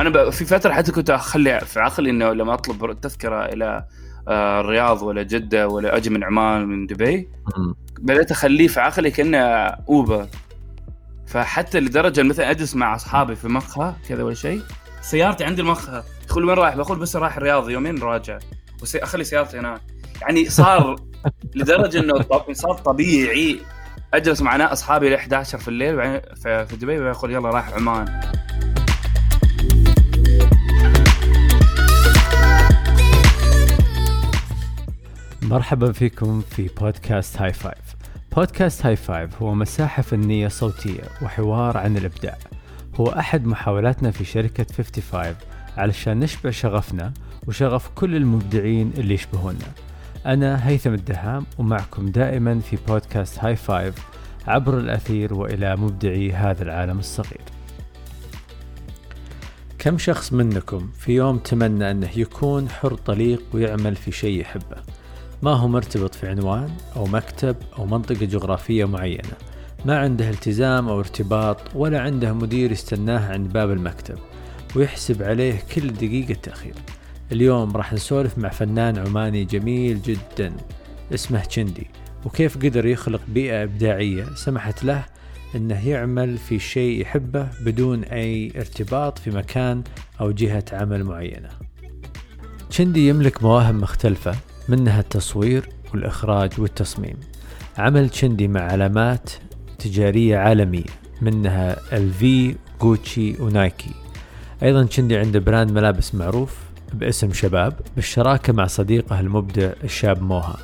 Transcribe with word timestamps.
أنا 0.00 0.30
في 0.30 0.44
فترة 0.44 0.72
حتى 0.72 0.92
كنت 0.92 1.10
اخلي 1.10 1.60
في 1.60 1.80
عقلي 1.80 2.10
إنه 2.10 2.32
لما 2.32 2.54
أطلب 2.54 3.00
تذكرة 3.00 3.44
إلى 3.44 3.84
آه، 4.28 4.60
الرياض 4.60 5.02
ولا 5.02 5.22
جدة 5.22 5.68
ولا 5.68 5.96
أجي 5.96 6.10
من 6.10 6.24
عمان 6.24 6.64
من 6.66 6.86
دبي 6.86 7.28
بدأت 7.98 8.30
أخليه 8.30 8.68
في 8.68 8.80
عقلي 8.80 9.10
كأنه 9.10 9.38
أوبر. 9.88 10.26
فحتى 11.26 11.80
لدرجة 11.80 12.22
مثلا 12.22 12.50
أجلس 12.50 12.76
مع 12.76 12.94
أصحابي 12.94 13.36
في 13.36 13.48
مقهى 13.48 13.94
كذا 14.08 14.22
ولا 14.22 14.34
شيء 14.34 14.62
سيارتي 15.00 15.44
عندي 15.44 15.62
المقهى 15.62 16.02
يقول 16.30 16.44
وين 16.44 16.58
رايح؟ 16.58 16.76
بقول 16.76 16.98
بس 16.98 17.16
رايح 17.16 17.36
الرياض 17.36 17.70
يومين 17.70 18.02
راجع. 18.02 18.38
أخلي 18.94 19.24
سيارتي 19.24 19.58
هناك. 19.58 19.80
يعني 20.22 20.48
صار 20.48 20.96
لدرجة 21.56 21.98
إنه 21.98 22.24
صار 22.52 22.74
طبيعي 22.74 23.60
أجلس 24.14 24.42
مع 24.42 24.72
أصحابي 24.72 25.10
ل 25.10 25.14
11 25.14 25.58
في 25.58 25.68
الليل 25.68 26.20
في 26.36 26.76
دبي 26.80 26.98
ويقول 26.98 27.32
يلا 27.32 27.50
رايح 27.50 27.74
عمان. 27.74 28.20
مرحبا 35.50 35.92
فيكم 35.92 36.40
في 36.40 36.70
بودكاست 36.80 37.42
هاي 37.42 37.52
فايف. 37.52 37.96
بودكاست 38.36 38.86
هاي 38.86 38.96
فايف 38.96 39.42
هو 39.42 39.54
مساحة 39.54 40.02
فنية 40.02 40.48
صوتية 40.48 41.02
وحوار 41.22 41.76
عن 41.76 41.96
الإبداع. 41.96 42.38
هو 42.94 43.06
أحد 43.06 43.46
محاولاتنا 43.46 44.10
في 44.10 44.24
شركة 44.24 44.66
55 44.76 45.34
علشان 45.76 46.20
نشبع 46.20 46.50
شغفنا 46.50 47.12
وشغف 47.46 47.88
كل 47.94 48.16
المبدعين 48.16 48.92
اللي 48.98 49.14
يشبهونا. 49.14 49.72
أنا 50.26 50.68
هيثم 50.68 50.94
الدهام 50.94 51.46
ومعكم 51.58 52.08
دائما 52.08 52.60
في 52.60 52.78
بودكاست 52.88 53.38
هاي 53.38 53.56
فايف 53.56 53.94
عبر 54.46 54.78
الأثير 54.78 55.34
وإلى 55.34 55.76
مبدعي 55.76 56.32
هذا 56.32 56.62
العالم 56.62 56.98
الصغير. 56.98 57.42
كم 59.78 59.98
شخص 59.98 60.32
منكم 60.32 60.90
في 60.98 61.12
يوم 61.12 61.38
تمنى 61.38 61.90
أنه 61.90 62.10
يكون 62.16 62.68
حر 62.68 62.94
طليق 62.94 63.42
ويعمل 63.52 63.96
في 63.96 64.12
شيء 64.12 64.40
يحبه؟ 64.40 64.97
ما 65.42 65.52
هو 65.52 65.68
مرتبط 65.68 66.14
في 66.14 66.28
عنوان 66.28 66.70
أو 66.96 67.06
مكتب 67.06 67.56
أو 67.78 67.86
منطقة 67.86 68.26
جغرافية 68.26 68.84
معينة 68.84 69.32
ما 69.84 69.98
عنده 69.98 70.30
التزام 70.30 70.88
أو 70.88 70.98
ارتباط 71.00 71.60
ولا 71.74 72.00
عنده 72.00 72.32
مدير 72.32 72.72
يستناه 72.72 73.32
عند 73.32 73.52
باب 73.52 73.70
المكتب 73.70 74.18
ويحسب 74.76 75.22
عليه 75.22 75.62
كل 75.74 75.88
دقيقة 75.92 76.34
تأخير 76.42 76.74
اليوم 77.32 77.76
راح 77.76 77.92
نسولف 77.92 78.38
مع 78.38 78.48
فنان 78.48 78.98
عماني 78.98 79.44
جميل 79.44 80.02
جدا 80.02 80.52
اسمه 81.14 81.44
تشندي 81.44 81.86
وكيف 82.24 82.56
قدر 82.56 82.86
يخلق 82.86 83.20
بيئة 83.28 83.62
إبداعية 83.62 84.24
سمحت 84.34 84.84
له 84.84 85.04
إنه 85.54 85.88
يعمل 85.88 86.38
في 86.38 86.58
شيء 86.58 87.00
يحبه 87.00 87.48
بدون 87.60 88.04
أي 88.04 88.52
ارتباط 88.56 89.18
في 89.18 89.30
مكان 89.30 89.82
أو 90.20 90.30
جهة 90.30 90.64
عمل 90.72 91.04
معينة. 91.04 91.48
تشندي 92.70 93.08
يملك 93.08 93.42
مواهب 93.42 93.74
مختلفة 93.74 94.34
منها 94.68 95.00
التصوير 95.00 95.68
والإخراج 95.92 96.60
والتصميم. 96.60 97.16
عمل 97.78 98.08
تشندي 98.08 98.48
مع 98.48 98.60
علامات 98.60 99.30
تجارية 99.78 100.36
عالمية 100.38 100.84
منها 101.22 101.76
ال 101.96 102.26
V 102.26 102.56
جوتشي 102.80 103.42
ونايكي 103.42 103.90
أيضا 104.62 104.84
تشندي 104.84 105.16
عنده 105.16 105.38
براند 105.40 105.72
ملابس 105.72 106.14
معروف 106.14 106.58
باسم 106.92 107.32
شباب 107.32 107.80
بالشراكة 107.96 108.52
مع 108.52 108.66
صديقه 108.66 109.20
المبدع 109.20 109.72
الشاب 109.84 110.22
موها. 110.22 110.56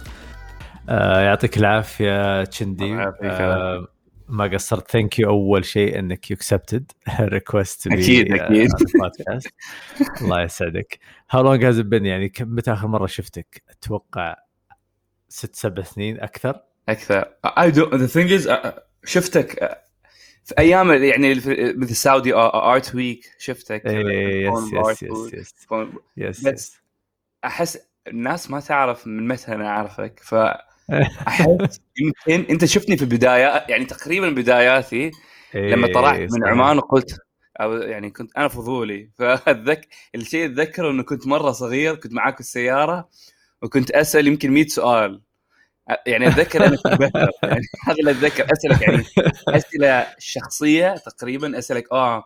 آه 0.89 1.21
يعطيك 1.21 1.59
العافية 1.59 2.45
تشندي 2.45 2.95
آه 2.95 3.87
ما 4.28 4.44
قصرت. 4.44 4.91
thank 4.91 5.19
you 5.19 5.29
أول 5.28 5.64
شيء 5.64 5.98
إنك 5.98 6.30
you 6.31 6.37
accepted 6.37 6.93
request 7.20 7.87
أكيد 7.86 8.33
أكيد. 8.33 8.70
الله 10.22 10.42
يسعدك. 10.42 10.98
how 11.31 11.43
long 11.43 11.64
has 11.64 11.80
been 11.80 12.07
يعني؟ 12.07 12.33
متى 12.40 12.73
آخر 12.73 12.86
مرة 12.86 13.07
شفتك؟ 13.07 13.63
أتوقع 13.70 14.36
ست 15.29 15.55
سبع 15.55 15.83
سنين 15.83 16.20
أكثر. 16.20 16.61
أكثر. 16.89 17.24
I 17.45 17.70
do 17.70 17.97
the 17.97 18.07
thing 18.07 18.33
is 18.33 18.51
شفتك 19.05 19.64
uh, 19.64 19.77
في 20.45 20.55
أيام 20.58 20.92
يعني 20.92 21.34
مثل 21.77 21.96
Saudi 21.97 22.35
Art 22.35 22.95
Week 22.95 23.35
شفتك. 23.39 23.83
yes 23.85 25.02
yes 25.02 25.02
yes 25.33 25.55
yes 26.17 26.47
بس 26.46 26.80
أحس 27.45 27.79
الناس 28.08 28.51
ما 28.51 28.61
تعرف 28.61 29.07
من 29.07 29.29
متى 29.29 29.55
أنا 29.55 29.68
أعرفك. 29.68 30.20
ف 30.23 30.34
أحس 31.28 31.80
يمكن 32.00 32.50
أنت 32.50 32.64
شفتني 32.64 32.96
في 32.96 33.02
البداية 33.02 33.64
يعني 33.68 33.84
تقريبا 33.84 34.30
بداياتي 34.30 35.11
لما 35.55 35.86
طلعت 35.95 36.20
من 36.33 36.46
عمان 36.46 36.78
وقلت 36.78 37.18
أو 37.61 37.72
يعني 37.72 38.11
كنت 38.11 38.30
أنا 38.36 38.48
فضولي. 38.48 39.11
فاتذكر 39.18 39.89
الشيء 40.14 40.45
اتذكره 40.46 40.90
إنه 40.90 41.02
كنت 41.02 41.27
مرة 41.27 41.50
صغير 41.50 41.95
كنت 41.95 42.12
معاك 42.12 42.40
السيارة 42.40 43.08
وكنت 43.62 43.90
أسأل 43.90 44.27
يمكن 44.27 44.50
100 44.50 44.67
سؤال. 44.67 45.20
يعني 46.06 46.28
أتذكر 46.28 46.67
أنا 46.67 46.77
كنت 46.77 47.01
يعني 47.42 47.66
هذا 47.86 47.96
اللي 48.01 48.11
أتذكر. 48.11 48.46
أسألك 48.52 48.83
يعني 48.83 49.05
أسئلة 49.48 50.06
شخصية 50.18 50.95
تقريبا 50.95 51.58
أسألك 51.58 51.92
آه 51.92 52.24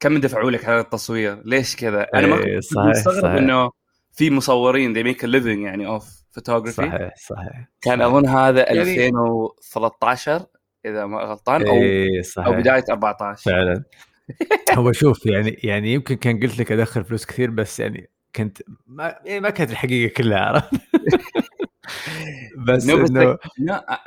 كم 0.00 0.20
دفعوا 0.20 0.50
لك 0.50 0.64
على 0.64 0.80
التصوير؟ 0.80 1.42
ليش 1.44 1.76
كذا؟ 1.76 2.06
أنا 2.14 2.26
ما 2.26 2.36
كنت 2.36 2.76
مستغرب 2.76 3.36
إنه 3.36 3.70
في 4.12 4.30
مصورين 4.30 4.94
they 4.94 5.14
make 5.14 5.20
a 5.20 5.26
living 5.26 5.64
يعني 5.64 5.86
off 5.86 6.15
photography 6.36 6.72
صحيح 6.72 7.14
صحيح 7.16 7.68
كان 7.80 7.98
صحيح. 7.98 8.06
أظن 8.06 8.26
هذا 8.28 8.70
2013 8.70 10.30
يعني 10.30 10.46
إذا 10.84 11.06
ما 11.06 11.18
غلطان 11.18 11.66
أو 11.66 11.74
إيه 11.74 12.22
صحيح. 12.22 12.46
أو 12.46 12.52
بدايه 12.52 12.84
14 12.90 13.50
فعلا. 13.50 13.84
هو 14.78 14.92
شوف 14.92 15.26
يعني 15.26 15.50
يعني 15.64 15.92
يمكن 15.92 16.14
كان 16.14 16.40
قلت 16.40 16.58
لك 16.58 16.72
أدخل 16.72 17.04
فلوس 17.04 17.26
كثير 17.26 17.50
بس 17.50 17.80
يعني 17.80 18.10
كنت 18.36 18.62
ما 18.86 19.16
يعني 19.24 19.40
ما 19.40 19.50
كانت 19.50 19.70
الحقيقة 19.70 20.12
كلها 20.12 20.38
عرفت؟ 20.38 20.70
بس 22.66 22.88
إنه 22.88 23.38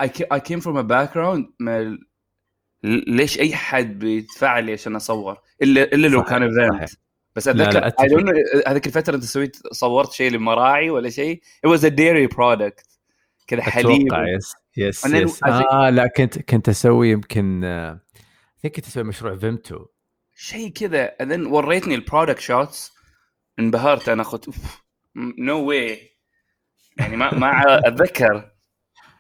I 0.02 0.40
came 0.40 0.60
from 0.60 0.78
a 0.78 0.82
background 0.82 1.48
ليش 2.84 3.40
أي 3.40 3.56
حد 3.56 4.00
بيدفع 4.00 4.60
لي 4.60 4.74
عشان 4.74 4.96
أصور؟ 4.96 5.38
الا 5.62 5.84
إلا 5.84 6.08
لو 6.08 6.24
كان 6.24 6.44
event 6.44 6.90
بس 7.40 7.48
أتذكر 7.48 7.94
هذيك 8.68 8.88
الفترة 8.88 9.16
أنت 9.16 9.24
سويت 9.24 9.58
صورت 9.72 10.12
شيء 10.12 10.32
لمراعي 10.32 10.90
ولا 10.90 11.10
شيء؟ 11.10 11.42
It 11.68 11.70
was 11.70 11.82
a 11.84 11.90
dairy 11.90 12.36
product. 12.36 12.90
كذا 13.48 13.62
حليب. 13.62 14.08
أتوقع 14.08 14.28
yes 14.28 14.54
yes, 14.78 15.06
yes. 15.06 15.44
آه 15.44 15.90
لا 15.90 16.08
كنت 16.08 16.40
كنت 16.40 16.70
أسوي 16.70 17.10
يمكن 17.12 17.64
آه، 17.64 18.00
كنت 18.64 18.88
أسوي 18.88 19.04
مشروع 19.04 19.36
فيمتو 19.36 19.86
شيء 20.36 20.70
كذا. 20.70 21.06
And 21.06 21.23
then 21.23 21.46
وريتني 21.46 21.96
ال 21.96 22.01
product 22.01 22.40
shots 22.40 22.92
انبهرت 23.60 24.10
أنا 24.10 24.24
قلت 24.24 24.50
no 25.16 25.66
way 25.66 26.10
يعني 26.98 27.18
ما 27.18 27.34
ما 27.34 27.64
أتذكر. 27.88 28.49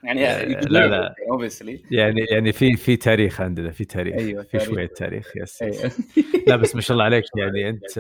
يعني 0.03 0.53
لا 0.53 0.87
لا. 0.87 1.15
Obviously 1.31 1.81
يعني 1.91 2.21
يعني 2.21 2.51
في 2.51 2.75
في 2.75 2.95
تاريخ 2.95 3.41
عندنا 3.41 3.71
في 3.71 3.85
تاريخ 3.85 4.15
أيوه 4.15 4.43
في 4.43 4.59
شوية 4.59 4.87
تاريخ 4.87 5.31
yes 5.37 5.61
أيوة. 5.61 5.91
لا 6.47 6.55
بس 6.55 6.75
ما 6.75 6.81
شاء 6.81 6.93
الله 6.93 7.03
عليك 7.03 7.23
يعني 7.37 7.69
أنت 7.69 7.97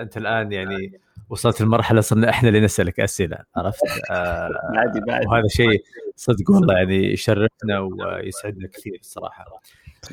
أنت 0.00 0.16
الآن 0.16 0.52
يعني 0.52 1.00
وصلت 1.30 1.60
لمرحلة 1.60 2.00
صرنا 2.00 2.30
إحنا 2.30 2.48
اللي 2.48 2.60
نسألك 2.60 3.00
أسئلة 3.00 3.38
عرفت؟ 3.56 3.80
آه 4.10 4.48
عادي 4.76 5.00
بعد. 5.06 5.26
وهذا 5.26 5.48
شيء 5.48 5.82
صدق 6.16 6.50
والله 6.50 6.74
يعني 6.74 7.12
يشرفنا 7.12 7.78
ويسعدنا 7.78 8.68
كثير 8.68 8.98
الصراحه 9.00 9.44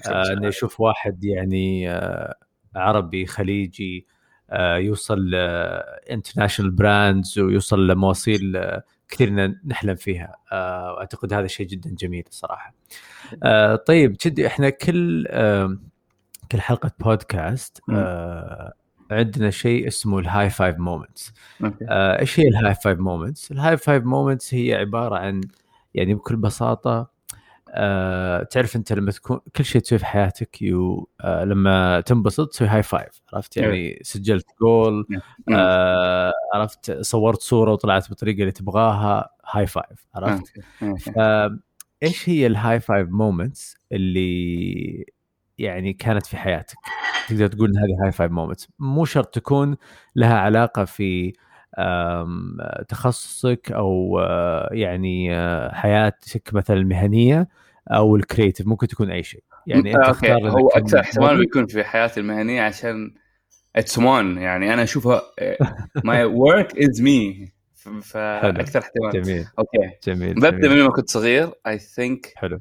آه 0.07 0.33
اني 0.33 0.47
أشوف 0.47 0.81
واحد 0.81 1.23
يعني 1.23 1.91
آه 1.91 2.35
عربي 2.75 3.25
خليجي 3.25 4.07
آه 4.49 4.77
يوصل 4.77 5.31
international 6.11 6.71
brands 6.71 7.39
ويوصل 7.39 7.87
لمواصيل 7.87 8.61
آه 9.07 9.15
كثير 9.15 9.57
نحلم 9.65 9.95
فيها. 9.95 10.35
آه، 10.51 10.93
وأعتقد 10.93 11.33
هذا 11.33 11.47
شيء 11.47 11.67
جدا 11.67 11.95
جميل 11.99 12.23
الصراحه 12.29 12.73
آه، 13.43 13.75
طيب 13.75 14.17
تشندي 14.25 14.47
إحنا 14.47 14.69
كل 14.69 15.27
كل 16.51 16.61
حلقة 16.61 16.91
بودكاست 16.99 17.81
آه، 17.91 18.73
عندنا 19.11 19.49
شيء 19.49 19.87
اسمه 19.87 20.19
ال 20.19 20.49
high 20.49 20.62
five 20.62 20.75
moments 20.79 21.33
إيش 21.91 22.39
هي 22.39 22.47
ال 22.47 22.75
high 22.75 22.87
five 22.87 22.99
moments 22.99 23.51
ال 23.51 23.77
high 23.77 23.90
five 23.90 24.03
moments 24.03 24.53
هي 24.53 24.75
عبارة 24.75 25.15
عن 25.15 25.41
يعني 25.93 26.13
بكل 26.13 26.35
بساطة 26.35 27.16
آه، 27.69 28.43
تعرف 28.43 28.75
أنت 28.75 28.93
لما 28.93 29.11
تكون 29.11 29.39
كل 29.55 29.65
شيء 29.65 29.81
تسويه 29.81 29.99
في 29.99 30.05
حياتك 30.05 30.61
you 30.61 31.09
آه، 31.21 31.43
لما 31.43 32.01
تنبسط 32.01 32.49
تسوي 32.49 32.67
high 32.67 32.83
five 32.83 33.21
عرفت؟ 33.33 33.57
يعني 33.57 33.99
سجلت 34.01 34.45
جول 34.61 35.07
آه، 35.51 36.33
عرفت؟ 36.53 37.01
صورت 37.01 37.41
صورة 37.41 37.71
وطلعت 37.71 38.09
بالطريقة 38.09 38.39
اللي 38.39 38.51
تبغاها 38.51 39.29
high 39.51 39.67
five 39.67 40.07
عرفت؟ 40.15 40.53
إيش 42.03 42.29
هي 42.29 42.47
ال 42.47 42.79
high 42.79 42.93
five 42.93 43.07
moments 43.09 43.77
اللي 43.91 45.05
يعني 45.57 45.93
كانت 45.93 46.25
في 46.25 46.37
حياتك؟ 46.37 46.77
تقدر 47.27 47.47
تقول 47.47 47.69
ان 47.69 47.77
هذه 47.77 48.03
high 48.05 48.11
five 48.11 48.31
moments 48.31 48.67
مو 48.79 49.05
شرط 49.05 49.35
تكون 49.35 49.77
لها 50.15 50.37
علاقة 50.37 50.85
في 50.85 51.33
تخصصك 52.87 53.71
أو 53.71 54.19
آه، 54.19 54.69
يعني 54.71 55.35
آه، 55.35 55.73
حياتك 55.73 56.53
مثلا 56.53 56.77
المهنيه 56.77 57.47
أو 57.87 58.15
ال 58.15 58.21
creative 58.21 58.67
ممكن 58.67 58.87
تكون 58.87 59.11
أي 59.11 59.23
شيء. 59.23 59.43
يعني 59.67 59.95
أنت 59.95 60.09
اختار 60.09 60.49
هو 60.49 60.69
أكثر 60.69 60.99
احتمال 60.99 61.37
بيكون 61.37 61.65
في 61.67 61.83
حياتي 61.83 62.19
المهنية 62.19 62.61
عشان 62.61 63.13
it's 63.75 63.97
one 63.97 64.37
يعني 64.37 64.73
أنا 64.73 64.83
أشوفها 64.83 65.21
my 66.03 66.23
work 66.23 66.77
is 66.79 67.01
me 67.01 67.51
فاكثر 68.01 68.79
احتمال. 68.79 69.23
جميل. 69.23 69.45
okay. 69.59 69.91
جميل 70.03 70.33
ببدا 70.33 70.69
من 70.69 70.79
لما 70.79 70.91
كنت 70.91 71.09
صغير 71.09 71.51
I 71.67 71.79
think 71.79 72.33
حلو. 72.35 72.59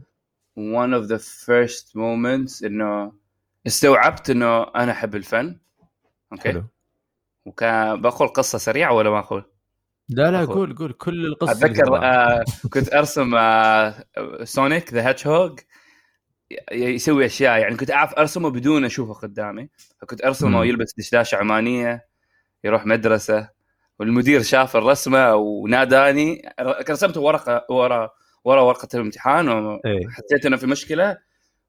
one 0.59 1.03
of 1.03 1.09
the 1.09 1.19
first 1.19 1.87
moments 1.95 2.65
إنه 2.65 3.13
استوعبت 3.67 4.31
إنه 4.31 4.63
أنا 4.63 4.93
أحب 4.93 5.15
الفن. 5.15 5.59
okay. 6.32 6.49
حلو. 6.49 6.65
وكان 7.46 8.06
قصة 8.06 8.58
سريعة 8.58 8.93
ولا 8.93 9.10
ما 9.10 9.19
أقول؟ 9.19 9.44
لا 10.08 10.31
لا. 10.31 10.44
قول 10.44 10.76
قول 10.76 10.93
كل 10.93 11.26
القصة 11.26 11.52
أتذكر. 11.52 11.96
آه 11.96 12.44
كنت 12.72 12.94
أرسم 12.94 13.34
آه 13.34 14.04
سونيك 14.44 14.94
the 14.94 15.08
hedgehog 15.08 15.61
يسوي 16.72 17.26
أشياء 17.26 17.58
يعني 17.58 17.76
كنت 17.76 17.90
أعرف 17.90 18.14
أرسمه 18.14 18.50
بدون 18.50 18.84
أشوفه 18.84 19.12
قدامي 19.12 19.69
فكنت 20.00 20.25
أرسمه. 20.25 20.64
يلبس 20.64 20.94
دشداشة 20.98 21.37
عمانية 21.37 22.08
يروح 22.64 22.87
مدرسة 22.87 23.48
والمدير 23.98 24.43
شاف 24.43 24.76
الرسمة 24.76 25.34
وناداني 25.34 26.52
رسمته 26.90 27.20
ورقة 27.20 27.66
ورا 27.70 28.10
ورا 28.44 28.62
ورقة 28.62 28.88
الامتحان 28.94 29.48
وحسيت 29.48 30.46
إنه 30.46 30.56
في 30.56 30.66
مشكلة 30.66 31.19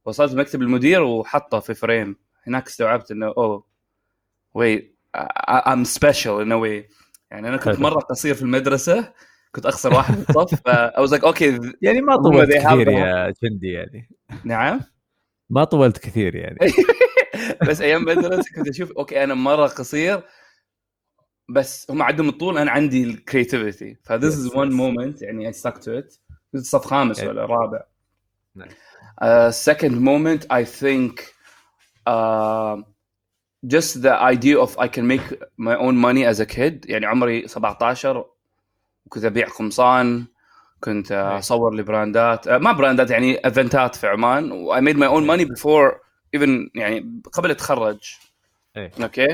وصلت 0.05 0.33
مكتب 0.35 0.61
المدير 0.61 1.03
وحطه 1.03 1.59
في 1.59 1.73
frame 1.73 2.17
هناك 2.47 2.67
استوعبت 2.67 3.11
إنه 3.11 3.27
oh 3.27 3.63
wait 4.53 4.96
I'm 5.73 5.83
special 5.83 6.41
انه 6.41 6.55
وي 6.55 6.87
يعني 7.31 7.49
أنا 7.49 7.57
كنت. 7.57 7.79
مرة 7.79 7.99
قصير 7.99 8.35
في 8.35 8.41
المدرسة 8.41 9.13
كنت 9.51 9.65
أخسر 9.65 9.93
واحد 9.93 10.13
في 10.15 10.29
الصف 10.29 10.61
ف 10.65 10.85
I 10.85 11.05
was 11.05 11.09
like 11.09 11.23
okay 11.23 11.59
يعني 11.81 12.01
ما 12.01 12.15
طولت 12.15 12.51
كثير 12.53 12.87
يا 12.89 13.33
جندي 13.43 13.71
يعني. 13.71 14.09
نعم. 14.43 14.81
ما 15.49 15.63
طولت 15.63 15.97
كثير 15.97 16.35
يعني. 16.35 16.57
بس 17.69 17.81
أيام 17.81 18.05
مدرسه 18.05 18.55
كنت 18.55 18.67
أشوف 18.69 18.91
okay 18.91 19.23
أنا 19.23 19.33
مرة 19.33 19.67
قصير 19.67 20.23
بس 21.49 21.91
هم 21.91 22.01
عندهم 22.01 22.29
الطول 22.29 22.57
أنا 22.57 22.71
عندي 22.71 23.03
ال 23.03 23.12
creativity 23.12 23.97
ف 24.03 24.09
this 24.09 24.33
is 24.33 24.55
one. 24.55 24.71
moment 24.71 25.21
يعني 25.21 25.47
I 25.47 25.53
stick 25.53 25.77
to 25.77 25.97
it 25.97 26.13
كنت 26.53 26.65
صف 26.65 26.85
خامس 26.85 27.19
Yeah. 27.21 27.23
ولا 27.23 27.45
رابع. 27.45 27.81
moment, 29.99 30.45
I 30.51 30.63
think 30.63 31.13
uh, 32.07 32.77
just 33.65 34.01
the 34.01 34.13
idea 34.33 34.57
of 34.59 34.77
I 34.79 34.87
can 34.87 35.05
make 35.07 35.25
my 35.57 35.75
own 35.75 35.95
money 35.97 36.23
as 36.25 36.39
a 36.39 36.45
kid. 36.45 36.85
يعني 36.89 37.05
عمري 37.05 37.47
17 37.47 38.25
وكنت 39.05 39.25
أبيع 39.25 39.47
قمصان 39.47 40.25
كنت 40.79 41.07
Nice. 41.07 41.13
أصور 41.13 41.75
لبراندات 41.75 42.49
uh, 42.49 42.51
ما 42.51 42.71
براندات 42.71 43.09
يعني 43.11 43.45
event 43.45 43.87
ات 43.87 43.95
في 43.95 44.07
عمان. 44.07 44.51
و 44.51 44.75
I 44.75 44.79
made 44.81 44.97
my 44.97 45.07
own 45.07 45.25
money 45.27 45.45
before 45.57 45.93
even 46.37 46.69
يعني 46.75 47.21
قبل 47.33 47.51
اتخرج 47.51 47.99
إيه. 48.77 48.91
أوكي 49.03 49.27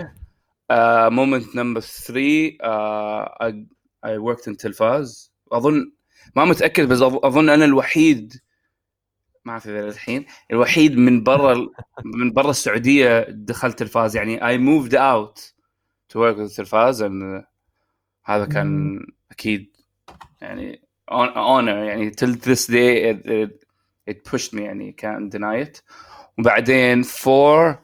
uh, 0.73 1.09
moment 1.09 1.45
number 1.55 1.81
three 1.81 2.57
uh, 2.63 3.25
I, 3.45 3.51
I 4.05 4.17
worked 4.17 4.47
in 4.47 4.55
تلفاز 4.59 5.33
أظن 5.51 5.91
ما 6.35 6.45
متأكد 6.45 6.87
بس 6.87 6.99
أظ- 6.99 7.25
أظن 7.25 7.49
أنا 7.49 7.65
الوحيد 7.65 8.33
ما 9.45 9.51
اعرف 9.51 9.67
اذا 9.67 9.89
الحين. 9.89 10.25
الوحيد 10.51 10.97
من 10.97 11.23
برا 11.23 11.67
من 12.05 12.31
برا 12.33 12.49
السعودية 12.49 13.25
دخلت 13.29 13.79
تلفاز 13.79 14.15
يعني 14.15 14.39
I 14.39 14.57
moved 14.57 14.93
out 14.93 15.39
to 16.13 16.19
work 16.19 16.37
with 16.37 16.55
تلفاز 16.57 17.03
هذا 18.25 18.45
كان 18.45 18.99
أكيد 19.31 19.77
يعني 20.41 20.81
honor 21.11 21.67
يعني 21.67 22.11
till 22.11 22.35
this 22.35 22.67
day 22.67 23.11
it, 23.11 23.25
it, 23.25 23.65
it 24.07 24.23
pushed 24.31 24.53
me 24.53 24.61
يعني 24.61 24.95
can't 25.01 25.31
deny 25.31 25.67
it. 25.67 25.81
وبعدين 26.39 27.03
four 27.03 27.77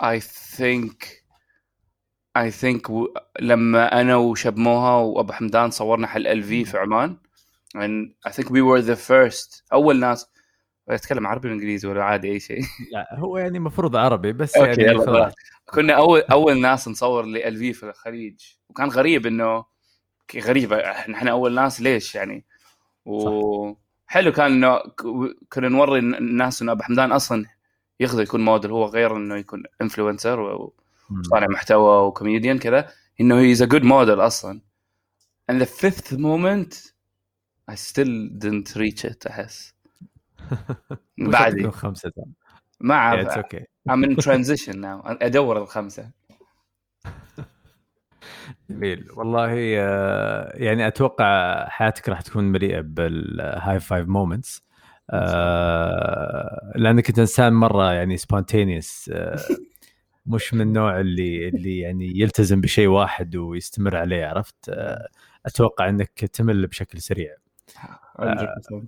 I 0.00 0.20
think 0.56 1.06
I 2.38 2.50
think 2.50 2.90
و... 2.90 3.06
لما 3.40 4.00
أنا 4.00 4.16
وشبموها 4.16 4.94
وأبو 4.96 5.32
حمدان 5.32 5.70
صورنا 5.70 6.06
حل 6.06 6.26
ال 6.26 6.42
في 6.42 6.64
في 6.64 6.78
عمان 6.78 7.16
and 7.76 8.28
I 8.28 8.32
think 8.32 8.50
we 8.50 8.62
were 8.62 8.82
the 8.82 8.96
first 8.96 9.62
أول 9.72 10.00
ناس 10.00 10.35
أتكلم 10.88 11.26
عربي 11.26 11.48
ولا 11.48 11.56
انجليزي 11.56 11.88
ولا 11.88 12.04
عادي 12.04 12.32
أي 12.32 12.40
شيء. 12.40 12.60
لا 12.92 13.18
هو 13.18 13.38
يعني 13.38 13.58
المفروض 13.58 13.96
عربي 13.96 14.32
بس 14.32 14.56
أوكي، 14.56 14.82
يعني 14.82 14.94
يلا،. 14.94 15.32
كنا 15.74 15.92
أول 15.92 16.20
أول 16.20 16.60
ناس 16.60 16.88
نصور 16.88 17.24
لال 17.24 17.74
في 17.74 17.82
الخليج. 17.82 18.40
وكان 18.68 18.88
غريب 18.88 19.26
إنه 19.26 19.64
غريبه 20.36 20.76
إحنا 20.76 21.30
أول 21.30 21.54
ناس 21.54 21.80
ليش 21.80 22.14
يعني؟ 22.14 22.44
وحلو 23.04 24.32
كان 24.32 24.52
إنه 24.52 24.78
كنا 25.52 25.68
نوري 25.68 25.98
الناس 25.98 26.62
إنه 26.62 26.72
أبو 26.72 26.82
حمدان 26.82 27.12
أصلا 27.12 27.46
يقدر 28.00 28.22
يكون 28.22 28.44
موديل 28.44 28.70
هو 28.70 28.84
غير 28.84 29.16
إنه 29.16 29.36
يكون 29.36 29.62
influencer. 29.82 30.40
وصانع 31.10 31.46
محتوى 31.46 32.06
وكوميديان 32.06 32.58
كذا 32.58 32.88
إنه 33.20 33.38
he's 33.38 33.62
a 33.62 33.66
good 33.66 33.82
model 33.82 34.20
أصلا. 34.20 34.60
And 35.52 35.60
the 35.60 35.66
fifth 35.66 36.12
moment 36.12 36.92
I 37.68 37.74
still 37.74 38.28
didn't 38.38 38.76
reach 38.76 39.04
it 39.04 39.26
احس 39.26 39.75
بعدي 41.32 41.70
ترى. 41.70 42.24
ما 42.80 42.94
أعرف. 42.94 43.38
Okay. 43.38 43.64
I'm 43.90 44.04
in 44.04 44.16
transition 44.26 44.74
now. 44.74 45.02
أدور 45.06 45.58
الخمسة. 45.62 46.10
جميل. 48.70 49.08
والله 49.16 49.74
آه، 49.78 50.52
يعني 50.56 50.86
أتوقع 50.86 51.64
حياتك 51.68 52.08
راح 52.08 52.20
تكون 52.20 52.44
مليئة 52.44 52.80
بال 52.80 53.80
high 53.80 53.94
five 53.94 54.08
moments 54.08 54.66
لأنك 56.76 57.08
أنت 57.08 57.18
إنسان 57.18 57.52
مرة 57.52 57.92
يعني 57.92 58.16
سبونتينيوس 58.16 59.10
مش 60.26 60.54
من 60.54 60.60
النوع 60.60 61.00
اللي 61.00 61.48
اللي 61.48 61.78
يعني 61.78 62.18
يلتزم 62.18 62.60
بشيء 62.60 62.88
واحد 62.88 63.36
ويستمر 63.36 63.96
عليه 63.96 64.26
عرفت؟ 64.26 64.68
آه، 64.68 65.08
أتوقع 65.46 65.88
إنك 65.88 66.10
تمل 66.10 66.66
بشكل 66.66 67.00
سريع. 67.00 67.34
100% 67.34 67.46
Yeah. 68.18 68.20
بالله 68.20 68.86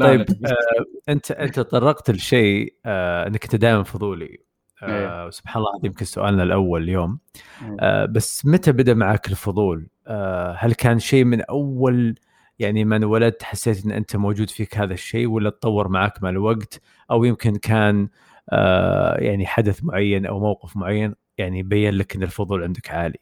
طيب. 0.00 0.26
آه، 0.46 1.12
أنت 1.12 1.30
أنت 1.30 1.54
تطرقت 1.54 2.10
لشيء 2.10 2.74
آه، 2.86 3.26
إنك 3.26 3.44
انت 3.44 3.56
دائما 3.56 3.82
فضولي 3.82 4.38
آه، 4.82 5.22
إيه. 5.22 5.26
وسبحان 5.26 5.62
الله 5.62 5.78
هذا 5.78 5.86
يمكن 5.86 6.04
سؤالنا 6.04 6.42
الأول 6.42 6.82
اليوم 6.82 7.18
إيه. 7.62 7.76
آه، 7.80 8.04
بس 8.04 8.46
متى 8.46 8.72
بدأ 8.72 8.94
معك 8.94 9.28
الفضول؟ 9.28 9.88
آه، 10.06 10.56
هل 10.58 10.74
كان 10.74 10.98
شيء 10.98 11.24
من 11.24 11.42
أول 11.42 12.14
يعني 12.58 12.84
من 12.84 13.04
ولدت 13.04 13.42
حسيت 13.42 13.84
إن 13.84 13.90
أنت 13.90 14.16
موجود 14.16 14.50
فيك 14.50 14.78
هذا 14.78 14.94
الشيء 14.94 15.26
ولا 15.26 15.50
تطور 15.50 15.88
معك 15.88 16.22
مع 16.22 16.28
الوقت 16.28 16.80
أو 17.10 17.24
يمكن 17.24 17.56
كان 17.56 18.08
آه، 18.50 19.16
يعني 19.18 19.46
حدث 19.46 19.84
معين 19.84 20.26
أو 20.26 20.40
موقف 20.40 20.76
معين 20.76 21.14
يعني 21.38 21.62
بين 21.62 21.94
لك 21.94 22.16
إن 22.16 22.22
الفضول 22.22 22.62
عندك 22.62 22.90
عالي؟ 22.90 23.18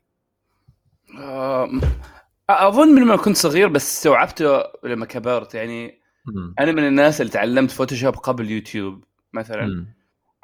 أظن 2.50 2.88
من 2.88 3.02
لما 3.02 3.16
كنت 3.16 3.36
صغير 3.36 3.68
بس 3.68 3.92
استوعبته 3.96 4.62
لما 4.84 5.06
كبرت 5.06 5.54
يعني 5.54 6.00
مم. 6.26 6.54
أنا 6.60 6.72
من 6.72 6.86
الناس 6.86 7.20
اللي 7.20 7.32
تعلمت 7.32 7.70
فوتوشوب 7.70 8.14
قبل 8.16 8.50
يوتيوب 8.50 9.04
مثلا 9.32 9.66
مم. 9.66 9.86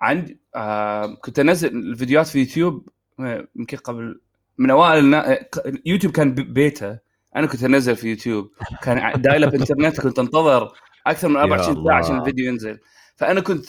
عندي 0.01 0.41
آه 0.55 1.15
كنت 1.15 1.39
أنزل 1.39 1.69
الفيديوهات 1.77 2.27
في 2.27 2.39
يوتيوب 2.39 2.89
آه، 3.21 3.49
يمكن 3.57 3.77
قبل 3.77 4.21
من 4.59 4.71
أوائل 4.71 4.99
النا... 5.05 5.33
آه، 5.33 5.47
يوتيوب 5.87 6.13
كان 6.13 6.35
ب- 6.35 6.55
بيتا 6.55 6.99
أنا 7.37 7.47
كنت 7.47 7.65
أنزل 7.65 7.97
في 7.97 8.09
يوتيوب 8.11 8.51
كان 8.83 9.21
dial 9.23 9.45
up 9.45 9.55
internet 9.55 10.01
كنت 10.01 10.19
أنتظر 10.19 10.73
أكثر 11.07 11.29
من 11.29 11.35
يا 11.37 11.41
24 11.41 11.77
الله. 11.77 11.91
ساعة 11.91 11.99
عشان 11.99 12.19
الفيديو 12.21 12.47
ينزل 12.53 12.79
فأنا 13.17 13.41
كنت 13.41 13.67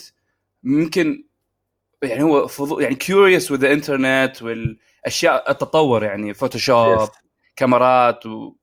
ممكن 0.63 1.23
يعني 2.03 2.23
هو 2.23 2.47
فضول 2.47 2.83
يعني 2.83 2.95
curious 2.95 3.51
with 3.51 3.65
internet 3.65 4.41
والأشياء 4.41 5.51
التطور 5.51 6.03
يعني 6.03 6.33
فوتوشوب 6.33 6.97
Yes. 6.99 7.22
كاميرات 7.55 8.25
و 8.25 8.55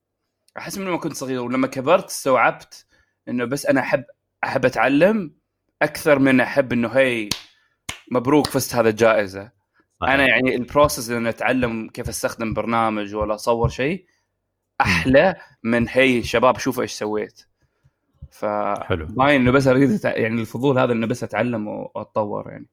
أحس 0.57 0.77
من 0.77 0.85
لما 0.85 0.97
كنت 0.97 1.13
صغير 1.13 1.41
ولما 1.41 1.67
كبرت 1.67 2.09
استوعبت 2.09 2.85
إنه 3.27 3.45
بس 3.45 3.65
أنا 3.65 3.81
احب 3.81 4.03
أحب 4.43 4.65
أتعلم 4.65 5.35
أكثر 5.81 6.19
من 6.19 6.41
أحب 6.41 6.73
إنه 6.73 6.87
هي 6.89 7.29
مبروك 8.11 8.47
فزت 8.47 8.75
هذا 8.75 8.89
الجائزة 8.89 9.51
صحيح. 10.01 10.13
أنا 10.13 10.27
يعني 10.27 10.55
ال 10.55 10.62
process 10.62 11.09
إن 11.09 11.27
أتعلم 11.27 11.89
كيف 11.89 12.09
أستخدم 12.09 12.53
برنامج 12.53 13.15
ولا 13.15 13.35
أصور 13.35 13.69
شيء 13.69 14.05
أحلى 14.81 15.35
من 15.63 15.87
هي 15.89 16.23
شباب 16.23 16.57
شوفوا 16.57 16.83
إيش 16.83 16.91
سويت 16.91 17.41
ف 18.31 18.45
حلو. 18.83 19.05
باين 19.05 19.41
إنه 19.41 19.51
بس 19.51 19.67
أريد 19.67 19.99
أتع- 19.99 20.05
يعني 20.05 20.41
الفضول 20.41 20.79
هذا 20.79 20.93
إنه 20.93 21.07
بس 21.07 21.23
أتعلم 21.23 21.67
وأتطور 21.67 22.49
يعني 22.49 22.67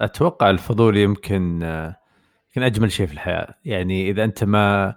أتوقع 0.00 0.50
الفضول 0.50 0.96
يمكن 0.96 1.62
يمكن 2.46 2.62
أجمل 2.62 2.92
شيء 2.92 3.06
في 3.06 3.12
الحياة 3.12 3.54
يعني 3.64 4.10
إذا 4.10 4.24
أنت 4.24 4.44
ما 4.44 4.94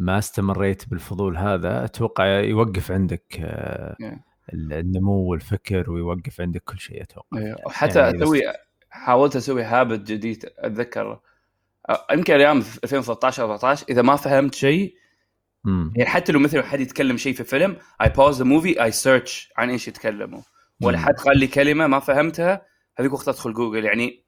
ما 0.00 0.18
استمريت 0.18 0.88
بالفضول 0.88 1.36
هذا 1.36 1.84
أتوقع 1.84 2.26
يوقف 2.26 2.92
عندك 2.92 3.40
آه، 3.40 3.96
Yeah. 4.02 4.30
النمو 4.52 5.30
والفكر 5.30 5.90
ويوقف 5.90 6.40
عندك 6.40 6.62
كل 6.64 6.78
شيء 6.78 7.02
أتوقع 7.02 7.38
إيه، 7.38 7.56
وحتى 7.66 7.98
يعني 7.98 8.22
أسوي 8.22 8.42
حاولت 8.90 9.36
أسوي 9.36 9.62
habit 9.62 10.00
جديد 10.00 10.52
أتذكر 10.58 11.20
يمكن 12.12 12.34
أيام 12.34 12.60
في 12.60 12.84
2013 12.84 13.42
14 13.42 13.86
إذا 13.88 14.02
ما 14.02 14.16
فهمت 14.16 14.54
شيء. 14.54 14.94
يعني 15.66 16.06
حتى 16.06 16.32
لو 16.32 16.38
مثلا 16.38 16.62
حد 16.62 16.80
يتكلم 16.80 17.16
شيء 17.16 17.32
في 17.32 17.44
فيلم 17.44 17.76
I 18.02 18.08
pause 18.08 18.38
the 18.38 18.44
movie 18.44 18.82
I 18.84 18.90
search 18.90 19.52
عن 19.56 19.70
إيش 19.70 19.88
يتكلموا 19.88 20.40
ولا. 20.82 20.98
حد 20.98 21.14
قال 21.14 21.38
لي 21.38 21.46
كلمة 21.46 21.86
ما 21.86 21.98
فهمتها 21.98 22.66
هذيك 22.98 23.12
وقت 23.12 23.28
أدخل 23.28 23.52
جوجل 23.52 23.84
يعني 23.84 24.24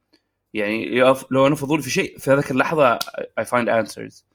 يعني 0.54 1.00
لو 1.30 1.46
أنا 1.46 1.54
فضول 1.54 1.82
في 1.82 1.90
شيء 1.90 2.18
في 2.18 2.30
هذيك 2.30 2.50
اللحظة 2.50 2.98
I 3.38 3.44
find 3.44 3.68
answers 3.68 4.26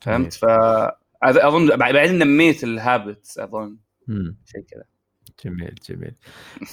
فهمت؟ 0.00 0.34
ف 0.34 0.44
أظن 1.22 1.76
بعدين 1.76 2.18
نميت 2.18 2.64
ال 2.64 2.75
habits 2.75 3.38
أظن. 3.38 3.76
شيء 4.46 4.64
كذا. 4.70 4.84
جميل 5.44 5.74
جميل. 5.88 6.14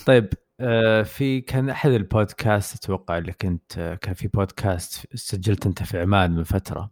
طيب 0.06 0.34
آه 0.60 1.04
في 1.04 1.42
كان 1.42 1.70
أحد 1.70 1.92
البودكاست 1.92 2.76
أتوقع 2.76 3.18
اللي 3.18 3.32
كنت 3.32 3.98
كان 4.02 4.14
في 4.14 4.28
بودكاست 4.28 5.16
سجلت 5.16 5.66
أنت 5.66 5.84
في 5.84 6.00
عمان 6.00 6.32
من 6.32 6.44
فترة. 6.44 6.92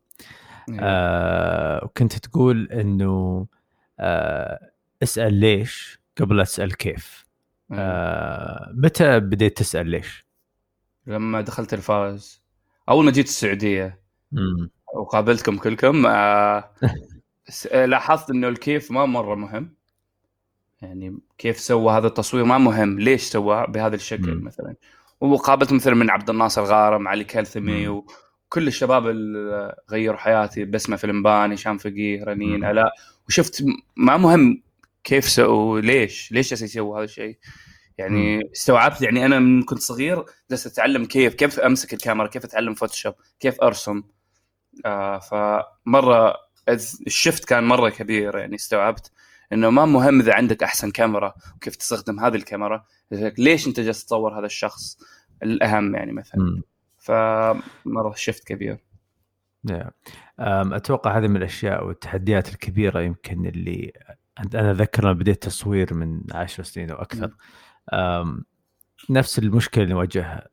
إيه. 0.70 0.78
آه 0.80 1.86
وكنت 1.86 2.14
تقول 2.14 2.72
إنه 2.72 3.48
آه 4.00 4.72
اسأل 5.04 5.34
ليش 5.34 6.00
قبل 6.18 6.38
لا 6.38 6.44
تسأل 6.44 6.78
كيف. 6.78 7.26
إيه. 7.72 7.78
آه 7.80 8.72
متى 8.74 9.20
بديت 9.20 9.58
تسأل 9.58 9.88
ليش؟ 9.88 10.26
لما 11.08 11.42
دخلت 11.42 11.74
الفاز. 11.74 12.42
أول 12.90 13.06
ما 13.06 13.12
جيت 13.12 13.26
السعودية. 13.28 14.00
مم. 14.32 14.70
وقابلتكم 14.96 15.58
كلكم. 15.58 16.06
آه 16.08 16.72
لاحظت 17.74 18.30
إنه 18.30 18.48
الكيف 18.48 18.92
ما 18.92 19.06
مرة 19.06 19.36
مهم. 19.36 19.76
يعني 20.82 21.18
كيف 21.38 21.60
سوى 21.60 21.94
هذا 21.94 22.08
التصوير 22.08 22.44
ما 22.44 22.58
مهم. 22.58 23.00
ليش 23.00 23.24
سوى 23.24 23.66
بهذا 23.68 23.96
الشكل 23.96 24.36
مم. 24.36 24.46
مثلا؟ 24.46 24.76
وقابلت 25.22 25.74
مثلا 25.74 25.96
من 25.96 26.10
عبد 26.10 26.30
الناصر 26.30 26.64
غارم 26.64 27.08
علي 27.08 27.24
كالثمي 27.24 27.88
وكل 27.88 28.68
الشباب 28.68 29.08
اللي 29.08 29.76
غيروا 29.92 30.18
حياتي. 30.18 30.66
بسمة 30.66 30.96
فلمبان 30.96 31.52
هشام 31.52 31.78
فقيه 31.78 32.24
رنين 32.24 32.66
ألاء. 32.66 32.92
وشفت 33.28 33.66
ما 33.96 34.18
مهم 34.18 34.62
كيف 35.04 35.30
سووا 35.30 35.80
ليش 35.80 36.32
ليش 36.32 36.52
يسووا 36.52 36.98
هذا 36.98 37.04
الشيء؟ 37.04 37.38
يعني. 37.98 38.52
استوعبت 38.56 39.02
يعني 39.02 39.26
أنا 39.26 39.40
من 39.40 39.64
كنت 39.64 39.80
صغير 39.80 40.26
جالس 40.50 40.68
أتعلم 40.68 41.06
كيف 41.06 41.34
كيف 41.34 41.60
أمسك 41.60 41.94
الكاميرا 41.94 42.28
كيف 42.28 42.46
أتعلم 42.46 42.74
فوتوشوب 42.74 43.14
كيف 43.40 43.62
أرسم. 43.62 43.98
آه 43.98 44.04
فمرة 45.22 46.36
الشفت 47.08 47.46
كان 47.46 47.64
مرة 47.64 47.90
كبير 47.90 48.38
يعني 48.38 48.56
استوعبت 48.56 49.12
إنه 49.54 49.70
ما 49.70 49.86
مهم 49.86 50.20
إذا 50.20 50.34
عندك 50.34 50.64
أحسن 50.64 50.92
كاميرا 50.92 51.34
وكيف 51.56 51.76
تستخدم 51.76 52.20
هذه 52.20 52.36
الكاميرا 52.36 52.86
ليش 53.12 53.68
أنت 53.68 53.80
جالس 53.80 54.06
تصور 54.06 54.40
هذا 54.40 54.46
الشخص 54.46 54.98
الأهم 55.44 55.96
يعني 55.96 56.12
مثلا؟ 56.12 56.62
فمرة 56.98 58.14
شفت 58.16 58.48
كبير. 58.48 58.78
نعم. 59.64 59.92
أتوقع 60.74 61.18
هذه 61.18 61.28
من 61.28 61.38
الأشياء 61.38 61.86
والتحديات 61.86 62.50
الكبيرة 62.50 63.02
يمكن 63.02 63.46
اللي 63.46 63.92
أنا 64.56 64.72
اتذكر 64.72 65.04
لما 65.04 65.14
بديت 65.14 65.44
تصوير 65.44 65.94
من 65.94 66.22
عشر 66.32 66.64
سنين 66.64 66.92
أو 66.92 66.98
أكثر. 66.98 67.36
نفس 69.10 69.40
المشكلة 69.40 69.84
اللي 69.84 69.94
نواجهها. 69.94 70.48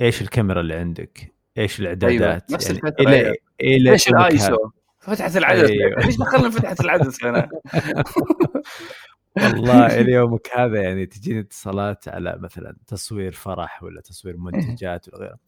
إيش 0.00 0.22
الكاميرا 0.22 0.60
اللي 0.60 0.74
عندك؟ 0.74 1.35
إيش 1.58 1.80
الإعدادات؟ 1.80 2.22
أيوة. 2.22 2.42
نفس 2.50 2.66
يعني 2.66 2.78
الفترة 2.78 3.04
إلى... 3.08 3.16
أيوة. 3.16 3.36
إلى 3.60 3.92
إيش 3.92 4.08
الآيسو؟ 4.08 4.70
فتحت 5.00 5.36
العدس 5.36 5.70
أيوة. 5.70 6.00
ليش 6.06 6.16
دخلنا 6.16 6.50
فتحت 6.50 6.80
العدس 6.80 7.24
هنا؟ 7.24 7.48
والله 9.36 10.00
إلى 10.00 10.12
يومك 10.12 10.48
هذا 10.54 10.82
يعني 10.82 11.06
تجيني 11.06 11.40
اتصالات 11.40 12.08
على 12.08 12.38
مثلا 12.40 12.76
تصوير 12.86 13.32
فرح 13.32 13.82
ولا 13.82 14.00
تصوير 14.00 14.36
منتجات 14.36 15.08
ولا 15.08 15.18
غيره 15.18 15.38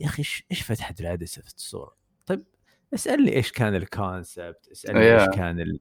يا 0.00 0.06
أخي 0.06 0.22
إيش 0.50 0.62
فتحة 0.62 0.94
العدسه 1.00 1.42
في 1.42 1.48
الصورة؟ 1.48 1.96
طيب 2.26 2.44
اسالني 2.94 3.36
إيش 3.36 3.52
كان 3.52 3.74
الكونسبت 3.74 4.68
اسالني 4.72 5.14
إيش 5.14 5.28
كان 5.28 5.60
ال... 5.60 5.80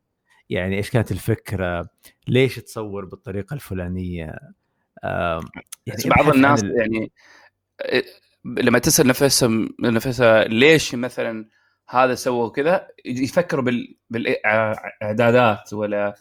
يعني 0.50 0.78
إيش 0.78 0.90
كانت 0.90 1.12
الفكرة 1.12 1.90
ليش 2.28 2.56
تصور 2.56 3.06
بالطريقة 3.06 3.54
الفلانية 3.54 4.40
يعني 5.86 6.04
بعض 6.06 6.30
الناس 6.30 6.64
ال... 6.64 6.76
يعني 6.78 7.12
لما 8.46 8.80
تسأل 8.80 9.08
نفسهم 9.08 9.70
نفسها 9.80 10.44
ليش 10.44 10.96
مثلا 10.96 11.50
هذا 11.90 12.16
سوى 12.16 12.50
كذا 12.50 12.88
يفكروا 13.06 13.64
بال... 13.64 13.98
بالإعدادات 14.10 15.74
ولا 15.74 16.16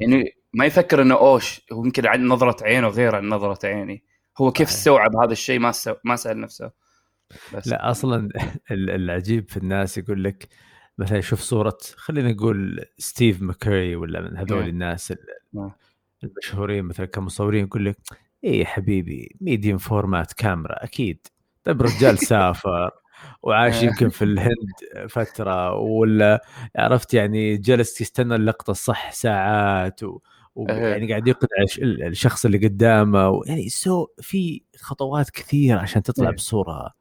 يعني 0.00 0.36
ما 0.54 0.64
يفكر 0.64 1.02
إنه 1.02 1.14
أوش 1.14 1.60
هو 1.72 1.84
يمكن 1.84 2.02
نظرة 2.26 2.64
عينه 2.64 2.88
غير 2.88 3.16
عن 3.16 3.28
نظرة 3.28 3.66
عيني 3.66 4.04
هو 4.40 4.52
كيف 4.52 4.68
استوعب 4.68 5.16
هذا 5.16 5.32
الشيء 5.32 5.58
ما 5.58 5.72
سو... 5.72 5.94
ما 6.04 6.16
سأل 6.16 6.40
نفسه 6.40 6.70
بس. 7.54 7.68
لا 7.68 7.90
أصلا 7.90 8.28
العجيب 8.70 9.50
في 9.50 9.56
الناس 9.56 9.98
يقول 9.98 10.24
لك 10.24 10.48
مثلا 10.98 11.18
يشوف 11.18 11.40
صورة 11.40 11.78
خلينا 11.96 12.32
نقول 12.32 12.84
ستيف 12.98 13.42
ماكري 13.42 13.96
ولا 13.96 14.20
من 14.20 14.36
هذول 14.36 14.64
yeah. 14.64 14.68
الناس 14.68 15.12
yeah. 15.12 15.70
المشهورين 16.24 16.84
مثلا 16.84 17.06
كمصورين 17.06 17.64
يقول 17.64 17.84
لك 17.84 17.96
إيه 18.44 18.64
حبيبي 18.64 19.36
medium 19.40 19.78
format 19.78 20.32
كاميرا 20.32 20.84
أكيد 20.84 21.26
طيب 21.66 21.82
رجال 21.82 22.18
سافر 22.18 22.90
وعاش 23.42 23.82
يمكن 23.82 24.08
في 24.08 24.24
الهند 24.24 25.08
فترة 25.08 25.74
ولا 25.74 26.44
عرفت 26.76 27.14
يعني 27.14 27.56
جلس 27.56 28.00
يستنى 28.00 28.34
اللقطة 28.34 28.70
الصح 28.70 29.12
ساعات 29.12 30.02
و... 30.02 30.20
ويعني 30.54 31.08
قاعد 31.08 31.28
يقنع 31.28 31.48
الشخص 31.82 32.44
اللي 32.44 32.58
قدامه 32.58 33.40
يعني 33.46 33.68
so 33.68 34.06
في 34.20 34.62
خطوات 34.80 35.30
كثيرة 35.30 35.78
عشان 35.78 36.02
تطلع 36.02 36.30
بصوره 36.30 36.94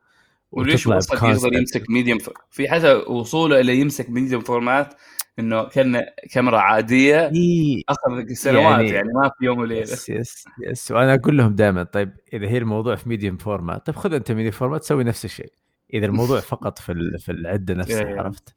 وليش 0.51 0.87
وصل 0.87 1.15
يقدر 1.15 1.53
يمسك 1.53 1.89
medium 1.89 2.17
في 2.49 2.69
حتى 2.69 2.93
وصوله 2.93 3.59
إلى 3.59 3.79
يمسك 3.79 4.09
medium 4.09 4.41
format 4.41 4.93
إنه 5.39 5.63
كأن 5.63 6.05
كاميرا 6.31 6.59
عادية 6.59 7.27
إيه 7.27 7.81
أخذ 7.89 8.33
سنوات 8.33 8.65
يعني, 8.65 8.89
يعني 8.89 9.13
ما 9.13 9.31
في 9.39 9.45
يوم 9.45 9.59
وليلة. 9.59 9.81
يس 9.81 10.09
يس 10.09 10.45
يس. 10.61 10.91
وأنا 10.91 11.13
أقول 11.13 11.37
لهم 11.37 11.55
دائما 11.55 11.83
طيب 11.83 12.13
إذا 12.33 12.47
هي 12.47 12.57
الموضوع 12.57 12.95
في 12.95 13.09
medium 13.09 13.37
format 13.37 13.85
طيب 13.85 13.95
خذ 13.95 14.13
أنت 14.13 14.31
medium 14.31 14.51
format 14.51 14.81
تسوي 14.81 15.03
نفس 15.03 15.25
الشيء. 15.25 15.51
إذا 15.93 16.05
الموضوع 16.05 16.39
فقط 16.51 16.79
في 16.79 17.17
في 17.19 17.31
العدة 17.31 17.73
نفسها 17.73 18.21
عرفت؟ 18.21 18.53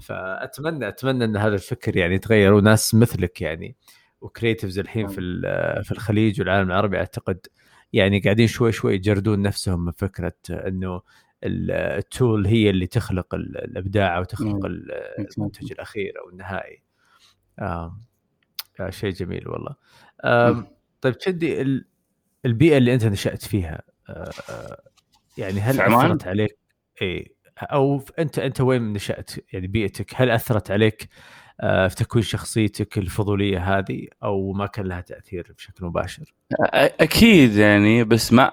فأتمنى 0.00 0.88
أتمنى 0.88 1.24
إن 1.24 1.36
هذا 1.36 1.54
الفكر 1.54 1.96
يعني 1.96 2.14
يتغير 2.14 2.52
وناس 2.52 2.94
مثلك 2.94 3.40
يعني 3.40 3.76
و 4.20 4.26
creatives 4.26 4.78
الحين 4.78 5.08
في 5.08 5.20
في 5.84 5.92
الخليج 5.92 6.40
والعالم 6.40 6.68
العربي 6.68 6.98
أعتقد 6.98 7.46
يعني 7.92 8.20
قاعدين 8.20 8.46
شوي 8.46 8.72
شوي 8.72 8.94
يجردون 8.94 9.42
نفسهم 9.42 9.84
من 9.84 9.92
فكرة 9.92 10.32
إنه 10.50 11.00
التول 11.44 12.46
هي 12.46 12.70
اللي 12.70 12.86
تخلق 12.86 13.34
الأبداع 13.34 14.16
أو 14.16 14.24
تخلق 14.24 14.66
المنتج 14.66 15.72
الأخير 15.72 16.14
أو 16.20 16.30
النهائي. 16.30 16.82
آه 17.58 18.00
شيء 18.90 19.10
جميل 19.10 19.48
والله. 19.48 19.74
آه 20.20 20.66
طيب 21.00 21.18
تشدي 21.18 21.80
البيئة 22.44 22.76
اللي 22.76 22.94
أنت 22.94 23.04
نشأت 23.04 23.42
فيها 23.42 23.82
آه 24.08 24.82
يعني 25.38 25.60
هل 25.60 25.80
أثرت 25.80 26.26
عليك؟ 26.26 26.58
اي 27.02 27.34
أو 27.58 28.04
أنت 28.18 28.38
أنت 28.38 28.60
وين 28.60 28.92
نشأت؟ 28.92 29.30
يعني 29.52 29.66
بيئتك 29.66 30.12
هل 30.16 30.30
أثرت 30.30 30.70
عليك 30.70 31.08
آه 31.60 31.88
في 31.88 31.96
تكوين 31.96 32.24
شخصيتك 32.24 32.98
الفضولية 32.98 33.78
هذه 33.78 34.08
أو 34.22 34.52
ما 34.52 34.66
كان 34.66 34.86
لها 34.86 35.00
تأثير 35.00 35.54
بشكل 35.56 35.84
مباشر؟ 35.84 36.34
أكيد 37.00 37.52
يعني 37.56 38.04
بس 38.04 38.32
ما 38.32 38.52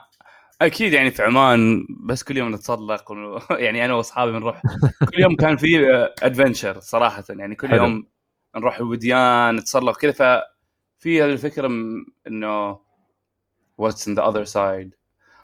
أكيد 0.62 0.94
يعني 0.94 1.12
في 1.12 1.24
عمان 1.24 1.88
بس 1.90 2.24
كل 2.24 2.38
يوم 2.38 2.56
نتسلق 2.56 3.12
و... 3.12 3.40
يعني 3.66 3.86
أنا 3.86 3.94
وأصحابي 3.94 4.32
بنروح. 4.32 4.62
كل 5.14 5.20
يوم 5.22 5.36
كان 5.36 5.58
في 5.58 5.88
adventure 6.22 6.80
صراحة 6.80 7.24
يعني 7.30 7.56
كل 7.56 7.68
حلو. 7.68 7.84
يوم 7.84 8.08
نروح 8.56 8.78
الوديان 8.78 9.56
نتسلق 9.56 9.98
كذا 9.98 10.12
ففي 10.12 11.26
الفكرة 11.26 11.68
إنه 12.28 12.80
what's 13.77 14.08
on 14.08 14.16
the 14.16 14.27
other 14.27 14.44
side 14.44 14.96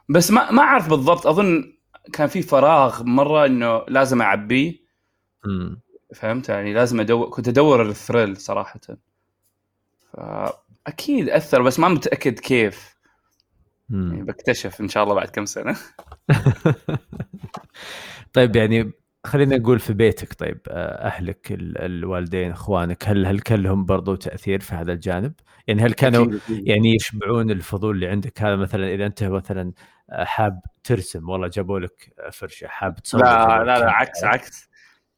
بس 0.10 0.32
ما 0.32 0.51
ما 0.51 0.62
أعرف 0.62 0.89
بالضبط 0.89 1.27
أظن 1.27 1.74
كان 2.13 2.27
في 2.27 2.41
فراغ 2.41 3.03
مرة 3.03 3.46
إنه 3.46 3.86
لازم 3.88 4.22
أعبيه. 4.22 4.84
فهمت؟ 6.15 6.50
يعني 6.50 6.74
لازم 6.74 7.00
ادور 7.00 7.29
كنت 7.29 7.48
أدور 7.48 7.82
ال 7.81 7.89
thrill 7.89 8.38
صراحة. 8.38 8.79
فأكيد 10.13 11.29
أثر 11.29 11.62
بس 11.62 11.79
ما 11.79 11.88
متأكد 11.88 12.39
كيف. 12.39 12.92
يعني 13.93 14.23
بكتشف 14.23 14.81
إن 14.81 14.88
شاء 14.88 15.03
الله 15.03 15.15
بعد 15.15 15.27
كم 15.27 15.45
سنة. 15.45 15.75
طيب 18.33 18.55
يعني 18.55 18.91
خلينا 19.25 19.57
نقول 19.57 19.79
في 19.79 19.93
بيتك 19.93 20.33
طيب 20.33 20.59
آه، 20.67 21.07
أهلك 21.07 21.47
الوالدين 21.51 22.51
إخوانك 22.51 23.07
هل 23.07 23.25
هل 23.25 23.39
كان 23.39 23.63
لهم 23.63 23.85
برضو 23.85 24.15
تأثير 24.15 24.59
في 24.59 24.75
هذا 24.75 24.93
الجانب؟ 24.93 25.33
يعني 25.67 25.81
هل 25.81 25.93
كانوا 25.93 26.39
يعني 26.50 26.95
يشبعون 26.95 27.51
الفضول 27.51 27.95
اللي 27.95 28.07
عندك؟ 28.07 28.41
هذا 28.41 28.55
مثلا 28.55 28.93
إذا 28.93 29.05
أنت 29.05 29.23
مثلا 29.23 29.73
آه، 30.09 30.23
حاب 30.23 30.59
ترسم 30.83 31.29
والله 31.29 31.47
جابوا 31.47 31.79
لك 31.79 32.13
فرشة 32.31 32.67
حاب 32.67 32.95
تصور 32.95 33.21
لا 33.21 33.63
لا 33.63 33.79
لا 33.79 33.91
عكس 33.91 34.23
عكس 34.23 34.69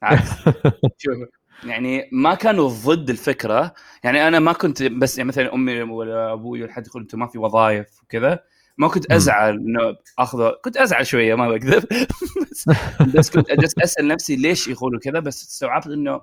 عكس. 0.03 0.29
شوف 0.97 1.15
يعني 1.63 2.09
ما 2.11 2.35
كانوا 2.35 2.69
ضد 2.69 3.09
الفكرة 3.09 3.73
يعني 4.03 4.27
أنا 4.27 4.39
ما 4.39 4.53
كنت 4.53 4.83
بس 4.83 5.17
يعني 5.17 5.27
مثلا 5.27 5.53
أمي 5.53 5.81
ولا 5.81 6.33
أبوي 6.33 6.63
ولا 6.63 6.73
حد 6.73 6.87
يقول 6.87 7.01
أنتم 7.01 7.19
ما 7.19 7.27
في 7.27 7.37
وظائف 7.37 8.03
وكذا 8.03 8.43
ما 8.77 8.87
كنت 8.87 9.11
أزعل 9.11 9.53
إنه 9.53 9.95
اخذه 10.19 10.55
كنت 10.63 10.77
أزعل 10.77 11.07
شوية 11.07 11.35
ما 11.35 11.49
بكذب. 11.49 11.85
بس, 12.51 12.65
بس 13.15 13.29
كنت 13.29 13.49
أجلس 13.49 13.73
أسأل 13.83 14.07
نفسي 14.07 14.35
ليش 14.35 14.67
يقولوا 14.67 14.99
كذا 14.99 15.19
بس 15.19 15.43
استوعبت 15.43 15.87
إنه 15.87 16.21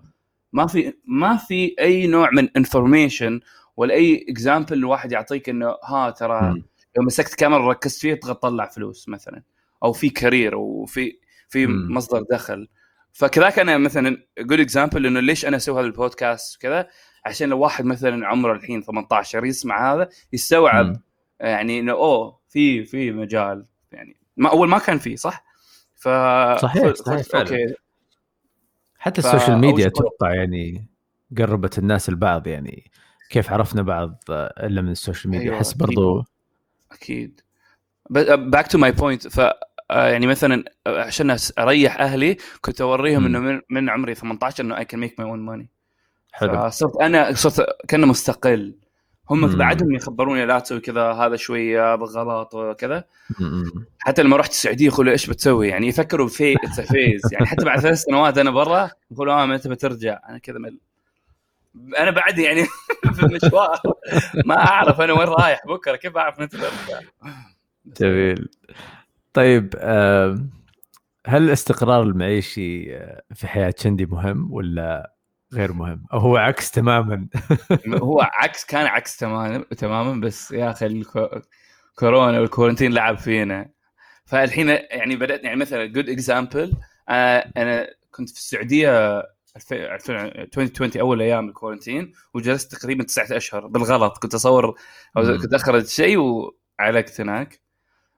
ما 0.53 0.67
في 0.67 0.93
ما 1.05 1.37
في 1.37 1.75
أي 1.79 2.07
نوع 2.07 2.31
من 2.31 2.49
information 2.57 3.41
ولا 3.77 3.95
أي 3.95 4.27
example 4.29 4.73
الواحد 4.73 5.13
يعطيك 5.13 5.49
إنه 5.49 5.77
ها 5.85 6.11
ترى 6.11 6.63
لو 6.97 7.03
مسكت 7.03 7.35
كاميرا 7.35 7.63
وركزت 7.63 8.01
فيها 8.01 8.15
تبغى 8.15 8.35
تطلع 8.35 8.67
فلوس 8.67 9.09
مثلا 9.09 9.43
أو 9.85 9.93
في 9.93 10.11
career 10.11 10.57
وفي 10.57 11.19
في 11.49 11.67
مصدر 11.67 12.23
دخل. 12.31 12.69
فكذاك 13.13 13.59
أنا 13.59 13.79
مثلا 13.79 14.17
good 14.39 14.61
example 14.61 15.07
إنه 15.07 15.21
ليش 15.21 15.47
أنا 15.47 15.57
أسوي 15.57 15.81
هذا 15.81 15.87
البودكاست 15.87 16.57
وكذا 16.57 16.89
عشان 17.27 17.49
لو 17.49 17.59
واحد 17.59 17.85
مثلا 17.85 18.27
عمره 18.27 18.53
الحين 18.53 18.83
18 18.83 19.45
يسمع 19.45 19.95
هذا 19.95 20.09
يستوعب. 20.33 21.03
يعني 21.41 21.81
إنه 21.81 21.93
أوه 21.93 22.42
في 22.53 22.85
في 22.85 23.13
مجال 23.13 23.67
يعني 23.93 24.17
ما 24.37 24.51
أول 24.51 24.69
ما 24.69 24.79
كان 24.79 24.99
في 24.99 25.17
صح؟ 25.17 25.45
ف 25.95 26.09
صحيح 26.59 26.95
صحيح 26.95 27.35
أوكي. 27.35 27.75
حتى 28.99 29.19
ال 29.19 29.24
social 29.24 29.59
media 29.59 29.87
أتوقع 29.87 30.35
يعني 30.35 30.87
قربت 31.39 31.79
الناس 31.79 32.09
البعض 32.09 32.47
يعني 32.47 32.91
كيف 33.31 33.53
عرفنا 33.53 33.83
بعض 33.83 34.25
إلا 34.31 34.83
من 34.83 34.91
ال 34.91 34.96
social 34.96 35.31
media؟ 35.31 35.47
أيوة 35.47 35.57
احس 35.57 35.73
برضو 35.73 36.25
أكيد. 36.93 37.41
back 38.11 38.67
to 38.67 38.79
my 38.79 38.93
point 38.93 39.29
ف 39.29 39.41
آه، 39.91 40.09
يعني 40.09 40.27
مثلا 40.27 40.65
عشان 40.87 41.37
أريح 41.59 42.01
أهلي 42.01 42.37
كنت 42.61 42.81
أوريهم 42.81 43.27
إنه 43.27 43.39
من, 43.39 43.61
من 43.71 43.91
عمري 43.91 44.15
18 44.15 44.65
إنه 44.65 44.79
I 44.79 44.85
can 44.85 45.01
make 45.01 45.21
my 45.21 45.29
own 45.29 45.41
money 45.41 45.69
حلو. 46.33 46.71
صرت 46.71 46.97
أنا 46.97 47.33
صرت 47.33 47.67
كأنه 47.89 48.07
مستقل. 48.07 48.75
هم 49.31 49.57
بعدهم 49.57 49.95
يخبروني 49.95 50.47
لا 50.47 50.59
تسوي 50.59 50.81
كذا 50.81 51.13
هذا 51.13 51.37
شوية 51.37 51.95
غلط 51.95 52.55
وكذا 52.55 53.05
حتى 53.99 54.23
لما 54.23 54.37
رحت 54.37 54.51
السعودية 54.51 54.87
يقولوا 54.87 55.13
إيش 55.13 55.27
بتسوي؟ 55.27 55.69
يعني 55.69 55.87
يفكروا 55.87 56.29
في 56.29 56.57
phase 56.93 57.33
يعني 57.33 57.47
حتى 57.47 57.65
بعد 57.65 57.81
ثلاث 57.81 57.99
سنوات 57.99 58.39
أنا 58.39 58.51
برا 58.51 58.91
يقولوا 59.11 59.43
آه 59.43 59.47
متى 59.47 59.69
بترجع 59.69 60.21
أنا 60.29 60.39
كذا 60.39 60.59
مل. 60.59 60.79
أنا 61.99 62.11
بعد 62.11 62.39
يعني 62.39 62.65
في 63.15 63.23
المشوار 63.23 63.81
ما 64.47 64.59
أعرف 64.59 65.01
أنا 65.01 65.13
وين 65.13 65.29
رايح 65.29 65.67
بكرة 65.67 65.97
كيف 65.97 66.17
أعرف 66.17 66.41
متى 66.41 66.57
برجع 66.57 67.01
جميل. 67.87 68.49
طيب 69.33 69.75
هل 71.27 71.43
الاستقرار 71.43 72.03
المعيشي 72.03 72.97
آه، 72.97 73.23
في 73.35 73.47
حياة 73.47 73.75
شندي 73.79 74.07
مهم 74.07 74.53
ولا 74.53 75.13
غير 75.53 75.73
مهم. 75.73 76.05
أو 76.13 76.19
هو 76.19 76.37
عكس 76.37 76.71
تماما. 76.71 77.27
هو 77.87 78.21
عكس 78.23 78.65
كان 78.65 78.87
عكس 78.87 79.17
تماما 79.17 79.65
تماما 79.79 80.21
بس 80.21 80.51
يا 80.53 80.71
أخي 80.71 80.87
الكورونا 80.87 82.41
وال 82.41 82.49
quarantine 82.49 82.93
لعب 82.93 83.19
فينا. 83.19 83.71
فالحين 84.25 84.69
يعني 84.69 85.17
بدأت 85.17 85.45
يعني 85.45 85.57
مثلا 85.57 85.87
good 85.87 86.09
example 86.09 86.73
أنا 87.09 87.89
كنت 88.11 88.31
في 88.31 88.37
السعودية 88.37 89.23
2020 89.71 90.91
أول 91.01 91.23
أيام 91.23 91.49
الكورنتين 91.49 92.13
وجلست 92.35 92.75
تقريبا 92.77 93.05
تسعة 93.05 93.37
أشهر 93.37 93.67
بالغلط. 93.67 94.19
كنت 94.19 94.35
أصور 94.35 94.75
أو 95.17 95.39
كنت 95.39 95.55
اخرج 95.55 95.87
شيء 95.87 96.19
وعلقت 96.19 97.21
هناك. 97.21 97.61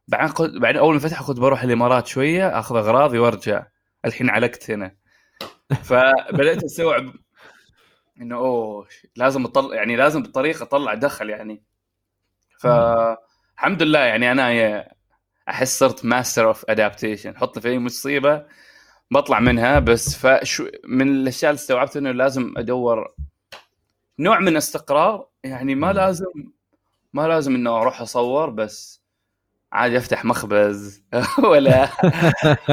بعدين 0.09 0.61
بعدين 0.61 0.81
أول 0.81 0.95
ما 0.95 1.01
فتح 1.01 1.23
كنت 1.23 1.41
بروح 1.41 1.63
الإمارات 1.63 2.07
شوية 2.07 2.59
أخذ 2.59 2.77
أغراضي 2.77 3.19
وأرجع. 3.19 3.67
الحين 4.05 4.31
علقت 4.31 4.71
هنا. 4.71 4.97
فبدأت 5.89 6.65
استوعب 6.65 7.13
إنه 8.21 8.37
أوه 8.37 8.87
لازم 9.17 9.45
اطلع 9.45 9.75
يعني 9.75 9.97
لازم 9.97 10.23
بالطريقة 10.23 10.63
اطلع 10.63 10.95
دخل 10.95 11.31
يعني. 11.31 11.63
فالحمد 12.59 13.83
لله 13.83 13.99
يعني 13.99 14.33
أنا 14.33 14.89
أحس 15.49 15.79
صرت 15.79 16.05
master 16.05 16.47
of 16.47 16.65
adaptation 16.69 17.37
حط 17.37 17.59
في 17.59 17.69
أي 17.69 17.79
مصيبة 17.79 18.47
بطلع 19.11 19.41
منها 19.41 19.79
بس 19.79 20.17
فشو 20.17 20.69
من 20.85 21.09
الأشياء 21.09 21.51
اللي 21.51 21.59
استوعبت 21.59 21.97
إنه 21.97 22.11
لازم 22.11 22.55
أدور 22.57 23.15
نوع 24.19 24.39
من 24.41 24.57
استقرار. 24.57 25.29
يعني 25.45 25.75
ما 25.75 25.93
لازم 25.93 26.27
ما 27.13 27.29
لازم 27.29 27.55
إنه 27.55 27.77
أروح 27.77 28.01
أصور 28.01 28.51
بس 28.51 29.04
عادي 29.75 29.99
أفتح 29.99 30.25
مخبز 30.25 31.03
ولا 31.51 31.89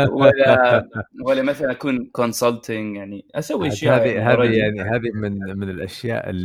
ولا 0.09 0.87
ولا 1.27 1.41
مثلا 1.41 1.71
أكون 1.71 2.09
consulting 2.12 2.95
يعني 2.95 3.25
أسوي 3.35 3.67
أشياء 3.67 4.01
هذه 4.01 4.31
هذه 4.31 4.57
يعني 4.57 4.81
هذه 4.81 5.11
من 5.13 5.57
من 5.57 5.69
الأشياء 5.69 6.35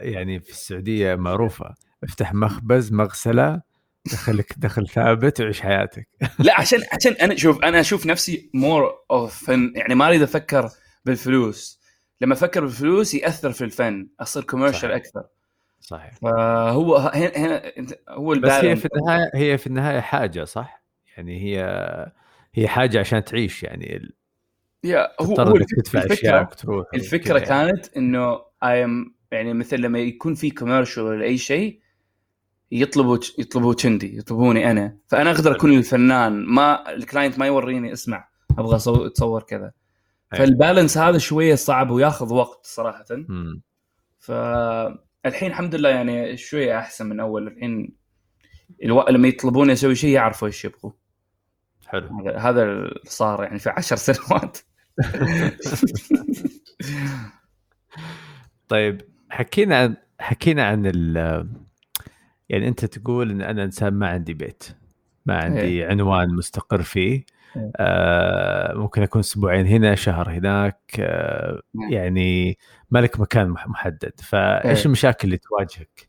يعني 0.00 0.40
في 0.40 0.50
السعودية 0.50 1.14
معروفة. 1.14 1.74
افتح 2.04 2.34
مخبز 2.34 2.92
مغسلة 2.92 3.60
دخلك 4.12 4.52
دخل 4.56 4.88
ثابت 4.88 5.40
وعيش 5.40 5.60
حياتك. 5.60 6.08
لا 6.38 6.60
عشان 6.60 6.80
عشان 6.92 7.12
أنا 7.12 7.36
شوف 7.36 7.64
أنا 7.64 7.80
أشوف 7.80 8.06
نفسي 8.06 8.50
more 8.54 8.92
of 9.10 9.48
يعني 9.48 9.94
ما 9.94 10.06
أريد 10.06 10.22
أفكر 10.22 10.68
بالفلوس. 11.04 11.80
لما 12.20 12.34
أفكر 12.34 12.60
بالفلوس 12.60 13.14
يأثر 13.14 13.52
في 13.52 13.64
الفن. 13.64 14.08
أصير 14.20 14.44
commercial 14.44 14.92
أكثر. 14.92 15.22
صحيح. 15.80 16.14
فهو 16.14 16.96
هنا 16.96 17.62
هو 18.08 18.34
بس 18.34 18.52
هي 18.52 18.76
في 18.76 18.88
النهاية 18.96 19.30
هي 19.34 19.58
في 19.58 19.66
النهاية 19.66 20.00
حاجة 20.00 20.44
صح؟ 20.44 20.82
يعني 21.16 21.42
هي 21.42 21.62
هي 22.54 22.68
حاجة 22.68 23.00
عشان 23.00 23.24
تعيش 23.24 23.62
يعني 23.62 24.14
يا 24.84 25.08
هو 25.22 25.34
هو 25.34 25.58
تدفع 25.58 26.42
تروح 26.42 26.86
الفكرة 26.94 27.38
كانت 27.38 27.96
إنه 27.96 28.40
aim 28.62 29.14
يعني 29.30 29.54
مثل 29.54 29.80
لما 29.80 29.98
يكون 29.98 30.34
في 30.34 30.50
commercial 30.50 31.02
ولا 31.02 31.24
أي 31.24 31.38
شيء 31.38 31.80
يطلبوا 32.72 33.18
يطلبوا 33.38 33.74
شندي 33.74 34.18
يطلبوني 34.18 34.70
أنا. 34.70 34.98
فأنا 35.06 35.30
أقدر 35.30 35.56
أكون 35.56 35.72
الفنان 35.72 36.44
ما 36.46 36.90
ال 36.90 36.97
client 36.97 37.38
ما 37.38 37.46
يوريني 37.46 37.92
اسمع 37.92 38.28
أبغى 38.58 38.76
أتصور 39.06 39.42
كذا. 39.42 39.72
فال 40.30 40.45
balance 40.45 40.98
هذا 40.98 41.18
شوية 41.18 41.54
صعب 41.54 41.90
وياخذ 41.90 42.34
وقت 42.34 42.66
صراحة. 42.66 43.04
ف 44.18 44.32
الحين 45.28 45.50
الحمد 45.50 45.74
لله 45.74 45.88
يعني 45.88 46.36
شوية 46.36 46.78
أحسن 46.78 47.06
من 47.06 47.20
أول. 47.20 47.46
الحين 47.48 47.96
ألو... 48.84 49.04
لما 49.08 49.28
يطلبون 49.28 49.70
أسوي 49.70 49.94
شيء 49.94 50.10
يعرفوا 50.10 50.48
إيش 50.48 50.64
يبغوا. 50.64 50.92
حلو. 51.86 52.30
هذا 52.36 52.62
اللي 52.62 53.00
صار 53.04 53.42
يعني 53.42 53.58
في 53.58 53.70
عشر 53.70 53.96
سنوات. 54.08 54.58
طيب 58.68 59.00
حكينا 59.30 59.78
عن 59.78 59.96
حكينا 60.20 60.66
عن 60.66 60.82
ال 60.86 61.16
يعني 62.48 62.68
أنت 62.68 62.84
تقول 62.84 63.30
إن 63.30 63.42
أنا 63.42 63.64
إنسان 63.64 63.94
ما 63.94 64.08
عندي 64.08 64.34
بيت. 64.34 64.64
ما 65.26 65.36
عندي 65.36 65.60
هي. 65.60 65.64
إيه. 65.64 65.86
عنوان 65.86 66.34
مستقر 66.34 66.82
فيه. 66.82 67.24
آه 67.76 68.74
ممكن 68.74 69.02
أكون 69.02 69.20
أسبوعين 69.20 69.66
هنا 69.66 69.94
شهر 69.94 70.30
هناك 70.30 70.80
آه 71.00 71.60
يعني 71.90 72.58
ما 72.90 72.98
لك 72.98 73.20
مكان 73.20 73.48
محدد. 73.48 74.12
فإيش 74.22 74.78
إيه. 74.78 74.86
المشاكل 74.86 75.28
اللي 75.28 75.38
تواجهك 75.38 76.08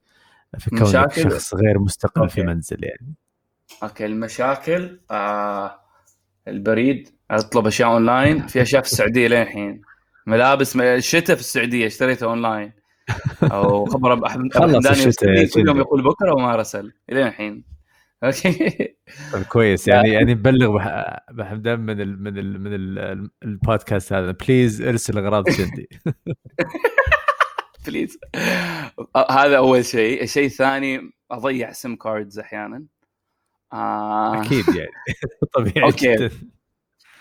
في 0.57 0.69
كونك. 0.69 1.11
شخص 1.11 1.55
غير 1.55 1.79
مستقل 1.79 2.21
أوكي. 2.21 2.33
في 2.33 2.43
منزل 2.43 2.83
يعني؟ 2.83 3.13
أوكي 3.83 4.05
المشاكل 4.05 4.99
آه 5.11 5.79
البريد 6.47 7.09
أطلب 7.31 7.67
أشياء 7.67 7.89
أونلاين. 7.89 8.47
في 8.47 8.61
أشياء 8.61 8.81
في 8.81 8.87
السعودية 8.87 9.27
للحين. 9.27 9.81
ملابس 10.27 10.75
الشتاء 10.75 11.35
في 11.35 11.41
السعودية 11.41 11.87
اشتريتها 11.87 12.25
أونلاين. 12.25 12.71
أو 13.43 13.85
خبر 13.85 14.13
ابو 14.13 14.25
حمدان 14.25 14.79
كل 15.53 15.67
يوم 15.67 15.77
يقول 15.77 16.03
بكرة 16.03 16.33
وما 16.33 16.55
رسل. 16.55 16.93
إلى 17.09 17.27
الحين. 17.27 17.78
أوكي. 18.23 18.95
طيب 19.33 19.43
كويس. 19.43 19.87
يعني 19.87 20.09
يعني 20.09 20.33
نبلغ 20.33 20.77
بحمدان 21.31 21.79
من 21.79 22.01
ال 22.01 22.23
من 22.23 22.37
ال 22.37 22.61
من 22.61 22.73
ال 22.73 23.29
البودكاست 23.43 24.13
هذا. 24.13 24.31
please 24.31 24.81
ارسل 24.81 25.17
أغراض 25.17 25.49
جدي. 25.49 25.89
please 27.87 28.19
هذا 29.29 29.57
أول 29.57 29.85
شيء. 29.85 30.23
الشيء 30.23 30.45
الثاني 30.45 31.11
أضيع 31.31 31.71
SIM 31.71 31.95
cards 31.95 32.39
أحيانا. 32.39 32.83
آه. 33.73 34.41
أكيد 34.41 34.67
يعني. 34.67 34.91
طبيعي 35.55 35.85
أوكي. 35.85 36.15
جداً. 36.15 36.29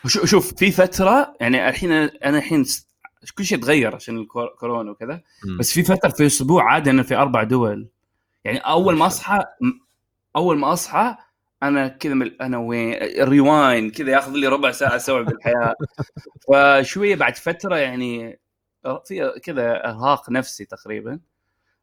شوف 0.07 0.55
في 0.55 0.71
فترة 0.71 1.35
يعني 1.41 1.69
الحين 1.69 1.93
أنا 1.93 2.39
الحين 2.39 2.65
كل 3.39 3.45
شيء 3.45 3.59
تغير 3.59 3.95
عشان 3.95 4.19
الكورونا 4.19 4.91
وكذا. 4.91 5.23
بس 5.59 5.73
في 5.73 5.83
فترة 5.83 6.09
في 6.09 6.27
أسبوع 6.27 6.73
عادي 6.73 6.91
أنا 6.91 7.03
في 7.03 7.17
أربع 7.17 7.43
دول. 7.43 7.89
يعني 8.45 8.59
أول 8.59 8.97
ما 8.97 9.07
أصحى 9.07 9.45
أول 10.39 10.59
ما 10.59 10.73
أصحى 10.73 11.17
أنا 11.63 11.89
كذا 11.89 12.15
مل... 12.15 12.37
أنا 12.41 12.59
وين؟ 12.59 12.99
rewind 13.21 13.91
كذا 13.91 14.11
ياخذ 14.11 14.33
لي 14.33 14.47
ربع 14.47 14.71
ساعة 14.71 14.97
استوعب 14.97 15.29
الحياة 15.29 15.75
فشوية 16.49 17.17
بعد 17.17 17.37
فترة 17.37 17.77
يعني 17.77 18.41
في 19.07 19.41
كذا 19.45 19.85
إرهاق 19.85 20.31
نفسي 20.31 20.65
تقريبا. 20.65 21.21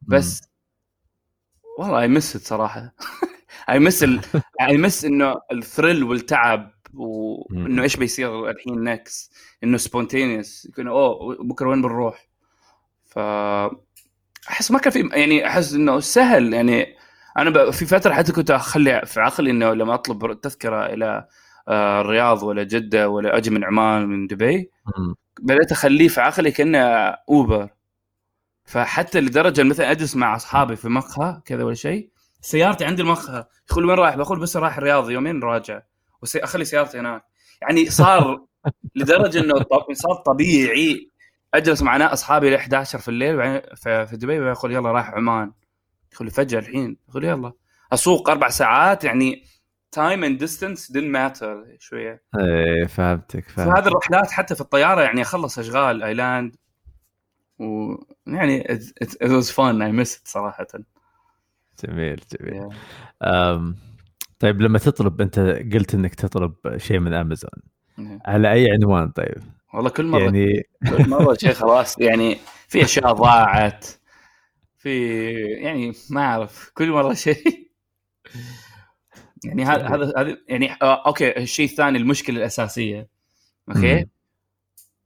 بس 0.02 0.42
والله 1.78 2.00
I 2.00 2.08
miss 2.08 2.36
صراحة. 2.36 2.94
I 3.70 3.78
miss 3.78 4.02
I 4.60 4.76
miss 4.76 5.04
إنه 5.04 5.36
ال 5.52 5.59
thrill 5.59 6.04
والتعب 6.04 6.72
وانه 6.94 7.82
إيش 7.82 7.96
بيصير 7.96 8.50
الحين 8.50 8.84
نكس 8.84 9.30
إنه 9.64 9.76
spontaneous 9.76 10.66
يكون 10.66 10.88
أوه 10.88 11.36
بكرة 11.40 11.68
وين 11.68 11.82
بنروح؟ 11.82 12.28
ف 13.04 13.18
أحس 14.48 14.70
ما 14.70 14.78
كان 14.78 14.92
في 14.92 15.08
يعني 15.12 15.46
أحس 15.46 15.72
إنه 15.72 16.00
سهل 16.00 16.52
يعني 16.54 16.95
أنا 17.38 17.70
في 17.70 17.86
فترة 17.86 18.12
حتى 18.14 18.32
كنت 18.32 18.50
أخلي 18.50 19.02
في 19.06 19.20
عقلي 19.20 19.50
إنه 19.50 19.72
لما 19.72 19.94
أطلب 19.94 20.40
تذكرة 20.40 20.86
إلى 20.86 21.28
آه، 21.68 22.00
الرياض 22.00 22.42
ولا 22.42 22.62
جدة 22.62 23.08
ولا 23.08 23.36
أجي 23.36 23.50
من 23.50 23.64
عمان 23.64 24.06
من 24.06 24.26
دبي 24.26 24.70
بدأت 25.40 25.72
أخليه 25.72 26.08
في 26.08 26.20
عقلي 26.20 26.50
كأنه 26.50 26.78
أوبر. 27.28 27.68
فحتى 28.64 29.20
لدرجة 29.20 29.62
مثلا 29.62 29.90
أجلس 29.90 30.16
مع 30.16 30.36
أصحابي 30.36 30.76
في 30.76 30.88
مقهى 30.88 31.40
كذا 31.44 31.64
ولا 31.64 31.74
شيء 31.74 32.10
سيارتي 32.40 32.84
عندي 32.84 33.02
المقهى 33.02 33.46
يقول 33.70 33.84
وين 33.84 33.98
رايح؟ 33.98 34.16
بقول 34.16 34.40
بس 34.40 34.56
رايح 34.56 34.76
الرياض 34.76 35.10
يومين 35.10 35.42
راجع 35.42 35.82
واخلي 36.22 36.64
سيارتي 36.64 36.98
هناك. 36.98 37.24
يعني 37.62 37.90
صار 37.90 38.44
لدرجة 38.96 39.38
إنه 39.40 39.54
صار 39.92 40.14
طبيعي 40.14 41.10
أجلس 41.54 41.82
مع 41.82 42.12
أصحابي 42.12 42.50
ل 42.50 42.54
11 42.54 42.98
في 42.98 43.08
الليل 43.08 43.62
في 43.76 44.08
دبي 44.12 44.38
ويقول 44.38 44.72
يلا 44.72 44.92
رايح 44.92 45.10
عمان. 45.10 45.52
يقول 46.16 46.30
فجأة 46.30 46.58
الحين. 46.58 46.96
يقول 47.08 47.24
يلا. 47.24 47.52
أسوق 47.92 48.30
أربع 48.30 48.48
ساعات 48.48 49.04
يعني 49.04 49.44
time 49.92 50.24
and 50.24 50.38
distance 50.38 50.92
didn't 50.92 51.12
matter 51.12 51.64
شوية. 51.78 52.22
إيه 52.38 52.86
فهمتك 52.86 53.48
فهمتك. 53.48 53.78
هذه 53.78 53.88
الرحلات 53.88 54.30
حتى 54.30 54.54
في 54.54 54.60
الطيارة 54.60 55.00
يعني 55.00 55.22
أخلص 55.22 55.58
أشغال 55.58 56.02
I 56.02 56.13
land 56.13 56.56
ويعني 57.58 58.72
it 58.72 59.22
was 59.22 59.50
fun 59.50 59.60
I 59.82 59.92
miss 59.92 60.22
صراحة. 60.24 60.66
جميل 61.84 62.20
جميل. 62.40 62.68
Um, 63.24 63.74
طيب 64.38 64.60
لما 64.60 64.78
تطلب 64.78 65.20
أنت 65.20 65.38
قلت 65.74 65.94
إنك 65.94 66.14
تطلب 66.14 66.54
شيء 66.76 66.98
من 66.98 67.14
امازون 67.14 67.50
على 68.26 68.52
أي 68.52 68.70
عنوان 68.70 69.10
طيب؟ 69.10 69.42
والله 69.74 69.90
كل 69.90 70.06
مره 70.06 70.22
يعني 70.22 70.68
كل 70.88 71.08
مرة 71.10 71.34
شيء 71.34 71.52
خلاص. 71.52 71.98
يعني 71.98 72.38
في 72.68 72.84
أشياء 72.84 73.12
ضاعت. 73.12 73.86
في 74.86 75.34
يعني 75.52 75.92
ما 76.10 76.20
أعرف 76.20 76.70
كل 76.74 76.90
مرة 76.90 77.14
شيء. 77.14 77.70
يعني 79.44 79.64
هذا 79.64 79.86
هذا 79.86 80.12
هذا 80.16 80.38
يعني 80.48 80.72
آه 80.72 81.06
okay 81.06 81.36
الشيء 81.36 81.66
الثاني 81.66 81.98
المشكلة 81.98 82.36
الأساسية. 82.36 83.08
okay؟ 83.68 84.06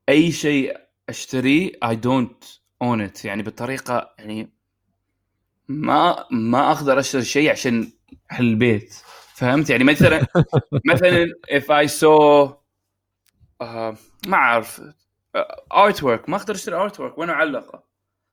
أي 0.09 0.33
شيء 0.33 0.77
أشتريه 1.09 1.73
I 1.85 1.97
don't 1.97 2.45
own 2.83 3.01
it 3.01 3.25
يعني 3.25 3.43
بالطريقة 3.43 4.15
يعني 4.19 4.51
ما 5.69 6.27
ما 6.31 6.71
أقدر 6.73 6.99
أشتري 6.99 7.25
شيء 7.25 7.51
عشان 7.51 7.93
أهل 8.33 8.45
البيت. 8.45 8.95
فهمت؟ 9.35 9.71
يعني 9.71 9.85
مثلا 9.85 10.27
مثلا 10.93 11.27
if 11.51 11.65
I 11.65 11.91
saw 11.91 12.49
uh, 13.63 13.97
ما 14.27 14.37
أعرف 14.37 14.83
art 15.73 16.01
uh, 16.01 16.03
work 16.03 16.29
ما 16.29 16.37
أقدر 16.37 16.55
أشتري 16.55 16.77
art 16.77 17.01
work 17.01 17.19
وين 17.19 17.31
أعلقه؟ 17.31 17.85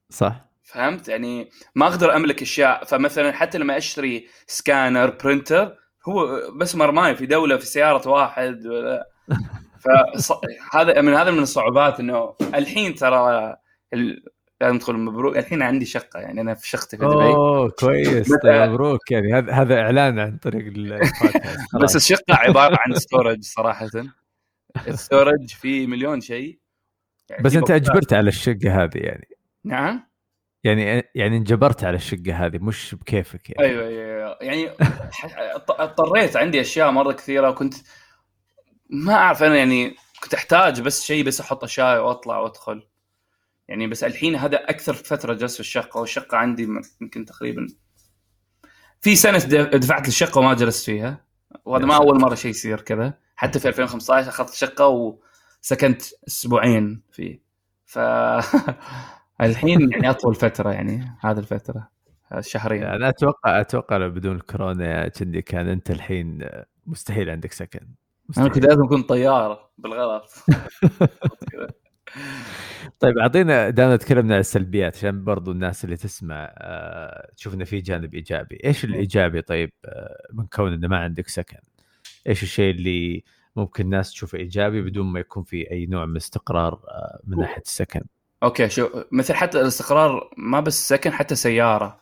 صح. 0.10 0.47
فهمت؟ 0.67 1.08
يعني 1.08 1.49
ما 1.75 1.88
أقدر 1.88 2.15
أملك 2.15 2.41
أشياء. 2.41 2.86
فمثلا 2.86 3.32
حتى 3.32 3.58
لما 3.58 3.77
أشتري 3.77 4.27
scanner 4.48 5.10
printer 5.24 5.76
هو 6.08 6.41
بس 6.56 6.75
مرماي 6.75 7.15
في 7.15 7.25
دولة 7.25 7.58
في 7.58 7.65
سيارة 7.65 8.10
واحد 8.10 8.65
ولا. 8.65 9.08
فهذا 9.84 11.01
من 11.01 11.13
هذا 11.13 11.32
من 11.32 11.39
الصعوبات 11.39 11.99
إنه 11.99 12.36
الحين 12.53 12.95
ترى 12.95 13.56
لازم 14.62 14.75
ندخل 14.75 14.93
مبروك. 14.93 15.38
الحين 15.38 15.62
عندي 15.62 15.86
شقة 15.86 16.19
يعني 16.19 16.41
أنا 16.41 16.53
في 16.53 16.69
شقتي 16.69 16.97
في 16.97 17.06
دبي. 17.06 17.13
أوه 17.13 17.69
كويس. 17.69 18.34
طيب 18.43 18.69
مبروك. 18.69 19.12
يعني 19.12 19.34
هذا 19.34 19.53
هذا 19.53 19.80
إعلان 19.80 20.19
عن 20.19 20.38
طريق 20.38 20.65
البودكاست. 20.65 21.75
بس 21.84 21.95
الشقة 21.95 22.36
عبارة 22.36 22.77
عن 22.86 22.93
storage 23.00 23.43
صراحة. 23.43 23.89
ال 24.88 24.95
storage 24.95 25.50
فيه 25.49 25.88
مليون 25.88 26.21
شيء. 26.21 26.60
يعني 27.30 27.43
بس 27.43 27.56
أنت 27.56 27.71
أجبرت 27.71 28.13
على 28.13 28.30
الشقة 28.30 28.84
هذه 28.84 28.97
يعني. 28.97 29.27
نعم. 29.63 30.07
يعني 30.67 31.10
يعني 31.15 31.38
انجبرت 31.38 31.84
على 31.84 31.95
الشقة 31.95 32.45
هذه 32.45 32.58
مش 32.58 32.95
بكيفك 32.95 33.49
يعني. 33.49 33.69
أيوه 33.69 33.88
أيوه 33.88 34.38
يعني 34.41 34.71
اضطريت 35.69 36.38
عندي 36.38 36.62
أشياء 36.62 36.91
مرة 36.91 37.12
كثيرة 37.12 37.49
وكنت 37.49 37.73
ما 38.89 39.13
أعرف 39.13 39.43
أنا 39.43 39.56
يعني 39.56 39.95
كنت 40.23 40.34
أحتاج 40.34 40.82
بس 40.82 41.03
شيء 41.03 41.23
بس 41.23 41.41
أحط 41.41 41.63
أشياء 41.63 42.06
وأطلع 42.06 42.38
وأدخل. 42.39 42.88
يعني 43.67 43.88
بس 43.88 44.03
الحين 44.03 44.36
هذا 44.36 44.58
أكثر 44.69 44.93
فترة 44.93 45.34
جلست 45.34 45.53
في 45.53 45.60
الشقة 45.60 45.99
والشقة 45.99 46.38
عندي 46.38 46.67
يمكن 47.01 47.25
تقريبا 47.25 47.67
في 49.01 49.15
سنة 49.15 49.38
دفعت 49.73 50.08
للشقة 50.08 50.39
وما 50.39 50.53
جلست 50.53 50.86
فيها. 50.86 51.25
وهذا 51.65 51.86
ما 51.86 51.95
أول 51.95 52.19
مرة 52.19 52.36
شيء 52.36 52.51
يصير 52.51 52.82
كذا. 52.82 53.13
حتى 53.36 53.60
في 53.60 53.67
2015 53.67 54.30
أخذت 54.30 54.53
شقة 54.53 55.17
وسكنت 55.62 56.01
أسبوعين 56.27 57.01
فيه. 57.12 57.41
ف 57.86 57.99
الحين 59.41 59.91
يعني 59.91 60.10
أطول 60.10 60.36
فترة 60.36 60.71
يعني 60.71 61.17
هذه 61.19 61.39
الفترة 61.39 61.89
الشهرين. 62.36 62.82
يعني 62.82 62.95
أنا 62.95 63.10
أتوقع 63.10 63.62
أتوقع 63.62 63.97
لو 63.97 64.10
بدون 64.10 64.39
كورونا 64.39 65.08
كذي 65.08 65.41
كان 65.41 65.67
أنت 65.67 65.91
الحين 65.91 66.50
مستحيل 66.86 67.30
عندك 67.30 67.52
سكن. 67.52 67.88
مستحيل. 68.30 68.45
أنا 68.45 68.54
كنت 68.54 68.65
لازم 68.65 68.84
أكون 68.84 69.02
طياره 69.02 69.69
بالغلط. 69.78 70.26
طيب 73.00 73.17
أعطينا 73.17 73.69
دائما 73.69 73.95
تكلمنا 73.95 74.34
عن 74.34 74.39
السلبيات 74.39 74.95
عشان 74.95 75.23
برضو 75.23 75.52
الناس 75.52 75.86
اللي 75.86 75.97
تسمع 75.97 76.54
آه، 76.58 77.32
تشوف 77.38 77.54
انه 77.54 77.65
في 77.65 77.82
جانب 77.82 78.15
إيجابي، 78.15 78.60
إيش 78.65 78.86
الإيجابي؟ 78.86 79.41
طيب 79.41 79.71
آه، 79.86 80.28
من 80.34 80.45
كون 80.45 80.73
إنه 80.73 80.88
ما 80.88 80.97
عندك 80.97 81.28
سكن؟ 81.28 81.60
إيش 82.28 82.43
الشيء 82.43 82.76
اللي 82.76 83.23
ممكن 83.56 83.86
الناس 83.86 84.12
تشوفه 84.12 84.38
إيجابي 84.38 84.82
بدون 84.82 85.06
ما 85.06 85.19
يكون 85.19 85.43
في 85.43 85.71
أي 85.71 85.86
نوع 85.86 86.06
من 86.06 86.15
استقرار 86.15 86.73
آه، 86.73 87.19
من 87.28 87.38
ناحية 87.38 87.62
السكن؟ 87.62 88.02
okay 88.43 88.70
شو 88.69 88.89
مثل 89.12 89.34
حتى 89.34 89.62
الاستقرار 89.62 90.30
ما 90.38 90.60
بس 90.60 90.88
سكن 90.89 91.13
حتى 91.13 91.36
سيارة. 91.36 92.02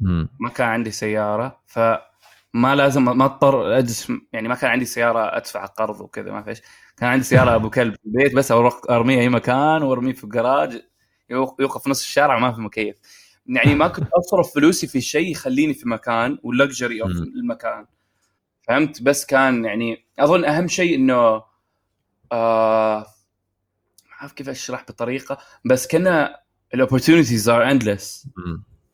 مم. 0.00 0.28
ما 0.40 0.48
كان 0.48 0.68
عندي 0.68 0.90
سيارة 0.90 1.60
فما 1.66 2.74
لازم 2.74 3.04
ما 3.04 3.24
اضطر 3.24 3.78
أجلس 3.78 4.12
يعني 4.32 4.48
ما 4.48 4.54
كان 4.54 4.70
عندي 4.70 4.84
سيارة 4.84 5.36
أدفع 5.36 5.66
قرض 5.66 6.00
وكذا 6.00 6.32
ما 6.32 6.42
فيش 6.42 6.62
كان 6.96 7.08
عندي 7.08 7.24
سيارة 7.24 7.54
أبو 7.54 7.70
كلب 7.70 7.94
في 7.94 8.06
البيت 8.06 8.34
بس 8.34 8.52
أروح 8.52 8.80
ارميه 8.90 9.20
أي 9.20 9.28
مكان 9.28 9.82
وارميه 9.82 10.12
في 10.12 10.24
الجراج 10.24 10.82
يوقف 11.30 11.88
نص 11.88 12.02
الشارع 12.02 12.38
ما 12.38 12.52
في 12.52 12.60
مكيف. 12.60 12.96
يعني 13.46 13.74
ما 13.74 13.88
كنت 13.88 14.08
أصرف 14.12 14.54
فلوسي 14.54 14.86
في 14.86 15.00
شيء 15.00 15.30
يخليني 15.30 15.74
في 15.74 15.88
مكان 15.88 16.38
وال 16.42 16.57
luxury 16.57 17.02
of 17.02 17.10
المكان. 17.10 17.86
فهمت؟ 18.62 19.02
بس 19.02 19.26
كان 19.26 19.64
يعني 19.64 20.04
أظن 20.18 20.44
أهم 20.44 20.68
شيء 20.68 20.94
إنه 20.94 21.42
آه 22.32 23.06
ما 24.20 24.24
اعرف 24.24 24.32
كيف 24.32 24.48
أشرح 24.48 24.82
بطريقة؟ 24.88 25.38
بس 25.64 25.88
كنا 25.88 26.40
ال 26.74 26.79
opportunities 26.79 27.48
are 27.48 27.70
endless 27.70 28.28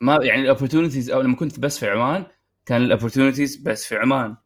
ما 0.01 0.19
يعني 0.23 0.43
ال 0.43 0.48
opportunities 0.48 1.11
أو 1.11 1.21
لما 1.21 1.37
كنت 1.37 1.61
بس 1.61 1.79
في 1.79 1.89
عمان 1.91 2.27
كان 2.67 2.83
ال 2.83 2.88
opportunities 2.88 3.57
بس 3.57 3.87
في 3.87 3.97
عمان. 3.97 4.37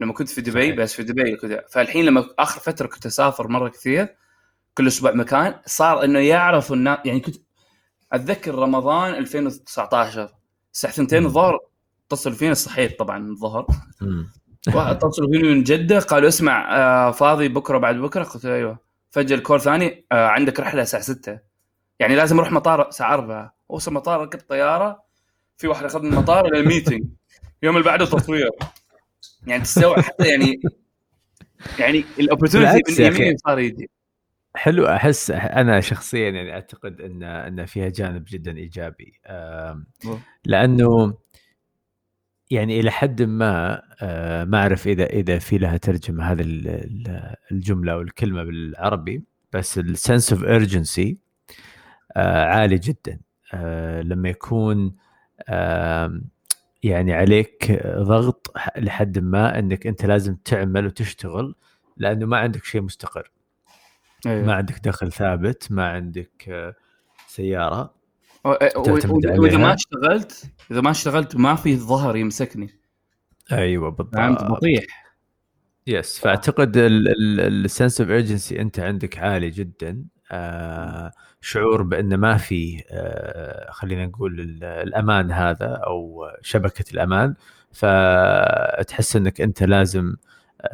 لما 0.00 0.12
كنت 0.12 0.28
في 0.28 0.40
دبي. 0.40 0.72
بس 0.72 0.94
في 0.94 1.02
دبي 1.02 1.36
كذا 1.36 1.64
فالحين 1.70 2.04
لما 2.04 2.26
آخر 2.38 2.60
فترة 2.60 2.86
كنت 2.86 3.06
أسافر 3.06 3.48
مرة 3.48 3.68
كثير 3.68 4.16
كل 4.74 4.86
أسبوع 4.86 5.12
مكان 5.12 5.54
صار 5.66 6.04
إنه 6.04 6.18
يعرفوا 6.18 6.76
الناس 6.76 6.98
يعني 7.04 7.20
كنت 7.20 7.36
أتذكر 8.12 8.54
رمضان 8.54 9.14
2019 9.14 10.34
الساعة 10.72 10.90
2 10.90 11.24
الظهر 11.24 11.58
اتصلوا 12.06 12.36
فينا 12.36 12.54
صحيت 12.54 12.98
طبعا 12.98 13.28
الظهر 13.28 13.66
اتصلوا 14.66 15.30
فيني 15.32 15.48
من 15.48 15.62
جدة 15.62 15.98
قالوا 15.98 16.28
اسمع 16.28 16.76
آه 16.76 17.10
فاضي 17.10 17.48
بكرة 17.48 17.78
بعد 17.78 17.96
بكرة؟ 17.96 18.22
قلت 18.22 18.44
أيوه. 18.44 18.85
فجأة 19.16 19.36
ال 19.36 19.40
call 19.40 19.58
ثاني 19.58 20.06
آه 20.12 20.26
عندك 20.26 20.60
رحلة 20.60 20.82
الساعة 20.82 21.02
6 21.02 21.38
يعني 22.00 22.16
لازم 22.16 22.36
أروح 22.38 22.52
مطار 22.52 22.88
الساعة 22.88 23.14
4 23.14 23.56
أوصل 23.70 23.92
مطار 23.92 24.20
ركبت 24.20 24.48
طيارة 24.48 25.02
في 25.56 25.68
واحد 25.68 25.84
أخذني 25.84 26.08
من 26.08 26.12
المطار 26.12 26.46
إلى 26.46 26.60
ال 26.60 26.65
meeting. 26.65 27.04
اليوم 27.62 27.76
اللي 27.76 27.86
بعده 27.86 28.06
تصوير 28.06 28.50
يعني 29.46 29.62
تستوعب 29.62 30.00
حتى 30.00 30.28
يعني 30.28 30.60
يعني 31.78 32.04
ال 32.18 32.25
opportunity 32.25 33.02
من 33.02 33.14
يمين 33.14 33.36
صار 33.36 33.58
يجي. 33.58 33.90
حلو. 34.54 34.86
أحس 34.86 35.30
أنا 35.30 35.80
شخصيا 35.80 36.30
يعني 36.30 36.52
أعتقد 36.54 37.00
إن 37.00 37.22
إن 37.22 37.66
فيها 37.66 37.88
جانب 37.88 38.24
جدا 38.28 38.56
إيجابي. 38.56 39.20
لأنه 40.44 41.14
يعني 42.50 42.80
إلى 42.80 42.90
حد 42.90 43.22
ما 43.22 43.82
ما 44.44 44.58
أعرف 44.58 44.86
إذا 44.86 45.06
إذا 45.06 45.38
في 45.38 45.58
لها 45.58 45.76
ترجمة 45.76 46.24
هذه 46.24 46.44
الجملة 47.52 47.92
أو 47.92 48.00
الكلمة 48.00 48.44
بالعربي 48.44 49.22
بس 49.52 49.78
ال 49.78 49.87
sense 49.87 50.32
of 50.32 50.44
urgency 50.44 51.18
عالي 52.16 52.78
جدا. 52.78 53.20
لما 54.02 54.28
يكون 54.28 54.96
يعني 56.82 57.12
عليك 57.12 57.86
ضغط 57.86 58.52
لحد 58.76 59.18
ما 59.18 59.58
إنك 59.58 59.86
أنت 59.86 60.04
لازم 60.04 60.34
تعمل 60.34 60.86
وتشتغل 60.86 61.54
لأنه 61.96 62.26
ما 62.26 62.38
عندك 62.38 62.64
شيء 62.64 62.80
مستقر. 62.80 63.30
أيوه. 64.26 64.46
ما 64.46 64.54
عندك 64.54 64.78
دخل 64.84 65.12
ثابت 65.12 65.66
ما 65.70 65.88
عندك 65.88 66.48
آه، 66.48 66.74
سيارة. 67.26 67.94
واذا 68.46 69.58
ما 69.58 69.74
اشتغلت 69.74 70.50
إذا 70.70 70.80
ما 70.80 70.90
اشتغلت 70.90 71.36
ما 71.36 71.54
في 71.54 71.76
ظهر 71.76 72.16
يمسكني. 72.16 72.70
أيوه 73.52 73.90
بالضبط. 73.90 74.14
فهمت؟ 74.14 74.44
بطيح. 74.44 74.84
yes 75.86 76.18
فأعتقد 76.18 76.72
ال 76.76 76.97
sense 76.97 78.00
of 78.00 78.10
urgency 78.10 78.60
أنت 78.60 78.80
عندك 78.80 79.18
عالي 79.18 79.50
جدا. 79.50 80.04
آه 80.32 81.12
شعور 81.40 81.82
بأن 81.82 82.14
ما 82.14 82.36
في 82.36 82.82
آه 82.90 83.70
خلينا 83.70 84.06
نقول 84.06 84.40
الأمان 84.62 85.32
هذا 85.32 85.80
أو 85.86 86.26
شبكة 86.42 86.84
الأمان. 86.92 87.34
فتحس 87.72 89.16
أنك 89.16 89.40
أنت 89.40 89.62
لازم 89.62 90.14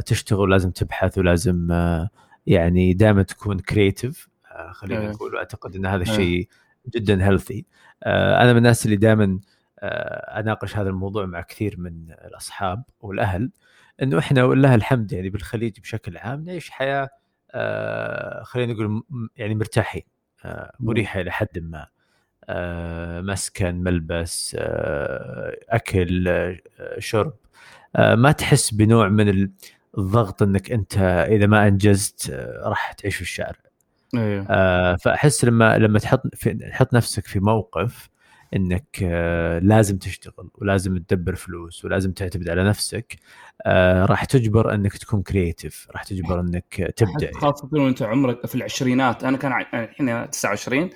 تشتغل 0.06 0.50
لازم 0.50 0.70
تبحث 0.70 1.18
ولازم 1.18 1.72
آه 1.72 2.08
يعني 2.46 2.94
دائما 2.94 3.22
تكون 3.22 3.58
creative 3.58 4.28
آه 4.52 4.72
خلينا 4.72 5.10
نقول 5.10 5.34
وأعتقد 5.34 5.76
أن 5.76 5.86
هذا 5.86 6.02
الشيء 6.02 6.48
جدا 6.88 7.26
healthy 7.26 7.66
آه 8.02 8.42
أنا 8.42 8.52
من 8.52 8.58
الناس 8.58 8.84
اللي 8.86 8.96
دائما 8.96 9.38
أناقش 10.38 10.76
هذا 10.76 10.88
الموضوع 10.90 11.26
مع 11.26 11.40
كثير 11.40 11.74
من 11.80 12.10
الأصحاب 12.10 12.82
والأهل 13.00 13.50
إنه 14.02 14.18
إحنا 14.18 14.44
ولله 14.44 14.74
الحمد 14.74 15.12
يعني 15.12 15.30
بالخليج 15.30 15.80
بشكل 15.80 16.16
عام 16.18 16.44
نعيش 16.44 16.70
حياة 16.70 17.08
خلينا 18.42 18.72
نقول 18.72 19.02
يعني 19.36 19.54
مرتاحين 19.54 20.02
مريحة 20.80 21.20
إلى 21.20 21.30
حد 21.30 21.58
ما 21.58 21.86
مسكن 23.20 23.74
ملبس 23.74 24.56
أكل 25.68 26.28
شرب 26.98 27.34
ما 27.98 28.32
تحس 28.32 28.74
بنوع 28.74 29.08
من 29.08 29.48
الضغط 29.98 30.42
إنك 30.42 30.72
أنت 30.72 30.98
إذا 31.28 31.46
ما 31.46 31.68
أنجزت 31.68 32.30
راح 32.64 32.92
تعيش 32.92 33.16
في 33.16 33.22
الشارع. 33.22 33.61
أيوه 34.14 34.46
آه 34.50 34.96
فأحس 34.96 35.44
لما 35.44 35.78
لما 35.78 35.98
تحط 35.98 36.22
في 36.34 36.54
تحط 36.54 36.94
نفسك 36.94 37.26
في 37.26 37.40
موقف 37.40 38.08
إنك 38.56 38.86
آه 39.02 39.58
لازم 39.58 39.98
تشتغل 39.98 40.50
ولازم 40.54 40.98
تدبر 40.98 41.34
فلوس 41.34 41.84
ولازم 41.84 42.12
تعتمد 42.12 42.48
على 42.48 42.64
نفسك 42.64 43.16
آه 43.66 44.04
راح 44.04 44.24
تجبر 44.24 44.74
إنك 44.74 44.96
تكون 44.96 45.22
كرييتيف 45.22 45.88
راح 45.90 46.02
تجبر 46.02 46.40
إنك 46.40 46.92
تبدع 46.96 47.30
خاصة 47.34 47.68
وأنت 47.72 48.02
عمرك 48.02 48.46
في 48.46 48.54
العشرينات 48.54 49.24
أنا 49.24 49.36
كان 49.36 49.52
الحين 49.74 50.30
29 50.30 50.90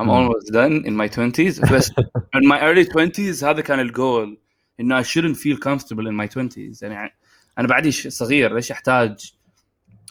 I'm 0.00 0.10
almost 0.10 0.52
done 0.52 0.84
in 0.86 0.94
my 0.96 1.08
20s 1.08 1.72
بس 1.72 1.90
in 2.38 2.44
my 2.48 2.60
early 2.60 2.84
20s 2.84 3.44
هذا 3.44 3.60
كان 3.60 3.80
الجول 3.80 4.38
إنه 4.80 5.02
I 5.02 5.04
shouldn't 5.04 5.36
feel 5.36 5.56
comfortable 5.56 6.06
in 6.06 6.16
my 6.22 6.28
20s 6.38 6.82
يعني 6.82 7.14
أنا 7.58 7.68
بعدي 7.68 7.92
صغير 7.92 8.54
ليش 8.54 8.72
أحتاج 8.72 9.37